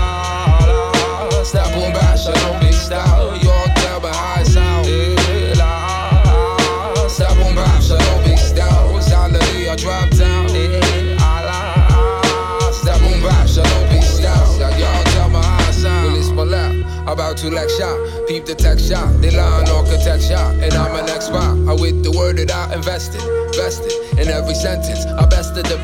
la, 1.30 1.42
Step 1.44 1.76
on 1.76 1.92
back, 1.92 2.18
shall 2.18 2.34
no 2.34 2.60
be 2.60 2.72
style. 2.72 3.36
Your 3.38 3.64
tell 3.76 4.00
me 4.00 4.08
how 4.08 4.40
it 4.40 4.46
sound. 4.46 4.86
Yeah, 4.86 5.54
la, 5.56 7.08
Step 7.08 7.30
on 7.38 7.54
back, 7.54 7.82
shall 7.82 7.98
no 7.98 8.24
be 8.24 8.36
style. 8.36 8.98
Hallelujah, 8.98 9.76
drop 9.76 10.10
down. 10.10 10.48
Yeah, 10.54 11.18
la, 11.46 12.70
Step 12.72 13.00
on 13.02 13.22
back, 13.22 13.48
shall 13.48 13.64
no 13.64 13.88
be 13.90 14.00
style. 14.00 14.58
Y'all 14.78 15.04
tell 15.04 15.28
me 15.28 15.36
how 15.36 15.68
it 15.68 15.72
sound. 15.72 16.06
Well, 16.06 16.16
it's 16.16 16.30
my 16.30 16.42
lap. 16.42 16.74
About 17.08 17.38
to 17.38 17.48
like 17.48 17.70
shot, 17.70 17.96
peep 18.28 18.44
the 18.44 18.54
tech 18.54 18.78
shot, 18.78 19.08
the 19.22 19.30
line 19.30 19.66
architecture, 19.70 20.36
and 20.60 20.74
I'm 20.74 20.94
an 20.94 21.08
expert. 21.08 21.40
I 21.64 21.72
with 21.72 22.04
the 22.04 22.12
word 22.12 22.36
that 22.36 22.50
I 22.50 22.74
invested, 22.74 23.22
vested 23.56 23.92
in 24.18 24.28
every 24.28 24.54
sentence. 24.54 25.06
I 25.06 25.24
bested 25.24 25.64
the 25.64 25.78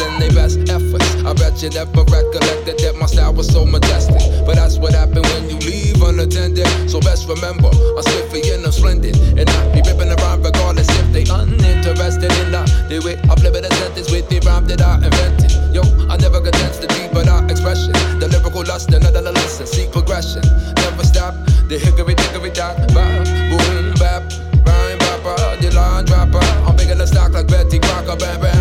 of 0.00 0.06
and 0.06 0.22
they 0.22 0.28
best 0.30 0.58
efforts. 0.70 1.08
I 1.24 1.32
bet 1.34 1.62
you 1.62 1.70
never 1.70 2.04
recollected 2.04 2.78
that 2.78 2.94
my 2.98 3.06
style 3.06 3.34
was 3.34 3.48
so 3.48 3.64
majestic. 3.64 4.22
But 4.46 4.56
that's 4.56 4.78
what 4.78 4.94
happened 4.94 5.26
when 5.26 5.50
you 5.50 5.58
leave 5.58 6.00
unattended. 6.02 6.66
So 6.88 7.00
best 7.00 7.28
remember, 7.28 7.68
I'm 7.68 8.02
swiftly 8.02 8.42
and 8.52 8.64
I'm 8.64 8.72
splendid. 8.72 9.16
And 9.36 9.48
I 9.48 9.72
be 9.72 9.82
ripping 9.84 10.12
around 10.12 10.44
regardless 10.44 10.88
if 10.88 11.12
they 11.12 11.24
uninterested 11.28 12.32
in 12.44 12.52
that. 12.52 12.68
They 12.88 13.00
way 13.00 13.18
I 13.28 13.34
flip 13.36 13.54
it 13.54 13.64
a 13.64 13.74
sentence 13.74 14.10
with 14.10 14.28
the 14.28 14.40
rhyme 14.46 14.66
that 14.66 14.80
I 14.80 14.96
invented. 15.02 15.52
Yo, 15.74 15.82
I 16.08 16.16
never 16.16 16.40
condense 16.40 16.78
the 16.78 16.86
deep 16.88 17.12
but 17.12 17.28
I 17.28 17.44
expression. 17.46 17.92
The 18.20 18.28
lyrical 18.28 18.62
lust, 18.62 18.92
another 18.92 19.20
lesson, 19.20 19.66
seek 19.66 19.90
progression. 19.92 20.42
Never 20.76 21.04
stop, 21.04 21.34
the 21.68 21.78
hickory 21.78 22.14
dickory 22.14 22.50
dock, 22.50 22.76
boom, 22.92 23.94
bap, 23.98 24.22
rhyme 24.64 24.98
bopper, 25.00 25.60
the 25.60 25.70
line 25.74 26.04
dropper. 26.04 26.44
I'm 26.66 26.76
bigger 26.76 26.94
than 26.94 27.06
stock 27.06 27.32
like 27.32 27.48
Betty 27.48 27.78
Crocker, 27.78 28.16
bam 28.16 28.40
bam. 28.40 28.51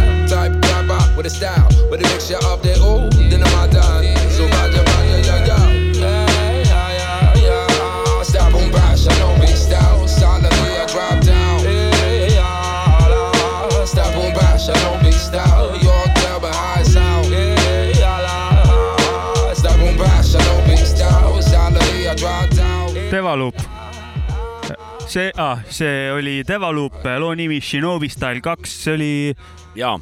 With 1.22 1.34
a 1.34 1.36
style, 1.36 1.70
with 1.92 2.02
a 2.02 2.04
mixture 2.10 2.42
of 2.50 2.64
the 2.64 2.80
old 2.82 3.14
and 3.14 3.32
the 3.32 3.38
modern. 3.54 4.10
So 4.34 4.42
Roger, 4.58 4.82
yeah, 4.82 5.46
yeah. 5.46 5.70
Yeah, 5.94 6.26
yeah, 6.66 6.98
yeah, 6.98 7.38
yeah. 7.38 8.24
Stop 8.24 8.56
on 8.56 8.72
bash, 8.72 9.06
I 9.06 9.14
know 9.20 9.38
big 9.40 9.56
style. 9.56 10.08
Solidly, 10.08 10.50
I 10.50 10.86
drop 10.90 11.22
down. 11.22 11.60
Stop 13.86 14.18
on 14.18 14.34
bash, 14.34 14.70
I 14.70 14.74
know 14.82 14.98
big 15.04 15.14
style. 15.14 15.72
Me 15.74 15.86
how 15.86 16.80
it 16.80 16.86
sound. 16.88 17.30
Stop 19.56 19.78
on 19.78 19.96
bash, 20.00 20.34
I 20.34 20.38
know 20.42 20.66
big 20.66 20.80
style. 20.80 21.40
Solidly, 21.40 22.10
I 22.10 22.16
drop 22.16 22.50
down. 22.50 22.96
Devaloop. 23.12 23.54
see 25.08 25.32
ah,, 25.38 25.62
see 25.70 26.10
oli 26.10 26.44
Devaloop, 26.44 27.04
loo 27.20 27.36
nimi 27.36 27.62
Shinobi 27.62 28.10
Style 28.10 28.42
kaks, 28.42 28.72
see 28.72 28.94
oli 28.94 29.36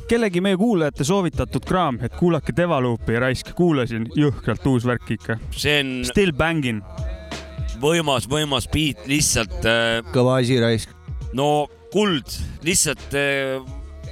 kellegi 0.10 0.42
meie 0.42 0.58
kuulajate 0.58 1.06
soovitatud 1.06 1.66
kraam, 1.68 2.00
et 2.06 2.16
kuulake 2.18 2.54
Devaloopi 2.58 3.20
raisk, 3.22 3.52
kuulasin, 3.58 4.08
jõhkralt 4.18 4.66
uus 4.70 4.86
värk 4.88 5.12
ikka. 5.18 5.40
see 5.52 5.80
on 5.84 5.92
Still 6.10 6.34
bangin. 6.34 6.82
võimas, 7.82 8.28
võimas 8.30 8.68
beat, 8.72 9.06
lihtsalt 9.08 9.66
äh, 9.66 10.00
kõva 10.14 10.40
asi 10.42 10.60
raisk. 10.62 10.96
no 11.34 11.68
kuld, 11.94 12.40
lihtsalt 12.66 13.14
äh, 13.18 13.60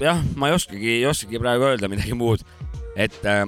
jah, 0.01 0.21
ma 0.35 0.51
ei 0.51 0.57
oskagi, 0.57 0.91
ei 0.99 1.07
oskagi 1.09 1.41
praegu 1.41 1.71
öelda 1.71 1.89
midagi 1.91 2.13
muud, 2.17 2.43
et 2.95 3.17
äh, 3.25 3.45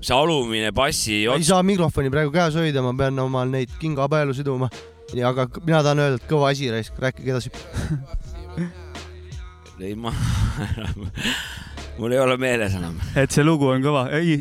see 0.00 0.14
alumine 0.14 0.72
bassi 0.76 1.22
ei 1.22 1.30
ots, 1.32 1.48
saa 1.48 1.64
mikrofoni 1.66 2.12
praegu 2.12 2.34
käes 2.34 2.58
hoida, 2.58 2.84
ma 2.84 2.92
pean 2.98 3.18
omal 3.24 3.48
neid 3.50 3.72
kingapaelu 3.80 4.36
siduma. 4.36 4.68
aga 5.24 5.48
mina 5.64 5.82
tahan 5.82 6.04
öelda, 6.04 6.20
et 6.20 6.30
kõva 6.30 6.52
asi 6.52 6.70
raisk, 6.70 6.96
rääkige 7.00 7.32
edasi. 7.32 7.50
ei 9.80 9.94
ma, 9.98 10.12
mul 11.98 12.12
ei 12.12 12.20
ole 12.20 12.36
meeles 12.40 12.74
enam. 12.78 12.96
et 13.16 13.32
see 13.32 13.44
lugu 13.44 13.68
on 13.72 13.84
kõva, 13.84 14.06
ei, 14.16 14.38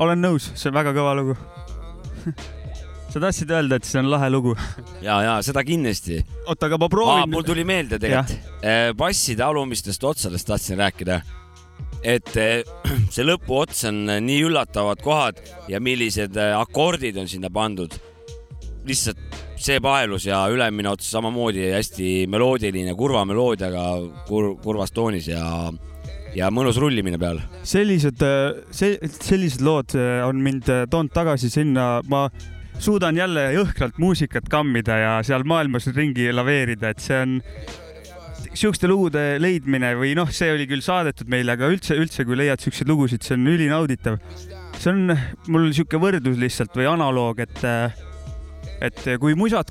olen 0.00 0.22
nõus, 0.24 0.48
see 0.56 0.70
on 0.70 0.78
väga 0.78 0.94
kõva 0.96 1.12
lugu. 1.18 1.36
sa 3.12 3.20
tahtsid 3.20 3.52
öelda, 3.52 3.76
et 3.76 3.88
see 3.88 4.00
on 4.00 4.08
lahe 4.12 4.30
lugu? 4.32 4.54
ja, 5.04 5.18
ja 5.26 5.36
seda 5.44 5.64
kindlasti. 5.66 6.22
oota, 6.46 6.70
aga 6.70 6.80
ma 6.80 6.88
proovin 6.92 7.32
mul. 7.34 7.44
tuli 7.46 7.66
meelde 7.68 8.00
tegelikult, 8.02 8.48
basside 8.96 9.44
alumistest 9.44 10.04
otsadest 10.08 10.48
tahtsin 10.48 10.80
rääkida. 10.80 11.20
et 12.02 12.36
eh, 12.40 12.62
see 13.14 13.28
lõpuots 13.28 13.84
on 13.90 14.06
nii 14.24 14.40
üllatavad 14.48 15.04
kohad 15.04 15.44
ja 15.68 15.80
millised 15.84 16.38
akordid 16.56 17.20
on 17.20 17.28
sinna 17.28 17.52
pandud. 17.52 17.92
Lihtsalt 18.86 19.40
see 19.62 19.78
paelus 19.82 20.26
ja 20.26 20.42
ülemine 20.50 20.90
ots 20.90 21.10
samamoodi 21.12 21.68
hästi 21.70 22.26
meloodiline, 22.30 22.94
kurva 22.98 23.24
meloodiaga 23.28 23.84
kur,, 24.26 24.56
kurvas 24.62 24.94
toonis 24.94 25.28
ja, 25.30 25.44
ja 26.34 26.50
mõnus 26.54 26.80
rullimine 26.82 27.20
peal. 27.20 27.38
sellised, 27.62 28.24
see, 28.74 28.96
sellised 29.20 29.62
lood 29.62 29.94
äh, 29.98 30.24
on 30.26 30.42
mind 30.42 30.70
äh, 30.72 30.84
toonud 30.90 31.14
tagasi 31.14 31.52
sinna, 31.52 32.00
ma 32.10 32.26
suudan 32.82 33.16
jälle 33.16 33.52
jõhkralt 33.54 34.00
muusikat 34.02 34.50
kammida 34.50 34.98
ja 34.98 35.14
seal 35.26 35.46
maailmas 35.46 35.86
ringi 35.94 36.32
laveerida, 36.34 36.90
et 36.90 37.04
see 37.04 37.22
on 37.22 37.38
siukeste 38.52 38.88
lugude 38.90 39.22
leidmine 39.40 39.94
või 39.96 40.16
noh, 40.18 40.30
see 40.34 40.50
oli 40.52 40.66
küll 40.68 40.82
saadetud 40.84 41.30
meile, 41.30 41.54
aga 41.54 41.70
üldse, 41.72 41.96
üldse, 41.96 42.26
kui 42.28 42.36
leiad 42.36 42.60
siukseid 42.60 42.90
lugusid, 42.90 43.22
see 43.24 43.38
on 43.38 43.46
ülinauditav. 43.54 44.18
see 44.78 44.90
on 44.90 45.14
mul 45.52 45.70
sihuke 45.70 46.00
võrdlus 46.02 46.40
lihtsalt 46.40 46.74
või 46.76 46.88
analoog, 46.90 47.44
et, 47.46 47.62
et 48.82 48.98
kui 49.22 49.34
musat, 49.38 49.70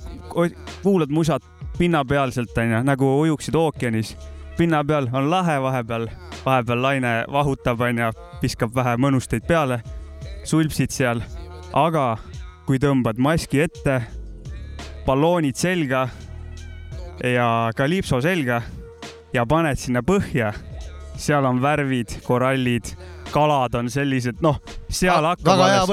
kuulad 0.84 1.12
musat 1.12 1.44
pinnapealselt 1.78 2.58
onju, 2.58 2.82
nagu 2.88 3.10
ujuksid 3.26 3.56
ookeanis, 3.58 4.16
pinna 4.58 4.84
peal 4.88 5.08
on 5.14 5.30
lahe 5.32 5.58
vahepeal, 5.64 6.08
vahepeal 6.46 6.82
laine 6.84 7.14
vahutab 7.32 7.82
onju, 7.88 8.12
viskab 8.44 8.74
vähe 8.76 8.96
mõnusteid 9.02 9.46
peale, 9.48 9.82
sulpsid 10.48 10.92
seal, 10.94 11.22
aga 11.74 12.18
kui 12.68 12.80
tõmbad 12.82 13.18
maski 13.22 13.64
ette, 13.66 14.00
balloonid 15.06 15.58
selga 15.58 16.06
ja 17.26 17.48
kalipso 17.78 18.22
selga 18.22 18.62
ja 19.34 19.46
paned 19.50 19.80
sinna 19.80 20.02
põhja, 20.06 20.52
seal 21.22 21.46
on 21.46 21.62
värvid, 21.64 22.20
korallid, 22.26 22.94
kalad 23.32 23.76
on 23.80 23.90
sellised, 23.90 24.42
noh, 24.44 24.58
seal 24.92 25.24
hakkab 25.32 25.46
alles- 25.80 25.88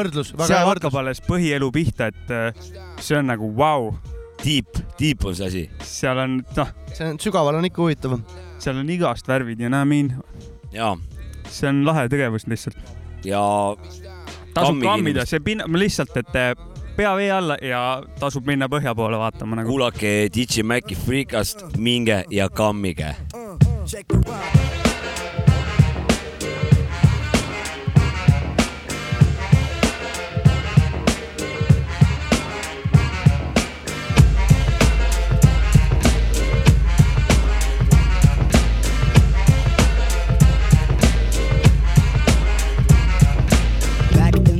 seal 0.49 0.67
hakkab 0.75 0.97
alles 1.03 1.21
põhielu 1.27 1.69
pihta, 1.73 2.09
et 2.13 2.33
äh, 2.35 2.53
see 3.01 3.19
on 3.19 3.27
nagu 3.31 3.51
vau. 3.57 3.95
tiip, 4.39 4.79
tiip 4.97 5.25
on 5.27 5.35
see 5.35 5.47
asi. 5.47 5.65
seal 5.83 6.19
on, 6.19 6.39
noh, 6.57 6.69
see 6.93 7.09
on, 7.09 7.19
sügaval 7.19 7.59
on 7.59 7.67
ikka 7.67 7.83
huvitav. 7.83 8.19
seal 8.59 8.79
on 8.79 8.91
igast 8.91 9.29
värvid 9.29 9.61
ja 9.61 9.71
nämin, 9.73 10.13
ja, 10.73 10.97
see 11.51 11.69
on 11.69 11.85
lahe 11.87 12.09
tegevus 12.09 12.47
lihtsalt. 12.47 12.79
ja 13.25 13.43
tasub 14.55 14.83
kammida, 14.83 15.27
see 15.27 15.41
pinna, 15.41 15.67
lihtsalt, 15.79 16.17
et 16.17 16.39
äh, 16.39 16.53
pea 16.97 17.15
vee 17.17 17.31
alla 17.35 17.59
ja 17.63 17.83
tasub 18.21 18.47
minna 18.47 18.71
põhja 18.71 18.95
poole 18.99 19.19
vaatama 19.19 19.61
nagu. 19.61 19.71
kuulake 19.71 20.29
DJ 20.35 20.67
Maci 20.67 20.99
Freekast, 20.99 21.67
minge 21.79 22.25
ja 22.31 22.49
kammige. 22.49 23.15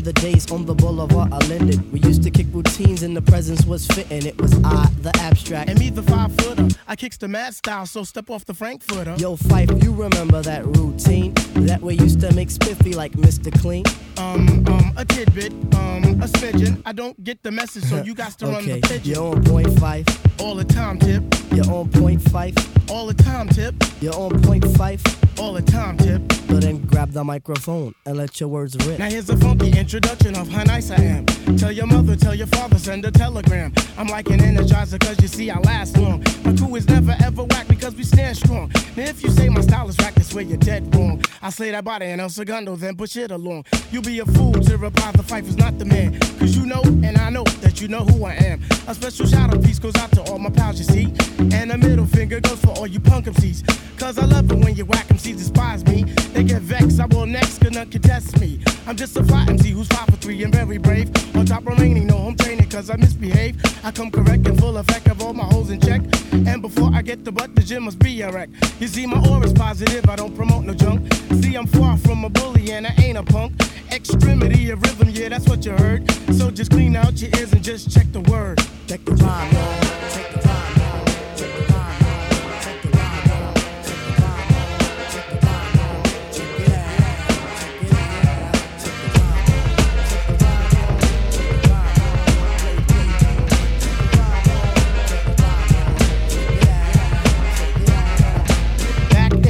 The 0.09 0.21
days 0.23 0.51
on 0.51 0.65
the 0.65 0.75
boulevard 0.75 1.31
I 1.35 1.39
landed. 1.49 1.93
we 1.93 2.01
used 2.01 2.23
to 2.23 2.31
kick 2.31 2.47
routines 2.51 3.03
and 3.03 3.15
the 3.15 3.21
presence 3.21 3.67
was 3.67 3.87
fitting. 3.89 4.25
It 4.25 4.41
was 4.41 4.55
I, 4.65 4.89
the 5.03 5.13
abstract. 5.21 5.69
And 5.69 5.79
me, 5.79 5.91
the 5.91 6.03
five 6.03 6.35
footer. 6.37 6.67
I 6.87 6.97
kicks 6.97 7.19
the 7.19 7.29
mad 7.29 7.53
style, 7.55 7.85
so 7.85 8.05
step 8.05 8.31
off 8.31 8.47
the 8.47 8.55
Frankfurter. 8.55 9.15
Yo, 9.19 9.37
Fife, 9.37 9.71
you 9.83 9.93
remember 9.93 10.41
that 10.41 10.65
routine? 10.65 11.35
That 11.69 11.83
we 11.83 11.93
used 11.93 12.23
to 12.23 12.33
make 12.33 12.51
spiffy 12.51 12.95
like 12.95 13.13
Mr. 13.13 13.53
Clean? 13.61 13.85
Um, 14.17 14.65
um, 14.69 14.95
a 14.97 15.05
tidbit, 15.05 15.53
um, 15.75 16.23
a 16.23 16.29
smidgen. 16.37 16.81
I 16.87 16.93
don't 16.93 17.23
get 17.23 17.43
the 17.43 17.51
message, 17.51 17.85
so 17.85 18.03
you 18.03 18.15
got 18.15 18.33
to 18.39 18.47
run 18.47 18.65
the 18.65 18.81
pigeon. 18.81 19.03
you're 19.05 19.37
on 19.37 19.45
point 19.45 19.79
five. 19.79 20.07
All 20.41 20.55
the 20.55 20.65
time, 20.65 20.99
tip. 20.99 21.23
You're 21.53 21.71
on 21.71 21.91
point 21.91 22.23
five. 22.31 22.55
All 22.91 23.07
the 23.07 23.15
time, 23.15 23.49
tip. 23.49 23.75
You're 24.01 24.15
on 24.15 24.41
point 24.41 24.65
five. 24.79 25.03
All 25.41 25.53
the 25.53 25.63
time, 25.63 25.97
tip. 25.97 26.33
So 26.33 26.55
then 26.59 26.85
grab 26.87 27.13
the 27.13 27.23
microphone 27.23 27.95
and 28.07 28.17
let 28.17 28.41
your 28.41 28.49
words 28.49 28.77
rip. 28.87 28.99
Now 28.99 29.09
here's 29.09 29.31
a 29.31 29.37
funky 29.37 29.71
introduction 29.79 30.37
of 30.37 30.49
how 30.49 30.65
nice 30.65 30.91
I 30.91 30.97
am. 30.97 31.27
Tell 31.57 31.73
your 31.73 31.87
mother, 31.87 32.15
tell 32.15 32.35
your 32.35 32.47
father, 32.49 32.79
send 32.79 33.05
a 33.05 33.11
telegram. 33.11 33.73
I'm 33.97 34.07
like 34.07 34.29
an 34.29 34.41
energizer, 34.41 35.01
cause 35.01 35.21
you 35.23 35.29
see 35.29 35.51
I 35.51 35.59
last 35.61 35.97
long. 35.97 36.23
My 36.45 36.55
crew 36.55 36.77
is 36.77 36.87
never 36.89 37.17
ever 37.21 37.45
whack 37.45 37.69
because 37.69 37.95
we 37.95 38.05
stand 38.05 38.37
strong. 38.37 38.71
Now 38.97 39.05
if 39.05 39.23
you 39.23 39.31
say 39.31 39.49
my 39.49 39.63
style 39.63 39.89
is 39.89 39.97
whack, 39.99 40.15
that's 40.15 40.35
where 40.35 40.45
you're 40.45 40.59
dead 40.59 40.95
wrong. 40.95 41.23
I 41.41 41.51
slay 41.51 41.71
that 41.71 41.85
body 41.85 42.07
in 42.07 42.21
El 42.21 42.29
Segundo, 42.29 42.77
then 42.77 42.97
push 42.97 43.17
it 43.17 43.31
along. 43.31 43.65
You'll 43.91 44.03
be 44.03 44.19
a 44.19 44.27
fool 44.27 44.53
to 44.53 44.77
reply 44.77 45.13
the 45.13 45.23
fight 45.23 45.45
is 45.45 45.57
not 45.57 45.79
the 45.79 45.85
man. 45.85 46.19
Cause 46.39 46.55
you 46.57 46.67
know, 46.67 46.83
and 46.85 47.17
I 47.17 47.31
know 47.31 47.45
that 47.63 47.81
you 47.81 47.89
know 47.89 48.05
who 48.05 48.25
I 48.25 48.35
am. 48.35 48.63
A 48.87 48.95
special 48.95 49.27
shout 49.27 49.55
out 49.55 49.63
piece 49.65 49.79
goes 49.79 49.97
out 49.97 50.13
to 50.13 50.23
all 50.25 50.39
my 50.39 50.51
pals, 50.51 50.79
you 50.79 50.85
see. 50.85 51.15
And 51.57 51.73
a 51.73 51.79
middle 51.79 52.07
finger 52.07 52.41
goes 52.41 52.61
for 52.61 52.71
all 52.71 52.87
you 52.87 53.01
punk 53.01 53.27
MCs. 53.27 53.99
Cause 53.99 54.19
I 54.19 54.27
love 54.27 54.51
it 54.53 54.59
when 54.59 54.77
you 54.77 54.85
whack 54.85 55.09
MCs 55.09 55.39
despise 55.39 55.85
me. 55.87 56.05
They 56.33 56.45
get 56.45 56.63
vexed, 56.63 57.01
I 57.01 57.07
will 57.07 57.27
next, 57.27 57.59
gonna 57.59 57.87
contest 57.87 58.39
me. 58.41 58.61
I'm 58.87 58.97
just 58.97 59.17
a 59.17 59.25
fly 59.25 59.45
MC 59.49 59.71
who's 59.71 59.89
five 59.89 60.07
for 60.07 60.17
three 60.17 60.43
and 60.45 60.55
very 60.55 60.79
brave. 60.79 61.11
On 61.39 61.47
top 61.47 61.65
remaining, 61.67 62.09
no 62.09 62.17
home 62.17 62.37
training 62.37 62.69
cause 62.69 62.91
I 62.91 62.97
misbehave. 62.97 63.63
I 63.85 63.93
come 63.93 64.11
correct 64.11 64.45
and 64.49 64.59
full 64.59 64.77
effect 64.77 65.07
of 65.07 65.23
all 65.23 65.33
my 65.33 65.45
holes 65.45 65.71
in 65.71 65.81
check. 65.81 66.01
And 66.33 66.61
before 66.61 66.91
I 66.93 67.01
get 67.01 67.25
the 67.25 67.31
butt, 67.31 67.55
the 67.55 67.63
gym 67.63 67.85
must 67.85 68.01
be 68.01 68.21
a 68.23 68.33
wreck. 68.33 68.49
You 68.81 68.89
see, 68.89 69.07
my 69.07 69.25
aura's 69.31 69.53
positive, 69.53 70.11
I 70.11 70.17
don't 70.17 70.35
promote 70.35 70.65
no 70.65 70.75
junk. 70.75 71.13
See, 71.35 71.55
I'm 71.55 71.69
far 71.69 71.97
from 71.97 72.25
a 72.25 72.29
bully 72.29 72.73
and 72.73 72.89
I 72.89 72.95
ain't 73.01 73.19
a 73.19 73.23
punk. 73.23 73.53
Extremity 73.93 74.71
of 74.71 74.83
rhythm, 74.83 75.11
yeah, 75.11 75.29
that's 75.29 75.49
what 75.49 75.65
you 75.65 75.73
heard. 75.73 76.11
So 76.35 76.51
just 76.51 76.73
clean 76.73 76.97
out 76.97 77.23
your 77.23 77.31
ears 77.39 77.53
and 77.53 77.63
just 77.63 77.89
check 77.89 78.11
the 78.11 78.21
word. 78.23 78.59
Check 78.89 79.05
the 79.05 79.13
rhyme, 79.13 80.28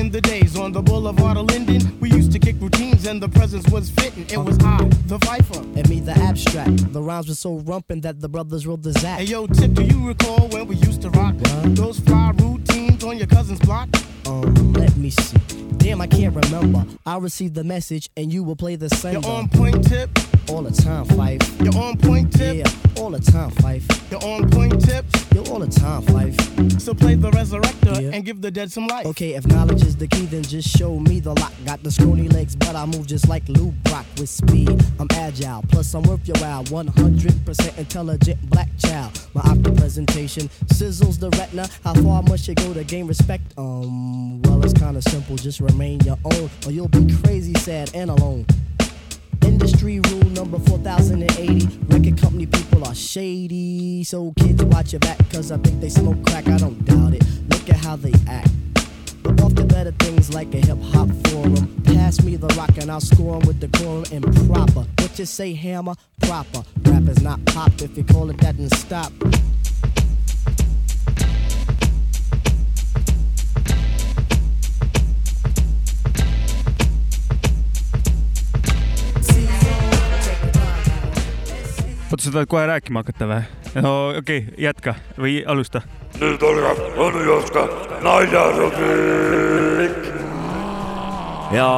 in 0.09 0.12
the 0.12 0.20
days 0.22 0.56
on 0.56 0.72
the 0.72 0.80
boulevard 0.80 1.36
of 1.36 1.44
Linden, 1.44 2.00
we 2.00 2.11
used 2.11 2.32
to 2.32 2.38
kick 2.38 2.56
routines 2.61 3.06
and 3.06 3.20
the 3.22 3.28
presence 3.28 3.68
was 3.68 3.90
fitting. 3.90 4.24
It 4.30 4.38
was 4.38 4.59
I, 4.61 4.82
the 5.06 5.18
Viper. 5.18 5.59
And 5.59 5.86
me, 5.86 6.00
the 6.00 6.12
abstract. 6.12 6.94
The 6.94 7.02
rhymes 7.02 7.28
were 7.28 7.34
so 7.34 7.59
rumpin' 7.59 8.00
that 8.02 8.18
the 8.18 8.28
brothers 8.28 8.66
wrote 8.66 8.82
the 8.82 8.92
Zach. 8.92 9.18
Hey 9.18 9.26
yo, 9.26 9.46
Tip, 9.46 9.74
do 9.74 9.82
you 9.82 10.09
recall 10.09 10.48
when 10.48 10.66
we 10.66 10.76
used 10.76 11.02
to 11.02 11.11
rock 11.11 11.34
those 11.76 12.00
fly 12.00 12.32
routines 12.38 13.04
on 13.04 13.18
your 13.18 13.26
cousin's 13.26 13.61
block? 13.61 13.90
Um, 14.26 14.72
let 14.72 14.96
me 14.96 15.11
see. 15.11 15.36
Damn, 15.76 16.00
I 16.00 16.06
can't 16.06 16.34
remember. 16.34 16.86
I 17.04 17.18
received 17.18 17.54
the 17.54 17.64
message 17.64 18.09
and 18.16 18.32
you 18.32 18.42
will 18.42 18.56
play 18.56 18.76
the 18.76 18.88
sender. 18.88 19.20
You're 19.20 19.36
on 19.36 19.48
point, 19.50 19.86
Tip. 19.86 20.09
All 20.51 20.62
the 20.62 20.70
time, 20.70 21.05
Fife. 21.05 21.61
You're 21.61 21.76
on 21.76 21.99
point, 21.99 22.32
Tip. 22.32 22.57
Yeah, 22.57 23.03
all 23.03 23.11
the 23.11 23.20
time, 23.20 23.51
Fife. 23.51 23.86
You're 24.11 24.24
on 24.24 24.49
point, 24.49 24.82
Tip. 24.82 25.05
You're 25.34 25.46
all 25.49 25.59
the 25.59 25.66
time, 25.66 26.01
Fife. 26.03 26.80
So 26.80 26.94
play 26.94 27.16
the 27.16 27.30
resurrector 27.32 28.12
and 28.14 28.24
give 28.24 28.40
the 28.40 28.51
dead 28.51 28.72
some 28.72 28.86
life. 28.86 29.05
Okay, 29.07 29.34
if 29.34 29.46
knowledge 29.46 29.82
is 29.82 29.94
the 29.94 30.07
key, 30.07 30.24
then 30.24 30.42
just 30.42 30.68
show 30.76 30.99
me 30.99 31.20
the 31.20 31.34
lock. 31.34 31.53
Got 31.66 31.82
the 31.82 31.90
scrawny 31.90 32.28
legs, 32.30 32.57
but 32.57 32.74
I 32.74 32.86
move 32.86 33.07
just 33.07 33.28
like 33.28 33.46
Lou 33.49 33.72
Brock 33.84 34.07
with 34.16 34.30
speed. 34.30 34.70
I'm 34.99 35.09
agile, 35.12 35.62
plus 35.68 35.92
I'm 35.92 36.03
worth 36.05 36.26
your 36.26 36.38
while. 36.38 36.64
100% 36.64 37.78
intelligent 37.78 38.51
black 38.51 38.70
child. 38.78 39.20
My 39.34 39.42
optic 39.42 39.76
presentation 39.76 40.49
sizzles 40.72 41.20
the 41.20 41.28
retina. 41.30 41.68
How 41.84 41.92
far 41.92 42.22
must 42.22 42.49
you 42.49 42.55
go 42.55 42.72
to 42.72 42.84
gain 42.84 43.07
respect? 43.07 43.44
Um, 43.59 44.40
well, 44.42 44.64
it's 44.64 44.72
kinda 44.72 45.03
simple. 45.03 45.36
Just 45.36 45.61
remain 45.61 46.01
your 46.01 46.18
own, 46.24 46.49
or 46.64 46.72
you'll 46.72 46.88
be 46.88 47.14
crazy, 47.22 47.53
sad, 47.55 47.90
and 47.94 48.11
alone. 48.11 48.46
Industry 49.68 50.00
rule 50.08 50.30
number 50.30 50.58
4080. 50.60 51.66
Record 51.88 52.18
company 52.18 52.46
people 52.46 52.86
are 52.86 52.94
shady. 52.94 54.02
So 54.02 54.32
kids 54.38 54.64
watch 54.64 54.94
your 54.94 55.00
back, 55.00 55.18
cause 55.30 55.52
I 55.52 55.58
think 55.58 55.82
they 55.82 55.90
smoke 55.90 56.24
crack. 56.24 56.48
I 56.48 56.56
don't 56.56 56.82
doubt 56.86 57.12
it. 57.12 57.22
Look 57.50 57.68
at 57.68 57.76
how 57.76 57.96
they 57.96 58.14
act. 58.26 58.48
But 59.22 59.38
off 59.42 59.54
the 59.54 59.64
better 59.64 59.92
things 59.92 60.32
like 60.32 60.54
a 60.54 60.56
hip 60.56 60.78
hop 60.84 61.10
forum. 61.26 61.82
Pass 61.84 62.22
me 62.22 62.36
the 62.36 62.46
rock 62.56 62.78
and 62.78 62.90
I'll 62.90 63.02
score 63.02 63.36
'em 63.36 63.46
with 63.46 63.60
decorum 63.60 64.06
and 64.10 64.24
proper. 64.48 64.86
What 65.00 65.18
you 65.18 65.26
say, 65.26 65.52
hammer? 65.52 65.96
Proper. 66.22 66.62
Rap 66.84 67.06
is 67.06 67.20
not 67.20 67.44
pop. 67.44 67.70
If 67.82 67.94
you 67.98 68.04
call 68.04 68.30
it 68.30 68.38
that, 68.38 68.56
then 68.56 68.70
stop. 68.70 69.12
oota, 82.18 82.26
sa 82.26 82.32
tahad 82.34 82.48
kohe 82.50 82.66
rääkima 82.66 83.02
hakata 83.02 83.26
või? 83.28 83.42
no 83.82 83.90
okei 84.18 84.42
okay,, 84.42 84.54
jätka 84.58 84.94
või 85.18 85.44
alusta. 85.46 85.82
nüüd 86.18 86.42
algab 86.42 86.78
onu 86.98 87.20
Joska 87.22 87.62
naljarubriik. 88.02 89.98
ja 91.54 91.68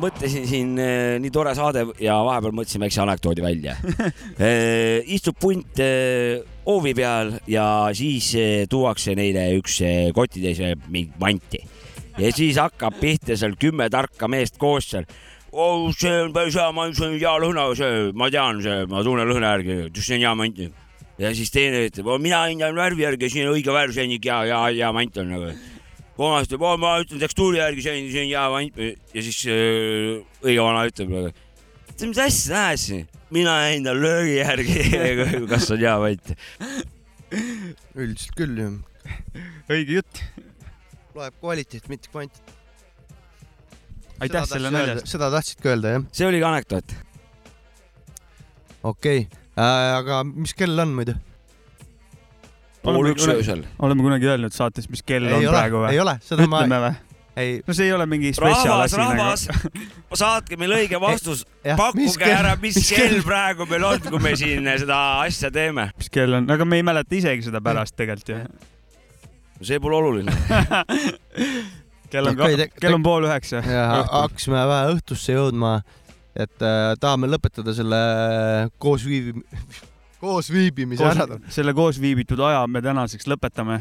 mõtlesin 0.00 0.46
siin 0.46 0.78
eh, 0.78 1.16
nii 1.22 1.32
tore 1.32 1.54
saade 1.56 1.86
ja 2.00 2.18
vahepeal 2.24 2.52
mõtlesin 2.52 2.84
väikse 2.84 3.00
anekdoodi 3.02 3.42
välja. 3.42 3.76
istub 5.16 5.38
punt 5.40 5.80
eh, 5.80 6.42
hoovi 6.66 6.94
peal 6.94 7.32
ja 7.48 7.88
siis 7.96 8.34
eh, 8.36 8.66
tuuakse 8.68 9.14
neile 9.16 9.48
üks 9.56 9.80
kotitäis 10.14 10.60
mingit 10.88 11.16
manti 11.20 11.62
ja 12.18 12.32
siis 12.32 12.60
hakkab 12.60 13.00
pihta 13.00 13.36
seal 13.36 13.56
kümme 13.60 13.88
tarka 13.90 14.28
meest 14.28 14.60
koos 14.60 14.92
seal 14.92 15.08
oh,. 15.56 15.92
see 15.96 16.12
on 16.22 16.34
päris 16.36 16.56
hea 16.58 16.72
mant, 16.76 16.96
see 16.96 17.06
on 17.08 17.16
hea 17.16 17.36
lõhna, 17.42 17.68
see, 17.78 18.10
ma 18.16 18.28
tean, 18.32 18.60
see, 18.64 18.82
ma 18.90 19.04
tunnen 19.06 19.28
lõhna 19.30 19.54
järgi, 19.54 19.78
see 19.96 20.18
on 20.18 20.26
hea 20.26 20.34
mant. 20.38 20.60
ja 21.22 21.32
siis 21.36 21.52
teine 21.54 21.86
ütleb, 21.88 22.10
mina 22.22 22.42
hindan 22.44 22.76
värvi 22.76 23.06
järgi, 23.06 23.30
siin 23.32 23.48
on 23.48 23.56
õige 23.56 23.72
värv, 23.72 23.94
see 23.96 24.04
on 24.04 24.14
ikka 24.18 24.42
hea, 24.44 24.52
hea, 24.52 24.76
hea 24.82 24.92
mant 24.96 25.20
on 25.22 25.32
nagu. 25.32 25.52
vanasti 26.18 26.56
ütleb, 26.58 26.80
ma 26.84 26.94
ütlen 27.02 27.22
tekstuuri 27.24 27.60
järgi, 27.62 27.84
see 27.86 27.96
on, 27.96 28.08
see 28.12 28.24
on 28.24 28.32
hea 28.32 28.46
vant 28.56 28.80
ja 29.16 29.26
siis 29.28 29.42
äh, 29.52 30.24
õige 30.44 30.66
vana 30.68 30.86
ütleb, 30.90 31.14
mis 31.96 32.20
asja 32.20 32.30
sa 32.42 32.64
ajad 32.66 32.82
siin, 32.82 33.06
mina 33.32 33.56
tal 33.86 34.02
löögi 34.04 34.36
järgi, 34.42 34.80
kas 35.52 35.70
on 35.72 35.80
hea 35.80 35.96
vant. 36.02 36.34
üldiselt 37.96 38.36
küll 38.36 38.60
ju. 38.60 38.68
õige 39.72 40.00
jutt. 40.00 40.22
loeb 41.16 41.40
kvaliteet, 41.40 41.88
mitte 41.88 42.12
kvantiteet. 42.12 42.55
Aitäh 44.20 44.48
selle 44.48 44.70
nalja 44.72 44.96
eest. 44.96 45.10
seda 45.12 45.30
tahtsidki 45.32 45.72
öelda 45.72 45.96
jah? 45.96 46.04
see 46.16 46.28
oligi 46.28 46.46
anekdoot. 46.48 46.94
okei 48.82 49.24
okay. 49.26 49.40
äh,, 49.58 49.96
aga 49.98 50.22
mis 50.28 50.54
kell 50.56 50.78
on 50.84 50.94
muidu? 50.96 51.16
pool 52.86 53.10
üks 53.12 53.26
öösel. 53.32 53.66
oleme 53.82 54.06
kunagi 54.06 54.30
öelnud 54.30 54.54
saates, 54.54 54.88
mis 54.92 55.02
kell 55.06 55.26
on 55.28 55.40
ei 55.40 55.48
ole 55.48 55.56
praegu, 55.56 55.82
või? 55.84 55.92
ei 55.94 56.00
ole, 56.02 56.16
seda 56.24 56.48
ma 56.48 56.62
ütleme 56.62 56.80
või? 56.86 56.94
ei, 57.36 57.56
no 57.66 57.76
see 57.76 57.88
ei 57.90 57.94
ole 57.96 58.06
mingi 58.10 58.32
spetsial 58.36 58.72
rahvas, 58.72 58.94
asi 58.94 59.00
rahvas 59.02 59.46
nagu. 59.50 60.18
saatke 60.22 60.60
meile 60.60 60.80
õige 60.82 61.00
vastus, 61.02 61.44
mis 61.64 61.80
pakkuge 61.80 62.30
ära, 62.32 62.54
mis 62.62 62.80
kell- 62.88 63.20
praegu 63.26 63.68
meil 63.70 63.84
on, 63.90 64.06
kui 64.06 64.22
me 64.24 64.32
siin 64.38 64.70
seda 64.80 65.00
asja 65.26 65.52
teeme. 65.54 65.90
mis 65.98 66.12
kell 66.12 66.40
on, 66.40 66.48
aga 66.56 66.68
me 66.68 66.80
ei 66.80 66.86
mäleta 66.86 67.18
isegi 67.18 67.48
seda 67.50 67.60
pärast 67.64 67.96
tegelikult 67.98 68.32
ju. 68.32 68.40
see 69.66 69.82
pole 69.82 70.00
oluline. 70.00 70.32
kell 72.16 72.32
on 72.32 72.40
te- 72.40 72.68
kell 72.80 72.96
on 72.96 73.04
pool 73.06 73.28
üheksa. 73.28 73.62
ja 73.62 73.84
hakkasime 74.10 74.62
vähe 74.70 74.94
õhtusse 74.96 75.36
jõudma, 75.36 75.76
et 76.36 76.64
äh, 76.64 76.94
tahame 77.02 77.30
lõpetada 77.32 77.74
selle 77.76 78.00
koos 78.82 79.04
viibi-, 79.08 79.44
koos 80.22 80.50
viibimise 80.52 81.04
ära. 81.06 81.38
selle 81.52 81.74
koos 81.76 82.00
viibitud 82.02 82.40
aja 82.48 82.64
me 82.70 82.82
tänaseks 82.84 83.28
lõpetame 83.30 83.80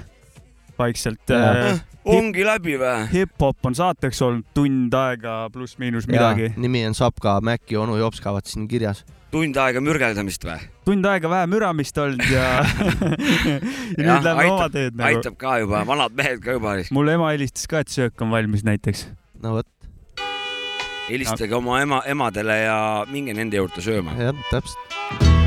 vaikselt. 0.79 1.21
Jaa. 1.29 1.75
ongi 2.05 2.45
läbi 2.45 2.77
või? 2.79 3.07
hip-hop 3.13 3.65
on 3.65 3.75
saateks 3.77 4.21
olnud 4.21 4.45
tund 4.53 4.93
aega 4.93 5.49
pluss-miinus 5.53 6.07
midagi. 6.11 6.51
nimi 6.57 6.85
on 6.87 6.93
Sapka, 6.97 7.39
Mäkki, 7.41 7.77
onu 7.81 7.97
Jops 7.97 8.21
käivad 8.21 8.45
siin 8.45 8.67
kirjas. 8.69 9.03
tund 9.31 9.57
aega 9.57 9.81
mürgeldamist 9.81 10.45
või? 10.45 10.59
tund 10.85 11.05
aega 11.09 11.29
vähe 11.31 11.47
müramist 11.49 11.97
olnud 11.97 12.25
ja 12.29 12.49
ja 13.97 14.03
nüüd 14.03 14.27
lähme 14.27 14.49
oma 14.51 14.69
teed 14.69 14.93
nagu. 14.93 15.07
aitab 15.09 15.39
ka 15.41 15.57
juba, 15.63 15.85
vanad 15.87 16.13
mehed 16.17 16.43
ka 16.45 16.59
juba. 16.59 16.77
mul 16.91 17.13
ema 17.15 17.31
helistas 17.33 17.65
ka, 17.71 17.81
et 17.81 17.93
söök 17.93 18.21
on 18.21 18.35
valmis 18.35 18.63
näiteks. 18.67 19.07
no 19.41 19.57
vot, 19.57 19.69
helistage 21.09 21.55
oma 21.57 21.81
ema, 21.81 22.03
emadele 22.05 22.61
ja 22.65 22.77
minge 23.09 23.33
nende 23.33 23.57
juurde 23.61 23.81
sööma. 23.81 24.13
jah, 24.21 24.45
täpselt. 24.51 25.44